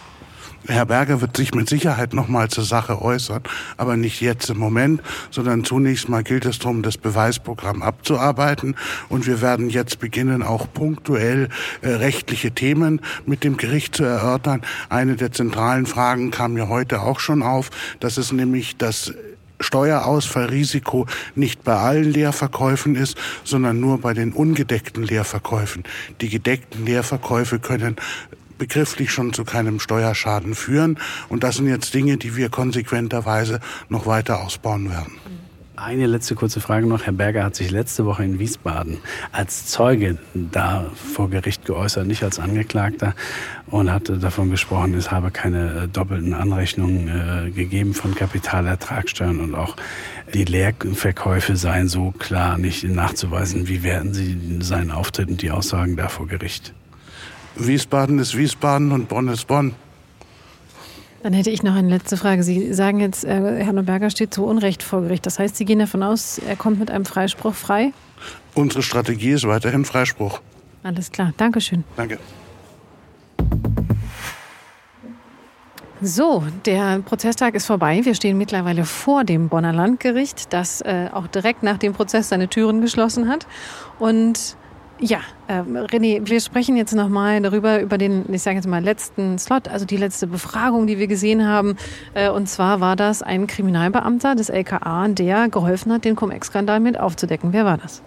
Herr 0.67 0.85
Berger 0.85 1.21
wird 1.21 1.35
sich 1.35 1.55
mit 1.55 1.67
Sicherheit 1.67 2.13
noch 2.13 2.27
mal 2.27 2.49
zur 2.49 2.63
Sache 2.63 3.01
äußern, 3.01 3.41
aber 3.77 3.97
nicht 3.97 4.21
jetzt 4.21 4.49
im 4.49 4.57
Moment, 4.57 5.01
sondern 5.31 5.63
zunächst 5.63 6.07
mal 6.07 6.23
gilt 6.23 6.45
es 6.45 6.59
darum, 6.59 6.83
das 6.83 6.97
Beweisprogramm 6.97 7.81
abzuarbeiten. 7.81 8.75
Und 9.09 9.25
wir 9.25 9.41
werden 9.41 9.69
jetzt 9.69 9.99
beginnen, 9.99 10.43
auch 10.43 10.67
punktuell 10.71 11.49
äh, 11.81 11.89
rechtliche 11.89 12.51
Themen 12.51 13.01
mit 13.25 13.43
dem 13.43 13.57
Gericht 13.57 13.95
zu 13.95 14.03
erörtern. 14.03 14.61
Eine 14.89 15.15
der 15.15 15.31
zentralen 15.31 15.87
Fragen 15.87 16.29
kam 16.29 16.53
mir 16.53 16.69
heute 16.69 17.01
auch 17.01 17.19
schon 17.19 17.41
auf. 17.41 17.71
Das 17.99 18.19
ist 18.19 18.31
nämlich 18.31 18.77
das 18.77 19.13
Steuerausfallrisiko 19.61 21.07
nicht 21.35 21.63
bei 21.63 21.75
allen 21.75 22.11
Leerverkäufen 22.11 22.95
ist, 22.95 23.17
sondern 23.43 23.79
nur 23.79 23.99
bei 23.99 24.13
den 24.13 24.33
ungedeckten 24.33 25.03
Leerverkäufen. 25.03 25.83
Die 26.19 26.29
gedeckten 26.29 26.85
Leerverkäufe 26.85 27.59
können 27.59 27.95
begrifflich 28.61 29.11
schon 29.11 29.33
zu 29.33 29.43
keinem 29.43 29.79
Steuerschaden 29.79 30.53
führen. 30.53 30.99
Und 31.29 31.43
das 31.43 31.55
sind 31.55 31.67
jetzt 31.67 31.95
Dinge, 31.95 32.17
die 32.17 32.35
wir 32.35 32.49
konsequenterweise 32.49 33.59
noch 33.89 34.05
weiter 34.05 34.41
ausbauen 34.41 34.91
werden. 34.91 35.13
Eine 35.75 36.05
letzte 36.05 36.35
kurze 36.35 36.61
Frage 36.61 36.85
noch. 36.85 37.07
Herr 37.07 37.13
Berger 37.13 37.43
hat 37.43 37.55
sich 37.55 37.71
letzte 37.71 38.05
Woche 38.05 38.23
in 38.23 38.37
Wiesbaden 38.37 38.99
als 39.31 39.65
Zeuge 39.65 40.19
da 40.35 40.85
vor 40.93 41.31
Gericht 41.31 41.65
geäußert, 41.65 42.05
nicht 42.05 42.21
als 42.23 42.37
Angeklagter, 42.37 43.15
und 43.65 43.91
hat 43.91 44.11
davon 44.21 44.51
gesprochen, 44.51 44.93
es 44.93 45.09
habe 45.09 45.31
keine 45.31 45.85
äh, 45.85 45.87
doppelten 45.87 46.35
Anrechnungen 46.35 47.07
äh, 47.07 47.49
gegeben 47.49 47.95
von 47.95 48.13
Kapitalertragssteuern 48.13 49.39
und 49.39 49.55
auch 49.55 49.75
die 50.35 50.45
Leerverkäufe 50.45 51.55
seien 51.55 51.87
so 51.87 52.11
klar 52.11 52.59
nicht 52.59 52.83
nachzuweisen. 52.83 53.67
Wie 53.67 53.81
werden 53.81 54.13
Sie 54.13 54.59
seinen 54.59 54.91
Auftritt 54.91 55.29
und 55.29 55.41
die 55.41 55.49
Aussagen 55.49 55.95
da 55.95 56.09
vor 56.09 56.27
Gericht? 56.27 56.75
Wiesbaden 57.55 58.19
ist 58.19 58.37
Wiesbaden 58.37 58.91
und 58.91 59.07
Bonn 59.07 59.27
ist 59.27 59.47
Bonn. 59.47 59.75
Dann 61.23 61.33
hätte 61.33 61.51
ich 61.51 61.61
noch 61.61 61.75
eine 61.75 61.89
letzte 61.89 62.17
Frage. 62.17 62.41
Sie 62.41 62.73
sagen 62.73 62.99
jetzt, 62.99 63.23
äh, 63.23 63.63
Herr 63.63 63.73
Neuberger 63.73 64.09
steht 64.09 64.33
zu 64.33 64.43
Unrecht 64.43 64.81
vor 64.81 65.01
Gericht. 65.01 65.25
Das 65.25 65.37
heißt, 65.37 65.55
Sie 65.55 65.65
gehen 65.65 65.79
davon 65.79 66.01
aus, 66.01 66.39
er 66.39 66.55
kommt 66.55 66.79
mit 66.79 66.89
einem 66.89 67.05
Freispruch 67.05 67.53
frei? 67.53 67.93
Unsere 68.55 68.81
Strategie 68.81 69.31
ist 69.31 69.47
weiterhin 69.47 69.85
Freispruch. 69.85 70.41
Alles 70.83 71.11
klar. 71.11 71.33
Dankeschön. 71.37 71.83
Danke. 71.95 72.17
So, 76.03 76.43
der 76.65 76.99
Prozesstag 77.05 77.53
ist 77.53 77.67
vorbei. 77.67 78.01
Wir 78.03 78.15
stehen 78.15 78.35
mittlerweile 78.39 78.85
vor 78.85 79.23
dem 79.23 79.49
Bonner 79.49 79.71
Landgericht, 79.71 80.51
das 80.51 80.81
äh, 80.81 81.09
auch 81.13 81.27
direkt 81.27 81.61
nach 81.61 81.77
dem 81.77 81.93
Prozess 81.93 82.29
seine 82.29 82.47
Türen 82.47 82.81
geschlossen 82.81 83.29
hat. 83.29 83.45
Und 83.99 84.57
ja, 85.01 85.19
äh, 85.47 85.61
René, 85.61 86.21
wir 86.23 86.39
sprechen 86.39 86.77
jetzt 86.77 86.93
nochmal 86.93 87.41
darüber, 87.41 87.81
über 87.81 87.97
den, 87.97 88.31
ich 88.31 88.43
sage 88.43 88.57
jetzt 88.57 88.67
mal, 88.67 88.83
letzten 88.83 89.39
Slot, 89.39 89.67
also 89.67 89.85
die 89.85 89.97
letzte 89.97 90.27
Befragung, 90.27 90.85
die 90.85 90.99
wir 90.99 91.07
gesehen 91.07 91.47
haben. 91.47 91.75
Äh, 92.13 92.29
und 92.29 92.47
zwar 92.47 92.81
war 92.81 92.95
das 92.95 93.23
ein 93.23 93.47
Kriminalbeamter 93.47 94.35
des 94.35 94.49
LKA, 94.49 95.07
der 95.09 95.49
geholfen 95.49 95.91
hat, 95.91 96.05
den 96.05 96.15
Cum-Ex-Skandal 96.15 96.79
mit 96.79 96.99
aufzudecken. 96.99 97.51
Wer 97.51 97.65
war 97.65 97.77
das? 97.77 98.03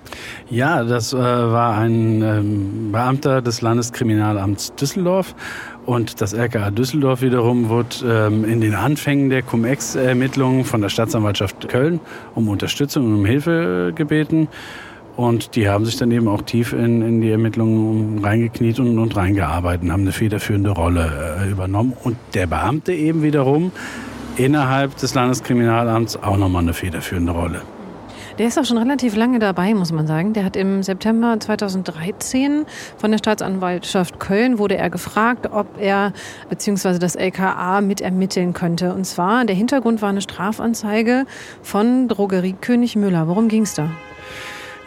Ja, 0.49 0.85
das 0.85 1.13
äh, 1.13 1.19
war 1.19 1.77
ein 1.79 2.23
ähm, 2.23 2.93
Beamter 2.93 3.43
des 3.43 3.61
Landeskriminalamts 3.61 4.77
Düsseldorf. 4.77 5.35
Und 5.87 6.21
das 6.23 6.33
LKA 6.33 6.71
Düsseldorf 6.71 7.21
wiederum 7.21 7.69
wurde 7.69 7.97
ähm, 8.07 8.45
in 8.45 8.61
den 8.61 8.75
Anfängen 8.75 9.29
der 9.29 9.43
Cum-Ex-Ermittlungen 9.43 10.65
von 10.65 10.81
der 10.81 10.89
Staatsanwaltschaft 10.89 11.69
Köln 11.69 12.01
um 12.35 12.49
Unterstützung 12.49 13.05
und 13.05 13.15
um 13.17 13.27
Hilfe 13.27 13.93
gebeten. 13.95 14.49
Und 15.17 15.55
die 15.55 15.69
haben 15.69 15.85
sich 15.85 15.97
dann 15.97 16.11
eben 16.11 16.27
auch 16.27 16.43
tief 16.43 16.73
in, 16.73 17.01
in 17.03 17.21
die 17.21 17.31
Ermittlungen 17.31 18.25
reingekniet 18.25 18.81
und, 18.81 18.99
und 18.99 19.17
reingearbeitet 19.17 19.91
haben 19.91 20.03
eine 20.03 20.13
federführende 20.13 20.71
Rolle 20.71 21.39
äh, 21.41 21.51
übernommen. 21.51 21.93
Und 22.03 22.17
der 22.35 22.47
Beamte 22.47 22.93
eben 22.93 23.23
wiederum 23.23 23.71
innerhalb 24.37 24.97
des 24.97 25.15
Landeskriminalamts 25.15 26.21
auch 26.23 26.37
nochmal 26.37 26.63
eine 26.63 26.75
federführende 26.75 27.33
Rolle. 27.33 27.63
Der 28.39 28.49
ist 28.49 28.59
auch 28.59 28.65
schon 28.65 28.79
relativ 28.79 29.15
lange 29.15 29.39
dabei, 29.39 29.75
muss 29.75 29.93
man 29.93 30.09
sagen. 30.09 30.33
Der 30.33 30.45
hat 30.45 30.57
im 30.57 30.83
September 30.83 31.39
2013 31.39 32.67
von 32.97 33.13
der 33.13 33.19
Staatsanwaltschaft 33.19 34.19
Köln 34.19 34.59
wurde 34.59 34.77
er 34.77 34.91
gefragt, 34.91 35.49
ob 35.53 35.79
er 35.79 36.13
bzw. 36.49 36.99
das 36.99 37.15
LKA 37.15 37.81
mitermitteln 37.81 38.53
könnte. 38.53 38.93
Und 38.93 39.05
zwar, 39.05 39.45
der 39.45 39.55
Hintergrund 39.55 40.03
war 40.03 40.09
eine 40.09 40.21
Strafanzeige 40.21 41.27
von 41.63 42.09
Drogeriekönig 42.09 42.97
Müller. 42.97 43.29
Worum 43.29 43.47
ging 43.47 43.63
es 43.63 43.75
da? 43.75 43.91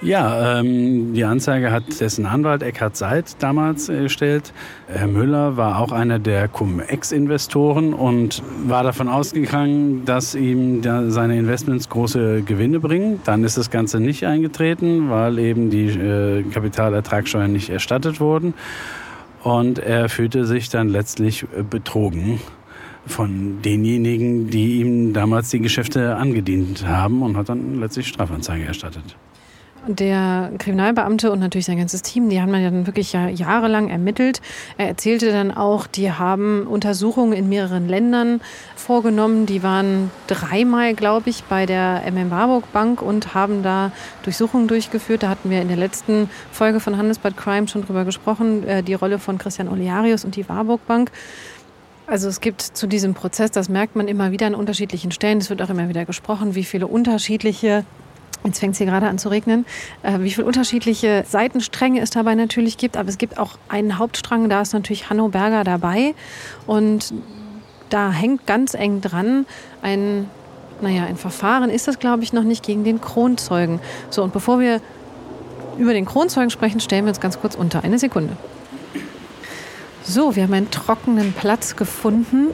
Ja, 0.02 0.60
ähm, 0.60 1.16
die 1.16 1.24
Anzeige 1.24 1.72
hat 1.72 2.00
dessen 2.00 2.28
Anwalt 2.28 2.62
Eckhard 2.62 2.96
Seid 2.96 3.42
damals 3.42 3.90
erstellt. 3.90 4.54
Herr 4.88 5.08
Müller 5.08 5.58
war 5.58 5.80
auch 5.80 5.92
einer 5.92 6.20
der 6.20 6.48
Cum-Ex-Investoren 6.48 7.96
und 7.96 8.44
war 8.68 8.84
davon 8.84 9.08
ausgegangen, 9.08 10.06
dass 10.06 10.36
ihm 10.36 10.84
da 10.84 11.10
seine 11.10 11.38
Investments 11.40 11.90
große 11.90 12.44
Gewinne 12.44 12.80
bringen. 12.80 13.22
Dann 13.26 13.44
ist 13.44 13.58
das 13.58 13.72
Ganze 13.72 14.00
nicht 14.00 14.24
eingetreten, 14.26 15.10
weil 15.10 15.40
eben 15.40 15.72
die 15.72 15.88
äh, 15.88 16.44
Kapitalertragssteuern 16.44 17.52
nicht 17.52 17.72
erstattet 17.72 18.20
wurden. 18.20 18.54
Und 19.44 19.80
er 19.80 20.10
fühlte 20.10 20.46
sich 20.46 20.70
dann 20.70 20.90
letztlich 20.90 21.44
äh, 21.44 21.64
betrogen 21.64 22.40
von 23.08 23.64
denjenigen, 23.64 24.52
die 24.52 24.82
ihm 24.82 25.14
damals 25.14 25.50
die 25.50 25.60
Geschäfte 25.60 26.18
angedient 26.18 26.86
haben 26.86 27.24
und 27.24 27.36
hat 27.36 27.50
dann 27.50 27.80
letztlich 27.80 28.08
Strafanzeige 28.08 28.66
erstattet. 28.66 29.16
Der 29.88 30.52
Kriminalbeamte 30.58 31.32
und 31.32 31.40
natürlich 31.40 31.66
sein 31.66 31.78
ganzes 31.78 32.02
Team, 32.02 32.30
die 32.30 32.42
haben 32.42 32.52
dann 32.52 32.88
wirklich 32.88 33.14
jahrelang 33.14 33.88
ermittelt. 33.90 34.42
Er 34.78 34.90
erzählte 34.90 35.32
dann 35.32 35.50
auch, 35.50 35.88
die 35.88 36.12
haben 36.12 36.68
Untersuchungen 36.68 37.32
in 37.32 37.48
mehreren 37.48 37.88
Ländern 37.88 38.42
vorgenommen. 38.76 39.46
Die 39.46 39.64
waren 39.64 40.12
dreimal, 40.28 40.94
glaube 40.94 41.30
ich, 41.30 41.46
bei 41.46 41.66
der 41.66 42.04
MM 42.12 42.32
Warburg 42.32 42.70
Bank 42.74 43.02
und 43.02 43.34
haben 43.34 43.64
da 43.64 43.94
Durchsuchungen 44.24 44.68
durchgeführt. 44.68 45.24
Da 45.24 45.30
hatten 45.30 45.50
wir 45.50 45.62
in 45.62 45.70
der 45.70 45.78
letzten 45.78 46.30
Folge 46.52 46.82
von 46.82 46.98
Handelsbad 46.98 47.38
Crime 47.38 47.70
schon 47.70 47.86
drüber 47.86 48.04
gesprochen, 48.04 48.68
äh, 48.68 48.84
die 48.84 48.94
Rolle 48.94 49.20
von 49.20 49.38
Christian 49.38 49.70
Olearius 49.70 50.26
und 50.26 50.36
die 50.36 50.50
Warburg 50.50 50.86
Bank. 50.86 51.12
Also 52.08 52.28
es 52.28 52.42
gibt 52.42 52.62
zu 52.62 52.88
diesem 52.88 53.14
Prozess, 53.14 53.52
das 53.52 53.70
merkt 53.70 53.96
man 53.96 54.10
immer 54.10 54.32
wieder 54.32 54.48
an 54.48 54.56
unterschiedlichen 54.56 55.12
Stellen, 55.12 55.40
es 55.40 55.50
wird 55.50 55.62
auch 55.62 55.70
immer 55.70 55.88
wieder 55.88 56.06
gesprochen, 56.06 56.56
wie 56.56 56.64
viele 56.64 56.88
unterschiedliche 56.88 57.86
Jetzt 58.44 58.60
fängt 58.60 58.74
es 58.74 58.78
hier 58.78 58.88
gerade 58.88 59.08
an 59.08 59.18
zu 59.18 59.30
regnen. 59.30 59.66
Äh, 60.04 60.20
wie 60.20 60.32
viele 60.32 60.48
unterschiedliche 60.48 61.26
Seitenstränge 61.28 62.02
es 62.02 62.12
dabei 62.12 62.36
natürlich 62.36 62.78
gibt. 62.78 62.98
Aber 62.98 63.10
es 63.10 63.18
gibt 63.18 63.38
auch 63.38 63.58
einen 63.68 63.98
Hauptstrang, 63.98 64.50
da 64.50 64.62
ist 64.62 64.74
natürlich 64.74 65.10
Hanno 65.10 65.30
Berger 65.30 65.64
dabei. 65.64 66.14
Und 66.66 67.14
da 67.90 68.12
hängt 68.12 68.46
ganz 68.46 68.74
eng 68.74 69.02
dran 69.02 69.46
ein, 69.82 70.30
naja, 70.82 71.06
ein 71.06 71.18
Verfahren 71.18 71.70
ist 71.70 71.88
das, 71.88 72.00
glaube 72.00 72.24
ich, 72.24 72.34
noch 72.34 72.44
nicht 72.44 72.64
gegen 72.64 72.84
den 72.84 73.02
Kronzeugen. 73.02 73.80
So, 74.10 74.24
und 74.24 74.34
bevor 74.34 74.60
wir 74.60 74.82
über 75.78 75.94
den 75.94 76.06
Kronzeugen 76.06 76.50
sprechen, 76.50 76.80
stellen 76.80 77.06
wir 77.06 77.10
uns 77.10 77.20
ganz 77.20 77.40
kurz 77.40 77.56
unter. 77.56 77.84
Eine 77.84 78.00
Sekunde. 78.00 78.36
So, 80.04 80.38
wir 80.38 80.44
haben 80.44 80.54
einen 80.54 80.72
trockenen 80.72 81.34
Platz 81.34 81.76
gefunden 81.76 82.48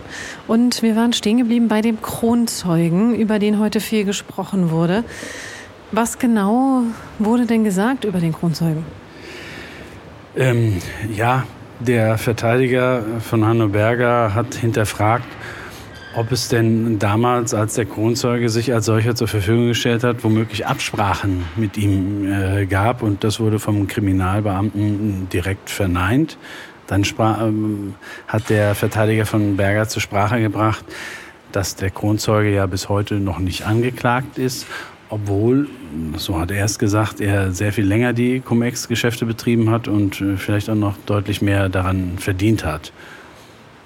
und 0.47 0.81
wir 0.81 0.95
waren 0.95 1.13
stehen 1.13 1.37
geblieben 1.37 1.67
bei 1.67 1.81
dem 1.81 2.01
Kronzeugen, 2.01 3.13
über 3.13 3.37
den 3.37 3.59
heute 3.59 3.79
viel 3.79 4.05
gesprochen 4.05 4.71
wurde. 4.71 5.03
Was 5.95 6.17
genau 6.17 6.81
wurde 7.19 7.45
denn 7.45 7.63
gesagt 7.63 8.03
über 8.03 8.19
den 8.19 8.33
Kronzeugen? 8.33 8.83
Ähm, 10.35 10.79
ja, 11.15 11.43
der 11.79 12.17
Verteidiger 12.17 13.03
von 13.19 13.45
Hanno 13.45 13.67
Berger 13.67 14.33
hat 14.33 14.55
hinterfragt, 14.55 15.27
ob 16.15 16.31
es 16.31 16.47
denn 16.49 16.97
damals, 16.97 17.53
als 17.53 17.75
der 17.75 17.85
Kronzeuge 17.85 18.49
sich 18.49 18.73
als 18.73 18.87
solcher 18.87 19.13
zur 19.13 19.27
Verfügung 19.27 19.67
gestellt 19.67 20.03
hat, 20.03 20.23
womöglich 20.23 20.65
Absprachen 20.65 21.43
mit 21.57 21.77
ihm 21.77 22.25
äh, 22.25 22.65
gab. 22.65 23.03
Und 23.03 23.23
das 23.23 23.39
wurde 23.39 23.59
vom 23.59 23.85
Kriminalbeamten 23.85 25.29
direkt 25.29 25.69
verneint. 25.69 26.39
Dann 26.87 27.05
ähm, 27.19 27.93
hat 28.27 28.49
der 28.49 28.73
Verteidiger 28.73 29.27
von 29.27 29.57
Berger 29.57 29.87
zur 29.87 30.01
Sprache 30.01 30.41
gebracht, 30.41 30.85
dass 31.51 31.75
der 31.75 31.91
Kronzeuge 31.91 32.51
ja 32.51 32.65
bis 32.65 32.89
heute 32.89 33.19
noch 33.19 33.37
nicht 33.37 33.67
angeklagt 33.67 34.39
ist 34.39 34.65
obwohl, 35.13 35.67
so 36.17 36.39
hat 36.39 36.49
er 36.49 36.65
es 36.65 36.79
gesagt, 36.79 37.21
er 37.21 37.51
sehr 37.51 37.71
viel 37.71 37.85
länger 37.85 38.13
die 38.13 38.39
Cum-Ex-Geschäfte 38.39 39.25
betrieben 39.25 39.69
hat 39.69 39.87
und 39.87 40.19
äh, 40.21 40.37
vielleicht 40.37 40.69
auch 40.69 40.75
noch 40.75 40.95
deutlich 41.05 41.41
mehr 41.41 41.69
daran 41.69 42.17
verdient 42.17 42.65
hat. 42.65 42.91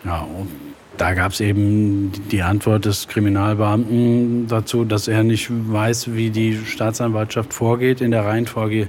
Ja, 0.05 0.21
und 0.21 0.47
da 0.95 1.13
gab 1.13 1.33
es 1.33 1.41
eben 1.41 2.13
die 2.31 2.41
Antwort 2.41 2.85
des 2.85 3.07
Kriminalbeamten 3.09 4.47
dazu, 4.47 4.85
dass 4.85 5.07
er 5.07 5.23
nicht 5.23 5.49
weiß, 5.51 6.13
wie 6.13 6.29
die 6.29 6.57
Staatsanwaltschaft 6.65 7.53
vorgeht 7.53 7.99
in 7.99 8.11
der 8.11 8.23
Reihenfolge 8.23 8.87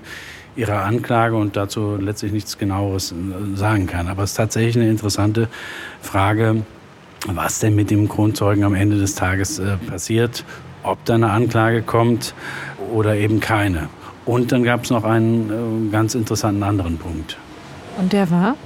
ihrer 0.55 0.85
Anklage 0.85 1.37
und 1.37 1.57
dazu 1.57 1.97
letztlich 2.01 2.33
nichts 2.33 2.57
genaueres 2.57 3.13
äh, 3.13 3.57
sagen 3.57 3.89
kann. 3.89 4.07
Aber 4.07 4.23
es 4.23 4.31
ist 4.31 4.37
tatsächlich 4.37 4.77
eine 4.77 4.89
interessante 4.89 5.49
Frage, 6.01 6.63
was 7.27 7.59
denn 7.59 7.75
mit 7.75 7.91
dem 7.91 8.07
Grundzeugen 8.07 8.63
am 8.63 8.75
Ende 8.75 8.97
des 8.97 9.17
Tages 9.17 9.59
äh, 9.59 9.77
passiert 9.89 10.45
ob 10.89 11.05
da 11.05 11.15
eine 11.15 11.31
Anklage 11.31 11.83
kommt 11.83 12.35
oder 12.93 13.17
eben 13.17 13.41
keine. 13.41 13.89
Und 14.25 14.53
dann 14.53 14.63
gab 14.63 14.85
es 14.85 14.91
noch 14.91 15.05
einen 15.05 15.89
äh, 15.89 15.91
ganz 15.91 16.15
interessanten 16.15 16.63
anderen 16.63 16.99
Punkt. 16.99 17.39
Und 17.99 18.13
der 18.13 18.31
war? 18.31 18.57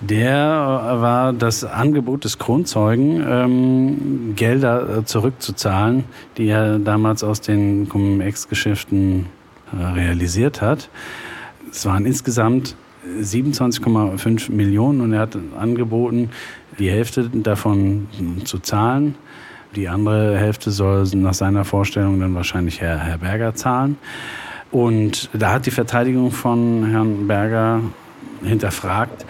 Der 0.00 0.28
äh, 0.28 1.00
war 1.00 1.32
das 1.32 1.62
Angebot 1.64 2.24
des 2.24 2.38
Kronzeugen, 2.38 3.24
ähm, 3.26 4.32
Gelder 4.34 4.98
äh, 4.98 5.04
zurückzuzahlen, 5.04 6.04
die 6.36 6.48
er 6.48 6.78
damals 6.78 7.22
aus 7.22 7.40
den 7.40 7.88
Cum-Ex-Geschäften 7.88 9.26
äh, 9.72 9.82
realisiert 9.82 10.62
hat. 10.62 10.88
Es 11.70 11.84
waren 11.86 12.06
insgesamt 12.06 12.76
27,5 13.20 14.50
Millionen 14.52 15.00
und 15.00 15.12
er 15.12 15.20
hat 15.20 15.38
angeboten, 15.58 16.30
die 16.78 16.90
Hälfte 16.90 17.30
davon 17.32 18.08
zu 18.44 18.58
zahlen. 18.58 19.14
Die 19.76 19.88
andere 19.88 20.36
Hälfte 20.36 20.70
soll 20.70 21.04
nach 21.14 21.34
seiner 21.34 21.64
Vorstellung 21.64 22.18
dann 22.20 22.34
wahrscheinlich 22.34 22.80
Herr, 22.80 22.98
Herr 22.98 23.18
Berger 23.18 23.54
zahlen. 23.54 23.98
Und 24.70 25.30
da 25.32 25.52
hat 25.52 25.66
die 25.66 25.70
Verteidigung 25.70 26.30
von 26.30 26.86
Herrn 26.90 27.26
Berger 27.26 27.80
hinterfragt, 28.42 29.26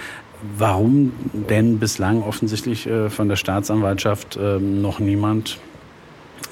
warum 0.57 1.12
denn 1.32 1.78
bislang 1.78 2.22
offensichtlich 2.22 2.86
äh, 2.86 3.11
von 3.11 3.28
der 3.28 3.36
Staatsanwaltschaft 3.36 4.38
ähm, 4.41 4.80
noch 4.80 4.99
niemand 4.99 5.59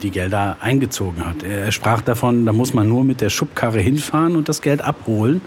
die 0.02 0.10
Gelder 0.10 0.58
eingezogen 0.60 1.26
hat. 1.26 1.42
Er 1.42 1.72
sprach 1.72 2.02
davon, 2.02 2.46
da 2.46 2.52
muss 2.52 2.74
man 2.74 2.88
nur 2.88 3.04
mit 3.04 3.20
der 3.20 3.30
Schubkarre 3.30 3.80
hinfahren 3.80 4.36
und 4.36 4.48
das 4.48 4.62
Geld 4.62 4.82
abholen. 4.82 5.40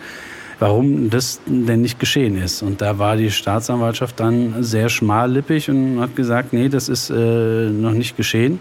Warum 0.62 1.10
das 1.10 1.42
denn 1.48 1.82
nicht 1.82 2.00
geschehen 2.00 2.38
ist. 2.38 2.62
Und 2.62 2.84
da 2.84 3.00
war 3.00 3.18
die 3.18 3.32
Staatsanwaltschaft 3.32 4.20
dann 4.20 4.62
sehr 4.62 4.90
schmallippig 4.90 5.72
und 5.72 6.00
hat 6.00 6.16
gesagt, 6.16 6.54
nee, 6.54 6.70
das 6.70 6.88
ist 6.88 7.10
äh, 7.10 7.16
noch 7.16 7.94
nicht 7.94 8.16
geschehen. 8.16 8.60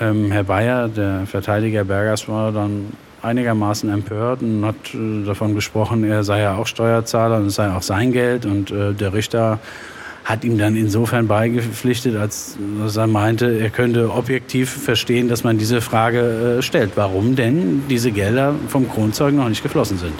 Ähm, 0.00 0.32
Herr 0.32 0.42
Bayer, 0.42 0.88
der 0.88 1.28
Verteidiger 1.28 1.84
Bergers, 1.84 2.26
war 2.26 2.50
dann 2.50 2.86
einigermaßen 3.22 3.88
empört 3.88 4.42
und 4.42 4.64
hat 4.64 4.74
äh, 4.94 5.24
davon 5.24 5.54
gesprochen, 5.54 6.02
er 6.02 6.24
sei 6.24 6.40
ja 6.40 6.56
auch 6.56 6.66
Steuerzahler 6.66 7.36
und 7.36 7.46
es 7.46 7.54
sei 7.54 7.70
auch 7.70 7.82
sein 7.82 8.10
Geld. 8.10 8.44
Und 8.44 8.72
äh, 8.72 8.92
der 8.92 9.12
Richter 9.12 9.60
hat 10.24 10.42
ihm 10.42 10.58
dann 10.58 10.74
insofern 10.74 11.28
beigepflichtet, 11.28 12.16
als 12.16 12.58
er 12.96 13.06
meinte, 13.06 13.60
er 13.60 13.70
könnte 13.70 14.10
objektiv 14.10 14.70
verstehen, 14.70 15.28
dass 15.28 15.44
man 15.44 15.56
diese 15.56 15.82
Frage 15.82 16.58
äh, 16.58 16.62
stellt. 16.62 16.96
Warum 16.96 17.36
denn 17.36 17.84
diese 17.88 18.10
Gelder 18.10 18.56
vom 18.66 18.90
Kronzeugen 18.90 19.38
noch 19.38 19.48
nicht 19.48 19.62
geflossen 19.62 19.98
sind? 19.98 20.14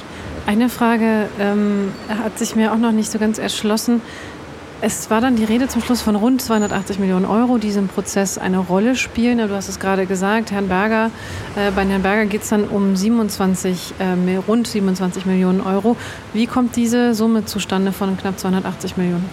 Eine 0.47 0.69
Frage 0.69 1.29
ähm, 1.39 1.93
hat 2.09 2.39
sich 2.39 2.57
mir 2.57 2.73
auch 2.73 2.79
noch 2.79 2.93
nicht 2.93 3.11
so 3.11 3.19
ganz 3.19 3.39
erschlossen. 3.39 4.01
Es 4.85 5.11
war 5.11 5.21
dann 5.21 5.37
die 5.37 5.45
Rede 5.45 5.69
zum 5.69 5.81
Schluss 5.81 6.03
von 6.03 6.17
rund 6.17 6.43
280 6.43 6.99
Millionen 6.99 7.25
Euro, 7.25 7.59
die 7.59 7.69
im 7.69 7.87
Prozess 7.87 8.37
eine 8.37 8.59
Rolle 8.59 8.97
spielen. 8.97 9.39
Du 9.39 9.55
hast 9.55 9.69
es 9.69 9.79
gerade 9.79 10.07
gesagt, 10.07 10.51
Herrn 10.51 10.67
Berger, 10.67 11.13
äh, 11.55 11.71
bei 11.71 11.87
Herrn 11.87 12.03
Berger 12.03 12.27
geht 12.27 12.43
es 12.43 12.49
dann 12.49 12.65
um 12.65 12.97
27, 12.97 13.95
äh, 14.01 14.17
rund 14.49 14.67
27 14.67 15.25
Millionen 15.25 15.61
Euro. 15.61 15.97
Wie 16.33 16.49
kommt 16.49 16.75
diese 16.75 17.15
Summe 17.15 17.45
zustande 17.45 17.93
von 17.93 18.17
knapp 18.17 18.41
280 18.41 18.97
Millionen? 18.97 19.31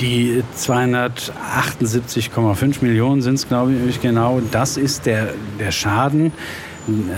Die 0.00 0.42
278,5 0.56 2.82
Millionen 2.82 3.22
sind 3.22 3.34
es, 3.34 3.46
glaube 3.46 3.74
ich, 3.88 4.02
genau. 4.02 4.40
Das 4.50 4.76
ist 4.76 5.06
der, 5.06 5.34
der 5.60 5.70
Schaden, 5.70 6.32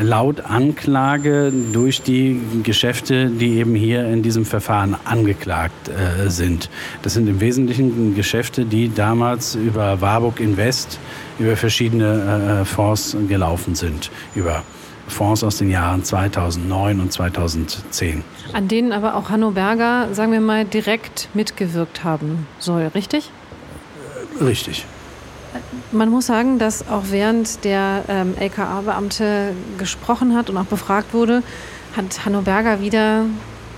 laut 0.02 0.40
Anklage 0.40 1.52
durch 1.72 2.02
die 2.02 2.40
Geschäfte, 2.62 3.28
die 3.28 3.58
eben 3.58 3.74
hier 3.74 4.06
in 4.06 4.22
diesem 4.22 4.44
Verfahren 4.44 4.96
angeklagt 5.04 5.88
äh, 5.88 6.30
sind. 6.30 6.70
Das 7.02 7.14
sind 7.14 7.28
im 7.28 7.40
Wesentlichen 7.40 8.14
Geschäfte, 8.14 8.64
die 8.64 8.92
damals 8.92 9.54
über 9.54 10.00
Warburg 10.00 10.40
Invest, 10.40 10.98
über 11.38 11.56
verschiedene 11.56 12.60
äh, 12.60 12.64
Fonds 12.64 13.16
gelaufen 13.28 13.74
sind, 13.74 14.10
über 14.34 14.62
Fonds 15.08 15.44
aus 15.44 15.58
den 15.58 15.70
Jahren 15.70 16.04
2009 16.04 17.00
und 17.00 17.12
2010. 17.12 18.24
An 18.52 18.68
denen 18.68 18.92
aber 18.92 19.16
auch 19.16 19.30
Hanno 19.30 19.52
Berger, 19.52 20.08
sagen 20.12 20.32
wir 20.32 20.40
mal, 20.40 20.64
direkt 20.64 21.28
mitgewirkt 21.34 22.04
haben 22.04 22.46
soll, 22.58 22.90
richtig? 22.94 23.30
Richtig. 24.40 24.84
Man 25.92 26.08
muss 26.10 26.26
sagen, 26.26 26.58
dass 26.58 26.88
auch 26.88 27.04
während 27.10 27.64
der 27.64 28.04
ähm, 28.08 28.34
LKA-Beamte 28.38 29.52
gesprochen 29.78 30.34
hat 30.34 30.50
und 30.50 30.56
auch 30.56 30.64
befragt 30.64 31.14
wurde, 31.14 31.44
hat 31.96 32.24
Hanno 32.24 32.42
Berger 32.42 32.80
wieder, 32.80 33.26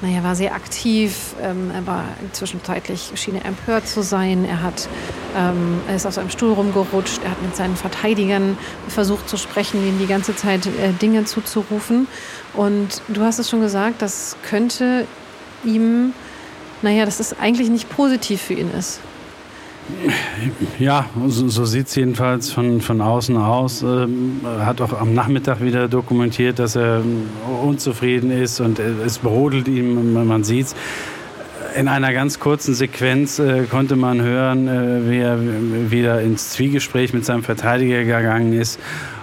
naja, 0.01 0.23
war 0.25 0.35
sehr 0.35 0.55
aktiv. 0.55 1.35
Ähm, 1.43 1.71
er 1.75 1.87
war 1.87 2.05
zwischenzeitlich 2.33 3.13
schien 3.15 3.35
er 3.35 3.45
empört 3.45 3.87
zu 3.87 4.03
sein. 4.03 4.47
Er 4.47 4.63
hat, 4.63 4.89
ähm, 5.37 5.81
er 5.87 5.97
ist 5.97 6.07
auf 6.07 6.15
seinem 6.15 6.31
Stuhl 6.31 6.53
rumgerutscht. 6.53 7.21
Er 7.23 7.33
hat 7.33 7.43
mit 7.43 7.55
seinen 7.55 7.77
Verteidigern 7.77 8.57
versucht 8.89 9.29
zu 9.29 9.37
sprechen, 9.37 9.87
ihnen 9.87 9.99
die 9.99 10.07
ganze 10.07 10.35
Zeit 10.35 10.67
äh, 10.67 10.93
Dinge 11.03 11.27
zuzurufen. 11.27 12.09
Und 12.55 13.03
du 13.09 13.23
hast 13.23 13.39
es 13.39 13.51
schon 13.51 13.61
gesagt, 13.61 14.01
das 14.01 14.37
könnte 14.49 15.07
ihm, 15.63 16.15
naja, 16.81 17.05
dass 17.05 17.21
es 17.21 17.39
eigentlich 17.39 17.69
nicht 17.69 17.91
positiv 17.91 18.41
für 18.41 18.55
ihn 18.55 18.71
ist. 18.71 19.01
Ja, 20.79 21.07
so, 21.27 21.49
so 21.49 21.65
sieht 21.65 21.89
es 21.89 21.95
jedenfalls 21.95 22.51
von, 22.51 22.81
von 22.81 23.01
außen 23.01 23.37
aus. 23.37 23.83
Ähm, 23.83 24.41
hat 24.45 24.81
auch 24.81 24.93
am 24.93 25.15
Nachmittag 25.15 25.61
wieder 25.61 25.89
dokumentiert, 25.89 26.59
dass 26.59 26.77
er 26.77 27.03
unzufrieden 27.63 28.31
ist 28.31 28.61
und 28.61 28.79
es 28.79 29.19
brodelt 29.19 29.69
ihm, 29.69 30.13
man 30.27 30.45
sieht 30.45 30.67
es. 30.67 30.75
In 31.77 31.89
einer 31.89 32.13
ganz 32.13 32.41
kurzen 32.41 32.75
Sequenz 32.75 33.39
äh, 33.39 33.65
konnte 33.65 33.97
man 33.97 34.23
hören, 34.23 34.69
äh, 34.69 35.11
wie 35.11 35.19
er 35.19 35.39
wieder 35.91 36.21
ins 36.23 36.51
Zwiegespräch 36.51 37.13
mit 37.13 37.25
seinem 37.25 37.43
Verteidiger 37.43 38.05
gegangen 38.05 38.53
ist 38.53 38.79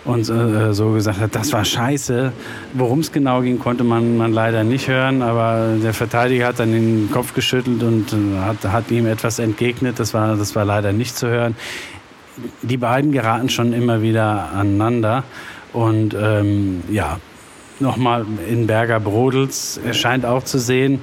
und 0.05 0.29
äh, 0.29 0.73
so 0.73 0.91
gesagt 0.91 1.19
hat, 1.19 1.35
das 1.35 1.51
war 1.51 1.65
scheiße. 1.65 2.31
Worum 2.73 2.99
es 2.99 3.11
genau 3.11 3.41
ging, 3.41 3.57
konnte 3.59 3.83
man, 3.83 4.17
man 4.17 4.31
leider 4.31 4.63
nicht 4.63 4.87
hören, 4.87 5.23
aber 5.23 5.75
der 5.81 5.93
Verteidiger 5.93 6.47
hat 6.47 6.59
dann 6.59 6.71
den 6.71 7.09
Kopf 7.11 7.33
geschüttelt 7.33 7.81
und 7.81 8.13
äh, 8.13 8.39
hat, 8.39 8.63
hat 8.71 8.91
ihm 8.91 9.07
etwas 9.07 9.39
entgegnet. 9.39 9.99
Das 9.99 10.13
war, 10.13 10.35
das 10.35 10.55
war 10.55 10.63
leider 10.63 10.93
nicht 10.93 11.17
zu 11.17 11.27
hören. 11.27 11.55
Die 12.61 12.77
beiden 12.77 13.11
geraten 13.11 13.49
schon 13.49 13.73
immer 13.73 14.01
wieder 14.01 14.51
aneinander 14.53 15.23
und 15.73 16.15
ähm, 16.19 16.83
ja, 16.89 17.19
nochmal 17.79 18.25
in 18.47 18.67
Berger 18.67 18.99
Brodels. 18.99 19.79
Er 19.83 19.93
scheint 19.93 20.25
auch 20.25 20.43
zu 20.43 20.59
sehen, 20.59 21.01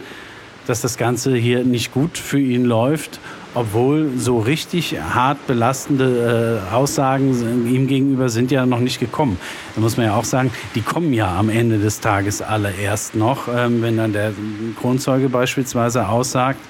dass 0.67 0.81
das 0.81 0.97
Ganze 0.97 1.35
hier 1.35 1.65
nicht 1.65 1.93
gut 1.93 2.19
für 2.19 2.39
ihn 2.39 2.65
läuft 2.65 3.19
obwohl 3.55 4.11
so 4.17 4.39
richtig 4.39 4.97
hart 5.01 5.47
belastende 5.47 6.61
äh, 6.71 6.75
Aussagen 6.75 7.67
ihm 7.67 7.87
gegenüber 7.87 8.29
sind 8.29 8.51
ja 8.51 8.67
noch 8.67 8.81
nicht 8.81 9.01
gekommen. 9.01 9.39
Da 9.75 9.81
muss 9.81 9.97
man 9.97 10.07
ja 10.07 10.17
auch 10.17 10.25
sagen, 10.25 10.51
die 10.75 10.83
kommen 10.83 11.13
ja 11.13 11.37
am 11.37 11.49
Ende 11.49 11.79
des 11.79 12.01
Tages 12.01 12.43
alle 12.43 12.73
erst 12.73 13.15
noch, 13.15 13.49
ähm, 13.49 13.83
wenn 13.83 13.97
dann 13.97 14.13
der 14.13 14.33
Kronzeuge 14.81 15.29
beispielsweise 15.29 16.09
aussagt. 16.09 16.61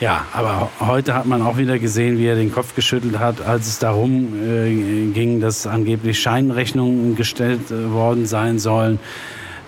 Ja, 0.00 0.24
aber 0.32 0.70
heute 0.80 1.12
hat 1.14 1.26
man 1.26 1.42
auch 1.42 1.58
wieder 1.58 1.78
gesehen, 1.78 2.16
wie 2.16 2.24
er 2.24 2.34
den 2.34 2.50
Kopf 2.50 2.74
geschüttelt 2.74 3.18
hat, 3.18 3.42
als 3.42 3.66
es 3.66 3.78
darum 3.78 4.32
äh, 4.42 5.12
ging, 5.12 5.40
dass 5.40 5.66
angeblich 5.66 6.18
Scheinrechnungen 6.18 7.16
gestellt 7.16 7.70
äh, 7.70 7.92
worden 7.92 8.24
sein 8.24 8.58
sollen. 8.58 8.98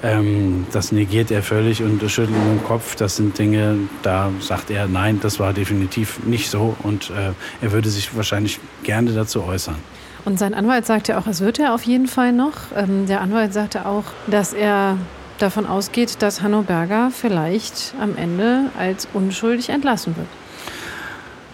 Ähm, 0.03 0.67
das 0.73 0.91
negiert 0.91 1.31
er 1.31 1.43
völlig 1.43 1.83
und 1.83 2.01
schüttelt 2.11 2.37
mit 2.37 2.61
dem 2.61 2.65
Kopf. 2.65 2.97
Das 2.97 3.17
sind 3.17 3.39
Dinge, 3.39 3.79
da 4.03 4.31
sagt 4.41 4.71
er, 4.71 4.89
nein, 4.89 5.21
das 5.23 5.39
war 5.39 5.53
definitiv 5.53 6.25
nicht 6.25 6.51
so 6.51 6.77
und 6.83 7.11
äh, 7.11 7.33
er 7.61 7.73
würde 7.73 7.89
sich 7.89 8.17
wahrscheinlich 8.17 8.59
gerne 8.83 9.13
dazu 9.13 9.45
äußern. 9.45 9.77
Und 10.25 10.39
sein 10.39 10.55
Anwalt 10.55 10.87
sagte 10.87 11.19
auch, 11.19 11.27
es 11.27 11.41
wird 11.41 11.59
er 11.59 11.75
auf 11.75 11.83
jeden 11.85 12.07
Fall 12.07 12.33
noch. 12.33 12.55
Ähm, 12.77 13.07
der 13.07 13.21
Anwalt 13.21 13.53
sagte 13.53 13.87
auch, 13.87 14.05
dass 14.27 14.53
er 14.53 14.99
davon 15.39 15.67
ausgeht, 15.67 16.21
dass 16.21 16.43
Hanno 16.43 16.63
Berger 16.63 17.11
vielleicht 17.13 17.95
am 18.01 18.17
Ende 18.17 18.71
als 18.79 19.09
unschuldig 19.13 19.69
entlassen 19.69 20.17
wird. 20.17 20.29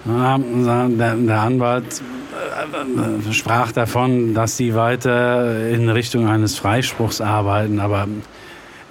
Der, 0.07 1.15
der 1.17 1.41
Anwalt 1.41 2.01
äh, 3.27 3.33
sprach 3.33 3.73
davon, 3.73 4.33
dass 4.33 4.57
sie 4.57 4.75
weiter 4.75 5.69
in 5.69 5.89
Richtung 5.91 6.29
eines 6.29 6.57
Freispruchs 6.57 7.21
arbeiten, 7.21 7.79
aber 7.81 8.07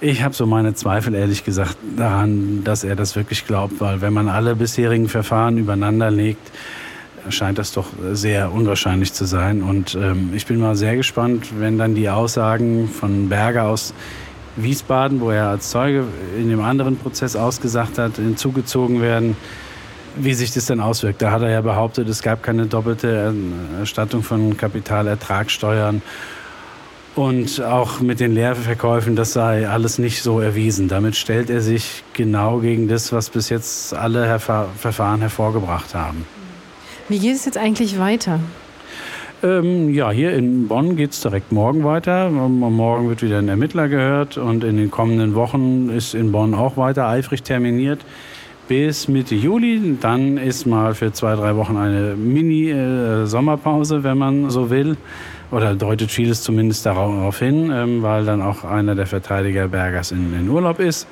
ich 0.00 0.22
habe 0.22 0.34
so 0.34 0.46
meine 0.46 0.74
Zweifel, 0.74 1.14
ehrlich 1.14 1.44
gesagt, 1.44 1.76
daran, 1.96 2.62
dass 2.64 2.84
er 2.84 2.96
das 2.96 3.16
wirklich 3.16 3.46
glaubt, 3.46 3.80
weil 3.80 4.00
wenn 4.00 4.12
man 4.12 4.28
alle 4.28 4.54
bisherigen 4.54 5.08
Verfahren 5.08 5.58
übereinander 5.58 6.10
legt, 6.10 6.50
scheint 7.30 7.58
das 7.58 7.72
doch 7.72 7.86
sehr 8.12 8.52
unwahrscheinlich 8.52 9.12
zu 9.12 9.24
sein. 9.24 9.62
Und 9.62 9.96
ähm, 9.96 10.30
ich 10.34 10.46
bin 10.46 10.60
mal 10.60 10.76
sehr 10.76 10.96
gespannt, 10.96 11.48
wenn 11.58 11.78
dann 11.78 11.94
die 11.94 12.08
Aussagen 12.08 12.88
von 12.88 13.28
Berger 13.28 13.64
aus 13.64 13.92
Wiesbaden, 14.56 15.20
wo 15.20 15.30
er 15.30 15.48
als 15.48 15.70
Zeuge 15.70 16.04
in 16.36 16.48
dem 16.48 16.62
anderen 16.62 16.96
Prozess 16.96 17.36
ausgesagt 17.36 17.98
hat, 17.98 18.16
hinzugezogen 18.16 19.02
werden, 19.02 19.36
wie 20.16 20.34
sich 20.34 20.52
das 20.52 20.66
dann 20.66 20.80
auswirkt. 20.80 21.22
Da 21.22 21.32
hat 21.32 21.42
er 21.42 21.50
ja 21.50 21.60
behauptet, 21.60 22.08
es 22.08 22.22
gab 22.22 22.42
keine 22.42 22.66
doppelte 22.66 23.34
Erstattung 23.78 24.22
von 24.22 24.56
Kapitalertragssteuern 24.56 26.02
und 27.18 27.60
auch 27.60 28.00
mit 28.00 28.20
den 28.20 28.32
Leerverkäufen, 28.32 29.16
das 29.16 29.32
sei 29.32 29.68
alles 29.68 29.98
nicht 29.98 30.22
so 30.22 30.38
erwiesen. 30.38 30.86
Damit 30.86 31.16
stellt 31.16 31.50
er 31.50 31.60
sich 31.60 32.04
genau 32.12 32.58
gegen 32.58 32.86
das, 32.86 33.12
was 33.12 33.28
bis 33.28 33.48
jetzt 33.48 33.92
alle 33.92 34.24
Herfa 34.24 34.68
Verfahren 34.76 35.20
hervorgebracht 35.20 35.96
haben. 35.96 36.24
Wie 37.08 37.18
geht 37.18 37.34
es 37.34 37.44
jetzt 37.44 37.58
eigentlich 37.58 37.98
weiter? 37.98 38.38
Ähm, 39.42 39.92
ja, 39.92 40.12
hier 40.12 40.32
in 40.32 40.68
Bonn 40.68 40.94
geht 40.94 41.10
es 41.10 41.20
direkt 41.20 41.50
morgen 41.50 41.82
weiter. 41.82 42.30
Morgen 42.30 43.08
wird 43.08 43.20
wieder 43.22 43.38
ein 43.38 43.48
Ermittler 43.48 43.88
gehört 43.88 44.38
und 44.38 44.62
in 44.62 44.76
den 44.76 44.92
kommenden 44.92 45.34
Wochen 45.34 45.90
ist 45.90 46.14
in 46.14 46.30
Bonn 46.30 46.54
auch 46.54 46.76
weiter 46.76 47.08
eifrig 47.08 47.42
terminiert 47.42 48.04
bis 48.68 49.08
Mitte 49.08 49.34
Juli. 49.34 49.96
Dann 50.00 50.36
ist 50.36 50.66
mal 50.66 50.94
für 50.94 51.12
zwei, 51.12 51.34
drei 51.34 51.56
Wochen 51.56 51.76
eine 51.76 52.14
Mini-Sommerpause, 52.14 53.96
äh, 53.96 54.04
wenn 54.04 54.18
man 54.18 54.50
so 54.50 54.70
will 54.70 54.96
oder 55.50 55.74
deutet 55.74 56.10
vieles 56.10 56.42
zumindest 56.42 56.86
darauf 56.86 57.38
hin, 57.38 57.70
ähm, 57.72 58.02
weil 58.02 58.24
dann 58.24 58.42
auch 58.42 58.64
einer 58.64 58.94
der 58.94 59.06
Verteidiger 59.06 59.68
Bergers 59.68 60.12
in, 60.12 60.34
in 60.38 60.48
Urlaub 60.48 60.78
ist. 60.78 61.06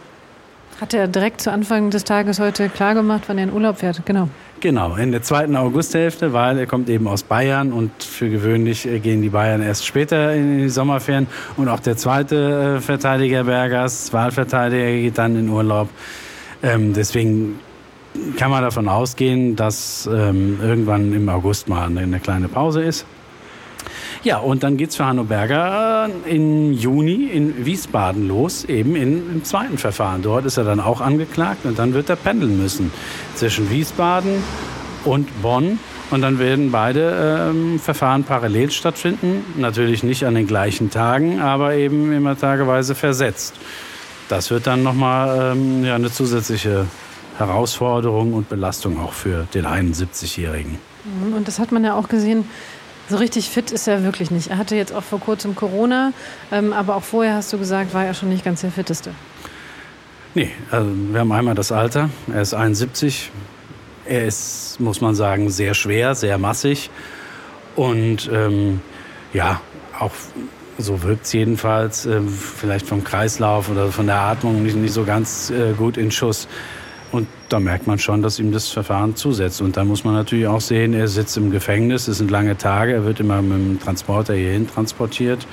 Hat 0.80 0.92
er 0.92 1.08
direkt 1.08 1.40
zu 1.40 1.50
Anfang 1.50 1.88
des 1.88 2.04
Tages 2.04 2.38
heute 2.38 2.68
klargemacht, 2.68 3.22
wann 3.28 3.38
er 3.38 3.44
in 3.44 3.52
Urlaub 3.52 3.78
fährt? 3.78 4.04
Genau. 4.04 4.28
Genau, 4.60 4.96
in 4.96 5.10
der 5.10 5.22
zweiten 5.22 5.56
Augusthälfte, 5.56 6.34
weil 6.34 6.58
er 6.58 6.66
kommt 6.66 6.90
eben 6.90 7.08
aus 7.08 7.22
Bayern 7.22 7.72
und 7.72 8.02
für 8.02 8.28
gewöhnlich 8.28 8.86
äh, 8.86 8.98
gehen 8.98 9.22
die 9.22 9.30
Bayern 9.30 9.62
erst 9.62 9.86
später 9.86 10.34
in 10.34 10.58
die 10.58 10.68
Sommerferien. 10.68 11.28
Und 11.56 11.68
auch 11.68 11.80
der 11.80 11.96
zweite 11.96 12.76
äh, 12.76 12.80
Verteidiger 12.80 13.44
Bergers, 13.44 14.12
Wahlverteidiger, 14.12 15.00
geht 15.00 15.16
dann 15.16 15.36
in 15.36 15.48
Urlaub. 15.48 15.88
Ähm, 16.62 16.92
deswegen 16.92 17.58
kann 18.38 18.50
man 18.50 18.62
davon 18.62 18.88
ausgehen, 18.88 19.56
dass 19.56 20.08
ähm, 20.12 20.58
irgendwann 20.62 21.12
im 21.14 21.28
August 21.28 21.68
mal 21.68 21.86
eine, 21.86 22.00
eine 22.00 22.20
kleine 22.20 22.48
Pause 22.48 22.82
ist. 22.82 23.06
Ja, 24.26 24.38
und 24.38 24.64
dann 24.64 24.76
geht 24.76 24.90
es 24.90 24.96
für 24.96 25.06
Hanno 25.06 25.22
Berger 25.22 26.10
äh, 26.26 26.34
im 26.34 26.72
Juni 26.72 27.26
in 27.26 27.64
Wiesbaden 27.64 28.26
los, 28.26 28.64
eben 28.64 28.96
in, 28.96 29.30
im 29.30 29.44
zweiten 29.44 29.78
Verfahren. 29.78 30.22
Dort 30.22 30.46
ist 30.46 30.56
er 30.56 30.64
dann 30.64 30.80
auch 30.80 31.00
angeklagt 31.00 31.64
und 31.64 31.78
dann 31.78 31.94
wird 31.94 32.10
er 32.10 32.16
pendeln 32.16 32.60
müssen 32.60 32.90
zwischen 33.36 33.70
Wiesbaden 33.70 34.42
und 35.04 35.28
Bonn. 35.42 35.78
Und 36.10 36.22
dann 36.22 36.40
werden 36.40 36.72
beide 36.72 37.50
ähm, 37.50 37.78
Verfahren 37.78 38.24
parallel 38.24 38.72
stattfinden. 38.72 39.44
Natürlich 39.58 40.02
nicht 40.02 40.24
an 40.26 40.34
den 40.34 40.48
gleichen 40.48 40.90
Tagen, 40.90 41.40
aber 41.40 41.74
eben 41.74 42.10
immer 42.10 42.36
tageweise 42.36 42.96
versetzt. 42.96 43.54
Das 44.28 44.50
wird 44.50 44.66
dann 44.66 44.82
nochmal 44.82 45.52
ähm, 45.52 45.84
ja, 45.84 45.94
eine 45.94 46.10
zusätzliche 46.10 46.86
Herausforderung 47.38 48.34
und 48.34 48.48
Belastung 48.48 48.98
auch 48.98 49.12
für 49.12 49.46
den 49.54 49.66
71-Jährigen. 49.66 50.80
Und 51.32 51.46
das 51.46 51.60
hat 51.60 51.70
man 51.70 51.84
ja 51.84 51.94
auch 51.94 52.08
gesehen. 52.08 52.46
So 53.08 53.16
richtig 53.16 53.48
fit 53.48 53.70
ist 53.70 53.86
er 53.86 54.02
wirklich 54.02 54.30
nicht. 54.30 54.48
Er 54.48 54.58
hatte 54.58 54.74
jetzt 54.74 54.92
auch 54.92 55.02
vor 55.02 55.20
kurzem 55.20 55.54
Corona, 55.54 56.12
ähm, 56.50 56.72
aber 56.72 56.96
auch 56.96 57.04
vorher 57.04 57.34
hast 57.34 57.52
du 57.52 57.58
gesagt, 57.58 57.94
war 57.94 58.04
er 58.04 58.14
schon 58.14 58.28
nicht 58.28 58.44
ganz 58.44 58.62
der 58.62 58.72
fitteste. 58.72 59.12
Nee, 60.34 60.50
also 60.70 60.90
wir 61.12 61.20
haben 61.20 61.32
einmal 61.32 61.54
das 61.54 61.72
Alter. 61.72 62.10
Er 62.32 62.42
ist 62.42 62.52
71. 62.52 63.30
Er 64.04 64.26
ist, 64.26 64.78
muss 64.80 65.00
man 65.00 65.14
sagen, 65.14 65.50
sehr 65.50 65.74
schwer, 65.74 66.14
sehr 66.14 66.36
massig. 66.36 66.90
Und 67.74 68.28
ähm, 68.32 68.80
ja, 69.32 69.60
auch 69.98 70.12
so 70.78 71.02
wirkt 71.02 71.26
es 71.26 71.32
jedenfalls, 71.32 72.06
äh, 72.06 72.20
vielleicht 72.20 72.86
vom 72.86 73.04
Kreislauf 73.04 73.70
oder 73.70 73.88
von 73.92 74.06
der 74.06 74.20
Atmung 74.20 74.62
nicht, 74.62 74.76
nicht 74.76 74.92
so 74.92 75.04
ganz 75.04 75.50
äh, 75.50 75.72
gut 75.72 75.96
in 75.96 76.10
Schuss. 76.10 76.48
Und 77.12 77.28
da 77.48 77.60
merkt 77.60 77.86
man 77.86 77.98
schon, 77.98 78.22
dass 78.22 78.38
ihm 78.38 78.52
das 78.52 78.68
Verfahren 78.68 79.16
zusetzt. 79.16 79.60
Und 79.60 79.76
da 79.76 79.84
muss 79.84 80.04
man 80.04 80.14
natürlich 80.14 80.46
auch 80.46 80.60
sehen, 80.60 80.92
er 80.94 81.08
sitzt 81.08 81.36
im 81.36 81.50
Gefängnis, 81.50 82.08
es 82.08 82.18
sind 82.18 82.30
lange 82.30 82.56
Tage, 82.56 82.92
er 82.92 83.04
wird 83.04 83.20
immer 83.20 83.42
mit 83.42 83.58
dem 83.58 83.80
Transporter 83.80 84.34
hierhin 84.34 84.66
transportiert. 84.68 85.46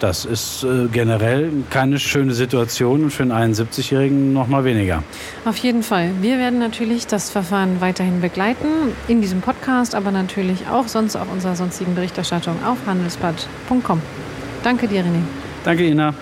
Das 0.00 0.24
ist 0.24 0.64
äh, 0.64 0.88
generell 0.92 1.50
keine 1.70 1.98
schöne 1.98 2.34
Situation 2.34 3.04
und 3.04 3.10
für 3.10 3.22
einen 3.22 3.54
71-Jährigen 3.54 4.32
noch 4.32 4.48
mal 4.48 4.64
weniger. 4.64 5.02
Auf 5.44 5.56
jeden 5.58 5.82
Fall. 5.82 6.10
Wir 6.20 6.38
werden 6.38 6.58
natürlich 6.58 7.06
das 7.06 7.30
Verfahren 7.30 7.80
weiterhin 7.80 8.20
begleiten 8.20 8.66
in 9.08 9.20
diesem 9.20 9.40
Podcast, 9.40 9.94
aber 9.94 10.10
natürlich 10.10 10.66
auch 10.68 10.88
sonst 10.88 11.16
auf 11.16 11.32
unserer 11.32 11.56
sonstigen 11.56 11.94
Berichterstattung 11.94 12.56
auf 12.64 12.78
handelsblatt.com. 12.86 14.02
Danke 14.62 14.88
dir, 14.88 15.02
René. 15.02 15.22
Danke, 15.64 15.84
Ina. 15.84 16.14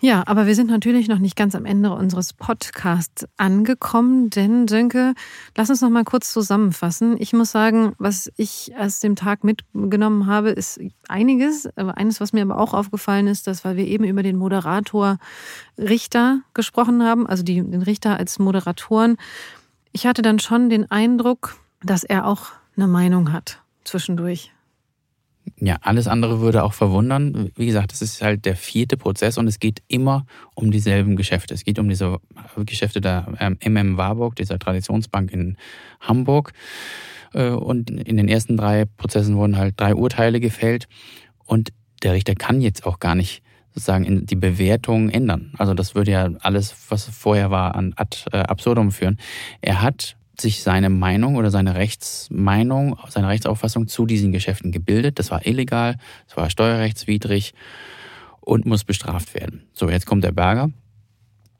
Ja, 0.00 0.22
aber 0.26 0.46
wir 0.46 0.54
sind 0.54 0.70
natürlich 0.70 1.08
noch 1.08 1.18
nicht 1.18 1.34
ganz 1.34 1.56
am 1.56 1.64
Ende 1.64 1.90
unseres 1.90 2.32
Podcasts 2.32 3.26
angekommen, 3.36 4.30
denn 4.30 4.68
Sönke, 4.68 5.14
lass 5.56 5.70
uns 5.70 5.80
noch 5.80 5.90
mal 5.90 6.04
kurz 6.04 6.32
zusammenfassen. 6.32 7.16
Ich 7.18 7.32
muss 7.32 7.50
sagen, 7.50 7.94
was 7.98 8.30
ich 8.36 8.72
aus 8.78 9.00
dem 9.00 9.16
Tag 9.16 9.42
mitgenommen 9.42 10.26
habe, 10.26 10.50
ist 10.50 10.78
einiges. 11.08 11.68
Aber 11.76 11.96
eines, 11.96 12.20
was 12.20 12.32
mir 12.32 12.42
aber 12.42 12.58
auch 12.58 12.74
aufgefallen 12.74 13.26
ist, 13.26 13.48
dass, 13.48 13.64
weil 13.64 13.76
wir 13.76 13.86
eben 13.88 14.04
über 14.04 14.22
den 14.22 14.36
Moderator 14.36 15.18
Richter 15.76 16.42
gesprochen 16.54 17.02
haben, 17.02 17.26
also 17.26 17.42
die, 17.42 17.56
den 17.56 17.82
Richter 17.82 18.16
als 18.16 18.38
Moderatoren, 18.38 19.16
ich 19.90 20.06
hatte 20.06 20.22
dann 20.22 20.38
schon 20.38 20.70
den 20.70 20.88
Eindruck, 20.88 21.56
dass 21.82 22.04
er 22.04 22.26
auch 22.26 22.52
eine 22.76 22.86
Meinung 22.86 23.32
hat 23.32 23.60
zwischendurch 23.82 24.52
ja, 25.56 25.76
alles 25.82 26.08
andere 26.08 26.40
würde 26.40 26.64
auch 26.64 26.72
verwundern. 26.72 27.50
Wie 27.56 27.66
gesagt, 27.66 27.92
es 27.92 28.02
ist 28.02 28.22
halt 28.22 28.44
der 28.44 28.56
vierte 28.56 28.96
Prozess 28.96 29.38
und 29.38 29.46
es 29.46 29.58
geht 29.58 29.82
immer 29.88 30.26
um 30.54 30.70
dieselben 30.70 31.16
Geschäfte. 31.16 31.54
Es 31.54 31.64
geht 31.64 31.78
um 31.78 31.88
diese 31.88 32.18
Geschäfte 32.56 33.00
der 33.00 33.26
MM 33.60 33.96
Warburg, 33.96 34.36
dieser 34.36 34.58
Traditionsbank 34.58 35.32
in 35.32 35.56
Hamburg. 36.00 36.52
Äh, 37.32 37.50
und 37.50 37.90
in 37.90 38.16
den 38.16 38.28
ersten 38.28 38.56
drei 38.56 38.84
Prozessen 38.84 39.36
wurden 39.36 39.56
halt 39.56 39.74
drei 39.78 39.94
Urteile 39.94 40.40
gefällt. 40.40 40.88
Und 41.44 41.70
der 42.02 42.12
Richter 42.12 42.34
kann 42.34 42.60
jetzt 42.60 42.86
auch 42.86 42.98
gar 42.98 43.14
nicht 43.14 43.42
sozusagen 43.74 44.26
die 44.26 44.36
Bewertung 44.36 45.08
ändern. 45.08 45.52
Also 45.56 45.74
das 45.74 45.94
würde 45.94 46.10
ja 46.10 46.28
alles, 46.40 46.74
was 46.88 47.04
vorher 47.04 47.50
war, 47.50 47.74
an 47.74 47.94
ad 47.96 48.18
äh, 48.32 48.38
absurdum 48.38 48.90
führen. 48.90 49.18
Er 49.60 49.82
hat 49.82 50.16
sich 50.40 50.62
seine 50.62 50.90
Meinung 50.90 51.36
oder 51.36 51.50
seine 51.50 51.74
Rechtsmeinung, 51.74 52.98
seine 53.08 53.28
Rechtsauffassung 53.28 53.88
zu 53.88 54.06
diesen 54.06 54.32
Geschäften 54.32 54.72
gebildet. 54.72 55.18
Das 55.18 55.30
war 55.30 55.46
illegal, 55.46 55.96
das 56.26 56.36
war 56.36 56.50
steuerrechtswidrig 56.50 57.54
und 58.40 58.66
muss 58.66 58.84
bestraft 58.84 59.34
werden. 59.34 59.62
So, 59.72 59.90
jetzt 59.90 60.06
kommt 60.06 60.24
der 60.24 60.32
Berger, 60.32 60.70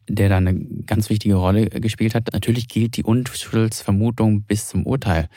der 0.08 0.28
da 0.28 0.38
eine 0.38 0.54
ganz 0.86 1.10
wichtige 1.10 1.34
Rolle 1.34 1.66
gespielt 1.66 2.14
hat. 2.14 2.32
Natürlich 2.32 2.68
gilt 2.68 2.96
die 2.96 3.04
Unschuldsvermutung 3.04 4.42
bis 4.42 4.68
zum 4.68 4.86
Urteil, 4.86 5.28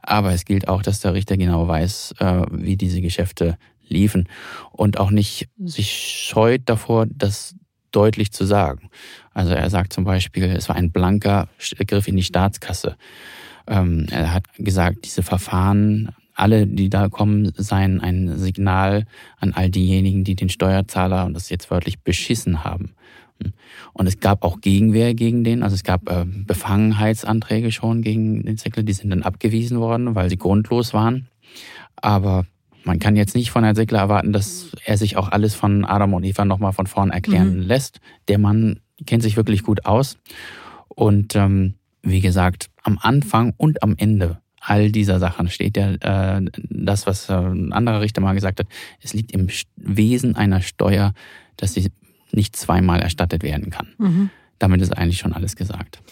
aber 0.00 0.32
es 0.32 0.44
gilt 0.44 0.68
auch, 0.68 0.82
dass 0.82 1.00
der 1.00 1.14
Richter 1.14 1.36
genau 1.36 1.66
weiß, 1.66 2.14
äh, 2.18 2.42
wie 2.50 2.76
diese 2.76 3.00
Geschäfte 3.00 3.58
liefen 3.88 4.28
und 4.72 4.98
auch 4.98 5.10
nicht 5.10 5.48
sich 5.58 5.90
scheut 6.26 6.62
davor, 6.66 7.06
das 7.06 7.56
deutlich 7.90 8.32
zu 8.32 8.44
sagen. 8.44 8.90
Also 9.32 9.52
er 9.52 9.70
sagt 9.70 9.92
zum 9.92 10.04
Beispiel, 10.04 10.44
es 10.44 10.68
war 10.68 10.76
ein 10.76 10.90
blanker 10.90 11.48
Griff 11.86 12.08
in 12.08 12.16
die 12.16 12.22
Staatskasse. 12.22 12.96
Ähm, 13.66 14.06
er 14.10 14.34
hat 14.34 14.44
gesagt, 14.58 15.04
diese 15.04 15.22
Verfahren, 15.22 16.10
alle, 16.34 16.66
die 16.66 16.90
da 16.90 17.08
kommen, 17.08 17.52
seien 17.56 18.00
ein 18.00 18.38
Signal 18.38 19.06
an 19.38 19.52
all 19.52 19.70
diejenigen, 19.70 20.24
die 20.24 20.34
den 20.34 20.48
Steuerzahler, 20.48 21.26
und 21.26 21.34
das 21.34 21.50
jetzt 21.50 21.70
wörtlich, 21.70 22.00
beschissen 22.00 22.64
haben. 22.64 22.94
Und 23.92 24.06
es 24.06 24.20
gab 24.20 24.44
auch 24.44 24.60
Gegenwehr 24.60 25.14
gegen 25.14 25.44
den, 25.44 25.62
also 25.62 25.74
es 25.74 25.84
gab 25.84 26.10
äh, 26.10 26.24
Befangenheitsanträge 26.26 27.72
schon 27.72 28.02
gegen 28.02 28.44
den 28.44 28.56
Säckler, 28.56 28.82
die 28.82 28.92
sind 28.92 29.10
dann 29.10 29.22
abgewiesen 29.22 29.78
worden, 29.78 30.14
weil 30.14 30.28
sie 30.28 30.36
grundlos 30.36 30.92
waren. 30.92 31.28
Aber 31.96 32.46
man 32.84 32.98
kann 32.98 33.16
jetzt 33.16 33.34
nicht 33.34 33.50
von 33.50 33.64
Herrn 33.64 33.76
Seckler 33.76 33.98
erwarten, 33.98 34.32
dass 34.32 34.70
er 34.84 34.96
sich 34.96 35.16
auch 35.16 35.28
alles 35.28 35.54
von 35.54 35.84
Adam 35.84 36.14
und 36.14 36.24
Eva 36.24 36.44
nochmal 36.44 36.72
von 36.72 36.86
vorn 36.86 37.10
erklären 37.10 37.56
mhm. 37.56 37.62
lässt. 37.62 38.00
Der 38.28 38.38
Mann 38.38 38.80
kennt 39.06 39.22
sich 39.22 39.36
wirklich 39.36 39.62
gut 39.62 39.86
aus. 39.86 40.18
Und 40.88 41.36
ähm, 41.36 41.74
wie 42.02 42.20
gesagt, 42.20 42.70
am 42.82 42.98
Anfang 43.00 43.54
und 43.56 43.82
am 43.82 43.94
Ende 43.96 44.40
all 44.60 44.92
dieser 44.92 45.18
Sachen 45.18 45.48
steht 45.48 45.76
ja 45.76 45.92
äh, 46.36 46.44
das, 46.68 47.06
was 47.06 47.28
äh, 47.28 47.34
ein 47.34 47.72
anderer 47.72 48.00
Richter 48.00 48.20
mal 48.20 48.34
gesagt 48.34 48.60
hat. 48.60 48.66
Es 49.00 49.14
liegt 49.14 49.32
im 49.32 49.48
Wesen 49.76 50.36
einer 50.36 50.60
Steuer, 50.60 51.14
dass 51.56 51.74
sie 51.74 51.90
nicht 52.32 52.56
zweimal 52.56 53.00
erstattet 53.00 53.42
werden 53.42 53.70
kann. 53.70 53.88
Mhm. 53.98 54.30
Damit 54.58 54.82
ist 54.82 54.96
eigentlich 54.96 55.18
schon 55.18 55.32
alles 55.32 55.56
gesagt. 55.56 56.02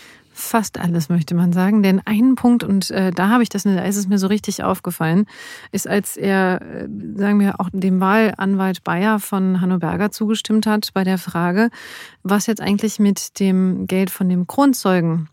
Fast 0.41 0.79
alles, 0.79 1.09
möchte 1.09 1.35
man 1.35 1.53
sagen. 1.53 1.83
Denn 1.83 2.01
ein 2.05 2.37
Punkt, 2.37 2.63
und 2.63 2.93
äh, 2.93 3.11
da 3.11 3.29
habe 3.29 3.43
ich 3.43 3.49
das, 3.49 3.65
da 3.65 3.83
ist 3.83 3.97
es 3.97 4.07
mir 4.07 4.19
so 4.19 4.29
richtig 4.29 4.63
aufgefallen, 4.63 5.27
ist, 5.73 5.89
als 5.89 6.17
er, 6.17 6.63
äh, 6.63 6.89
sagen 7.17 7.41
wir, 7.41 7.61
auch 7.61 7.71
dem 7.73 7.99
Wahlanwalt 7.99 8.85
Bayer 8.85 9.19
von 9.19 9.61
Hanno 9.61 9.79
Berger 9.79 10.13
zugestimmt 10.13 10.65
hat 10.65 10.91
bei 10.95 11.03
der 11.03 11.19
Frage, 11.19 11.71
was 12.23 12.47
jetzt 12.47 12.61
eigentlich 12.61 13.01
mit 13.01 13.41
dem 13.41 13.89
Geld 13.89 14.11
von 14.11 14.29
dem 14.29 14.47
Kronzeugen 14.47 15.29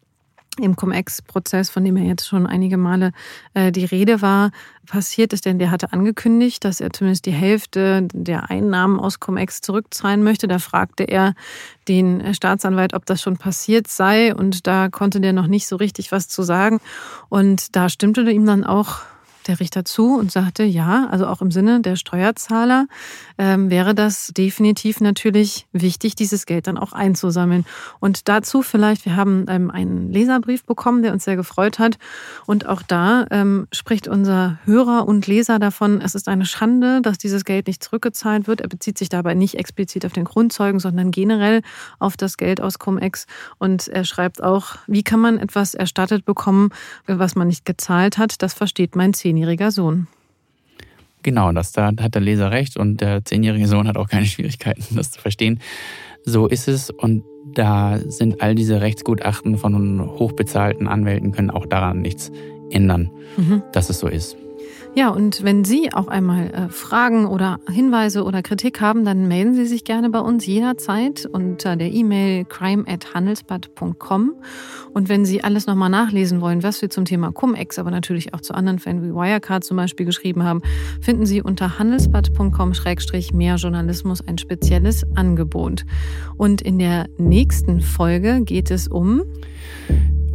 im 0.60 0.76
Cum-Ex-Prozess, 0.76 1.70
von 1.70 1.84
dem 1.84 1.98
ja 1.98 2.04
jetzt 2.04 2.28
schon 2.28 2.48
einige 2.48 2.78
Male 2.78 3.12
äh, 3.54 3.72
die 3.72 3.86
Rede 3.86 4.22
war, 4.22 4.52
passiert 4.86 5.34
ist, 5.34 5.46
denn 5.46 5.60
der 5.60 5.72
hatte 5.72 5.94
angekündigt, 5.94 6.64
dass 6.64 6.80
er 6.80 6.92
zumindest 6.92 7.26
die 7.26 7.32
Hälfte 7.32 8.08
der 8.14 8.50
Einnahmen 8.50 9.00
aus 9.00 9.20
Cum-Ex 9.20 9.62
zurückzahlen 9.62 10.24
möchte. 10.24 10.48
Da 10.48 10.60
fragte 10.60 11.04
er 11.04 11.34
den 11.88 12.34
Staatsanwalt, 12.34 12.94
ob 12.94 13.06
das 13.06 13.22
schon 13.22 13.38
passiert 13.38 13.88
sei 13.88 14.34
und 14.34 14.68
da 14.68 14.90
konnte 14.90 15.20
der 15.20 15.34
noch 15.34 15.48
nicht 15.48 15.68
so 15.68 15.76
richtig 15.76 16.12
was 16.12 16.28
zu 16.28 16.44
sagen. 16.44 16.80
Und 17.30 17.76
da 17.76 17.90
stimmte 17.90 18.22
ihm 18.30 18.46
dann 18.46 18.64
auch 18.64 19.02
der 19.48 19.60
Richter 19.60 19.86
zu 19.86 20.18
und 20.18 20.32
sagte, 20.32 20.64
ja, 20.64 21.08
also 21.10 21.28
auch 21.28 21.42
im 21.42 21.52
Sinne 21.52 21.82
der 21.82 21.96
Steuerzahler 21.96 22.88
ähm, 23.38 23.70
wäre 23.70 23.96
das 23.96 24.28
definitiv 24.36 25.02
natürlich 25.02 25.68
wichtig, 25.72 26.16
dieses 26.16 26.46
Geld 26.46 26.68
dann 26.68 26.78
auch 26.78 26.94
einzusammeln. 26.94 27.66
Und 28.00 28.28
dazu 28.28 28.62
vielleicht, 28.62 29.06
wir 29.06 29.16
haben 29.16 29.46
ähm, 29.50 29.70
einen 29.70 30.12
Leserbrief 30.12 30.66
bekommen, 30.66 31.04
der 31.04 31.14
uns 31.14 31.24
sehr 31.24 31.36
gefreut 31.36 31.80
hat. 31.80 31.98
Und 32.46 32.66
auch 32.66 32.82
da 32.82 33.26
ähm, 33.32 33.68
spricht 33.72 34.08
unser 34.08 34.60
Hörer 34.66 35.08
und 35.08 35.28
Leser 35.28 35.60
davon, 35.60 36.02
es 36.02 36.16
ist 36.16 36.28
eine 36.28 36.46
Schande, 36.46 37.02
dass 37.02 37.18
dieses 37.18 37.46
Geld 37.46 37.68
nicht 37.68 37.84
zurückgezahlt 37.84 38.48
wird. 38.48 38.62
Er 38.62 38.70
bezieht 38.70 38.98
sich 38.98 39.10
dabei 39.10 39.34
nicht 39.34 39.56
explizit 39.56 40.06
auf 40.06 40.14
den 40.14 40.26
Grundzeugen, 40.26 40.80
sondern 40.80 41.12
generell 41.12 41.62
auf 42.00 42.18
das 42.18 42.38
Geld 42.38 42.62
aus 42.62 42.80
Cum-Ex. 42.80 43.28
Und 43.58 43.88
er 43.88 44.06
schreibt 44.06 44.44
auch, 44.44 44.76
wie 44.88 45.04
kann 45.04 45.20
man 45.20 45.38
etwas 45.38 45.74
erstattet 45.74 46.26
bekommen, 46.26 46.70
was 47.06 47.36
man 47.36 47.48
nicht 47.48 47.66
gezahlt 47.66 48.18
hat? 48.18 48.42
Das 48.42 48.54
versteht 48.54 48.96
mein 48.96 49.14
Zehn 49.14 49.35
zehnjähriger 49.36 49.72
Sohn. 49.72 50.08
Genau, 51.22 51.52
das 51.52 51.72
da 51.74 51.92
hat 52.00 52.16
der 52.16 52.22
Leser 52.22 52.52
recht 52.52 52.78
und 52.78 53.02
der 53.02 53.26
zehnjährige 53.26 53.68
Sohn 53.68 53.88
hat 53.88 53.98
auch 53.98 54.08
keine 54.08 54.26
Schwierigkeiten, 54.34 54.96
das 54.96 55.12
zu 55.12 55.20
verstehen. 55.20 55.60
So 56.24 56.48
ist 56.48 56.68
es 56.68 56.90
und 56.90 57.24
da 57.54 58.00
sind 58.00 58.42
all 58.42 58.56
diese 58.56 58.82
Rechtsgutachten 58.82 59.58
von 59.58 60.02
hochbezahlten 60.18 60.88
Anwälten 60.88 61.32
können 61.32 61.52
auch 61.52 61.66
daran 61.66 62.02
nichts 62.02 62.32
ändern, 62.72 63.12
mhm. 63.38 63.62
dass 63.74 63.90
es 63.90 64.00
so 64.00 64.08
ist. 64.08 64.38
Ja, 64.98 65.10
und 65.10 65.44
wenn 65.44 65.66
Sie 65.66 65.92
auch 65.92 66.08
einmal 66.08 66.52
äh, 66.52 66.70
Fragen 66.70 67.26
oder 67.26 67.60
Hinweise 67.70 68.24
oder 68.24 68.42
Kritik 68.42 68.80
haben, 68.80 69.04
dann 69.04 69.28
melden 69.28 69.54
Sie 69.54 69.66
sich 69.66 69.84
gerne 69.84 70.10
bei 70.10 70.22
uns 70.22 70.46
jederzeit 70.46 71.26
unter 71.26 71.76
der 71.76 71.92
E-Mail 71.92 72.46
crime@handelsblatt.com. 72.46 74.36
Und 74.94 75.10
wenn 75.10 75.26
Sie 75.26 75.44
alles 75.44 75.68
nochmal 75.68 75.90
nachlesen 75.90 76.40
wollen, 76.40 76.64
was 76.64 76.82
wir 76.82 76.90
zum 76.90 77.04
Thema 77.04 77.34
Cum-Ex, 77.34 77.78
aber 77.78 77.92
natürlich 77.92 78.34
auch 78.34 78.40
zu 78.40 78.54
anderen 78.54 78.80
Fällen 78.80 79.04
wie 79.04 79.14
Wirecard 79.14 79.66
zum 79.66 79.76
Beispiel 79.76 80.06
geschrieben 80.06 80.44
haben, 80.44 80.62
finden 81.02 81.26
Sie 81.26 81.42
unter 81.42 81.78
handelsblatt.com-mehr 81.78 83.56
Journalismus 83.58 84.26
ein 84.26 84.38
spezielles 84.38 85.06
Angebot. 85.14 85.84
Und 86.38 86.62
in 86.62 86.80
der 86.80 87.08
nächsten 87.18 87.82
Folge 87.82 88.44
geht 88.46 88.72
es 88.72 88.88
um 88.88 89.24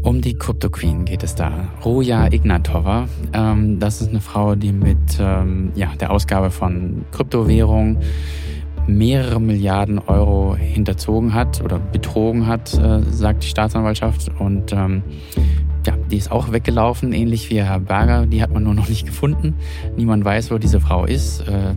um 0.02 0.20
die 0.20 0.34
Crypto 0.34 0.70
Queen 0.70 1.04
geht 1.04 1.22
es 1.22 1.34
da. 1.34 1.68
Roja 1.84 2.26
Ignatova. 2.32 3.06
Ähm, 3.32 3.78
das 3.78 4.00
ist 4.00 4.10
eine 4.10 4.20
Frau, 4.20 4.54
die 4.54 4.72
mit 4.72 5.18
ähm, 5.20 5.72
ja, 5.74 5.92
der 6.00 6.10
Ausgabe 6.10 6.50
von 6.50 7.04
Kryptowährungen 7.12 7.98
mehrere 8.86 9.40
Milliarden 9.40 9.98
Euro 9.98 10.56
hinterzogen 10.56 11.34
hat 11.34 11.62
oder 11.62 11.78
betrogen 11.78 12.46
hat, 12.46 12.74
äh, 12.74 13.02
sagt 13.10 13.44
die 13.44 13.48
Staatsanwaltschaft. 13.48 14.30
Und 14.38 14.72
ähm, 14.72 15.02
ja, 15.86 15.94
die 16.10 16.16
ist 16.16 16.30
auch 16.32 16.52
weggelaufen, 16.52 17.12
ähnlich 17.12 17.50
wie 17.50 17.62
Herr 17.62 17.80
Berger. 17.80 18.26
Die 18.26 18.42
hat 18.42 18.52
man 18.52 18.62
nur 18.62 18.74
noch 18.74 18.88
nicht 18.88 19.06
gefunden. 19.06 19.54
Niemand 19.96 20.24
weiß, 20.24 20.50
wo 20.50 20.58
diese 20.58 20.80
Frau 20.80 21.04
ist. 21.04 21.46
Äh, 21.46 21.74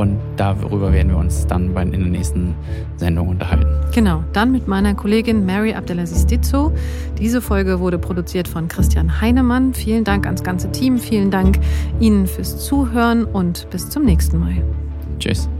und 0.00 0.18
darüber 0.36 0.94
werden 0.94 1.10
wir 1.10 1.18
uns 1.18 1.46
dann 1.46 1.76
in 1.76 1.90
der 1.90 1.98
nächsten 2.00 2.54
Sendung 2.96 3.28
unterhalten. 3.28 3.66
Genau, 3.94 4.24
dann 4.32 4.50
mit 4.50 4.66
meiner 4.66 4.94
Kollegin 4.94 5.44
Mary 5.44 5.74
Abdelaziz 5.74 6.24
Ditzo. 6.24 6.72
Diese 7.18 7.42
Folge 7.42 7.80
wurde 7.80 7.98
produziert 7.98 8.48
von 8.48 8.66
Christian 8.68 9.20
Heinemann. 9.20 9.74
Vielen 9.74 10.04
Dank 10.04 10.24
ans 10.24 10.42
ganze 10.42 10.72
Team. 10.72 10.98
Vielen 10.98 11.30
Dank 11.30 11.58
Ihnen 12.00 12.26
fürs 12.26 12.64
Zuhören 12.64 13.26
und 13.26 13.68
bis 13.68 13.90
zum 13.90 14.06
nächsten 14.06 14.38
Mal. 14.38 14.62
Tschüss. 15.18 15.50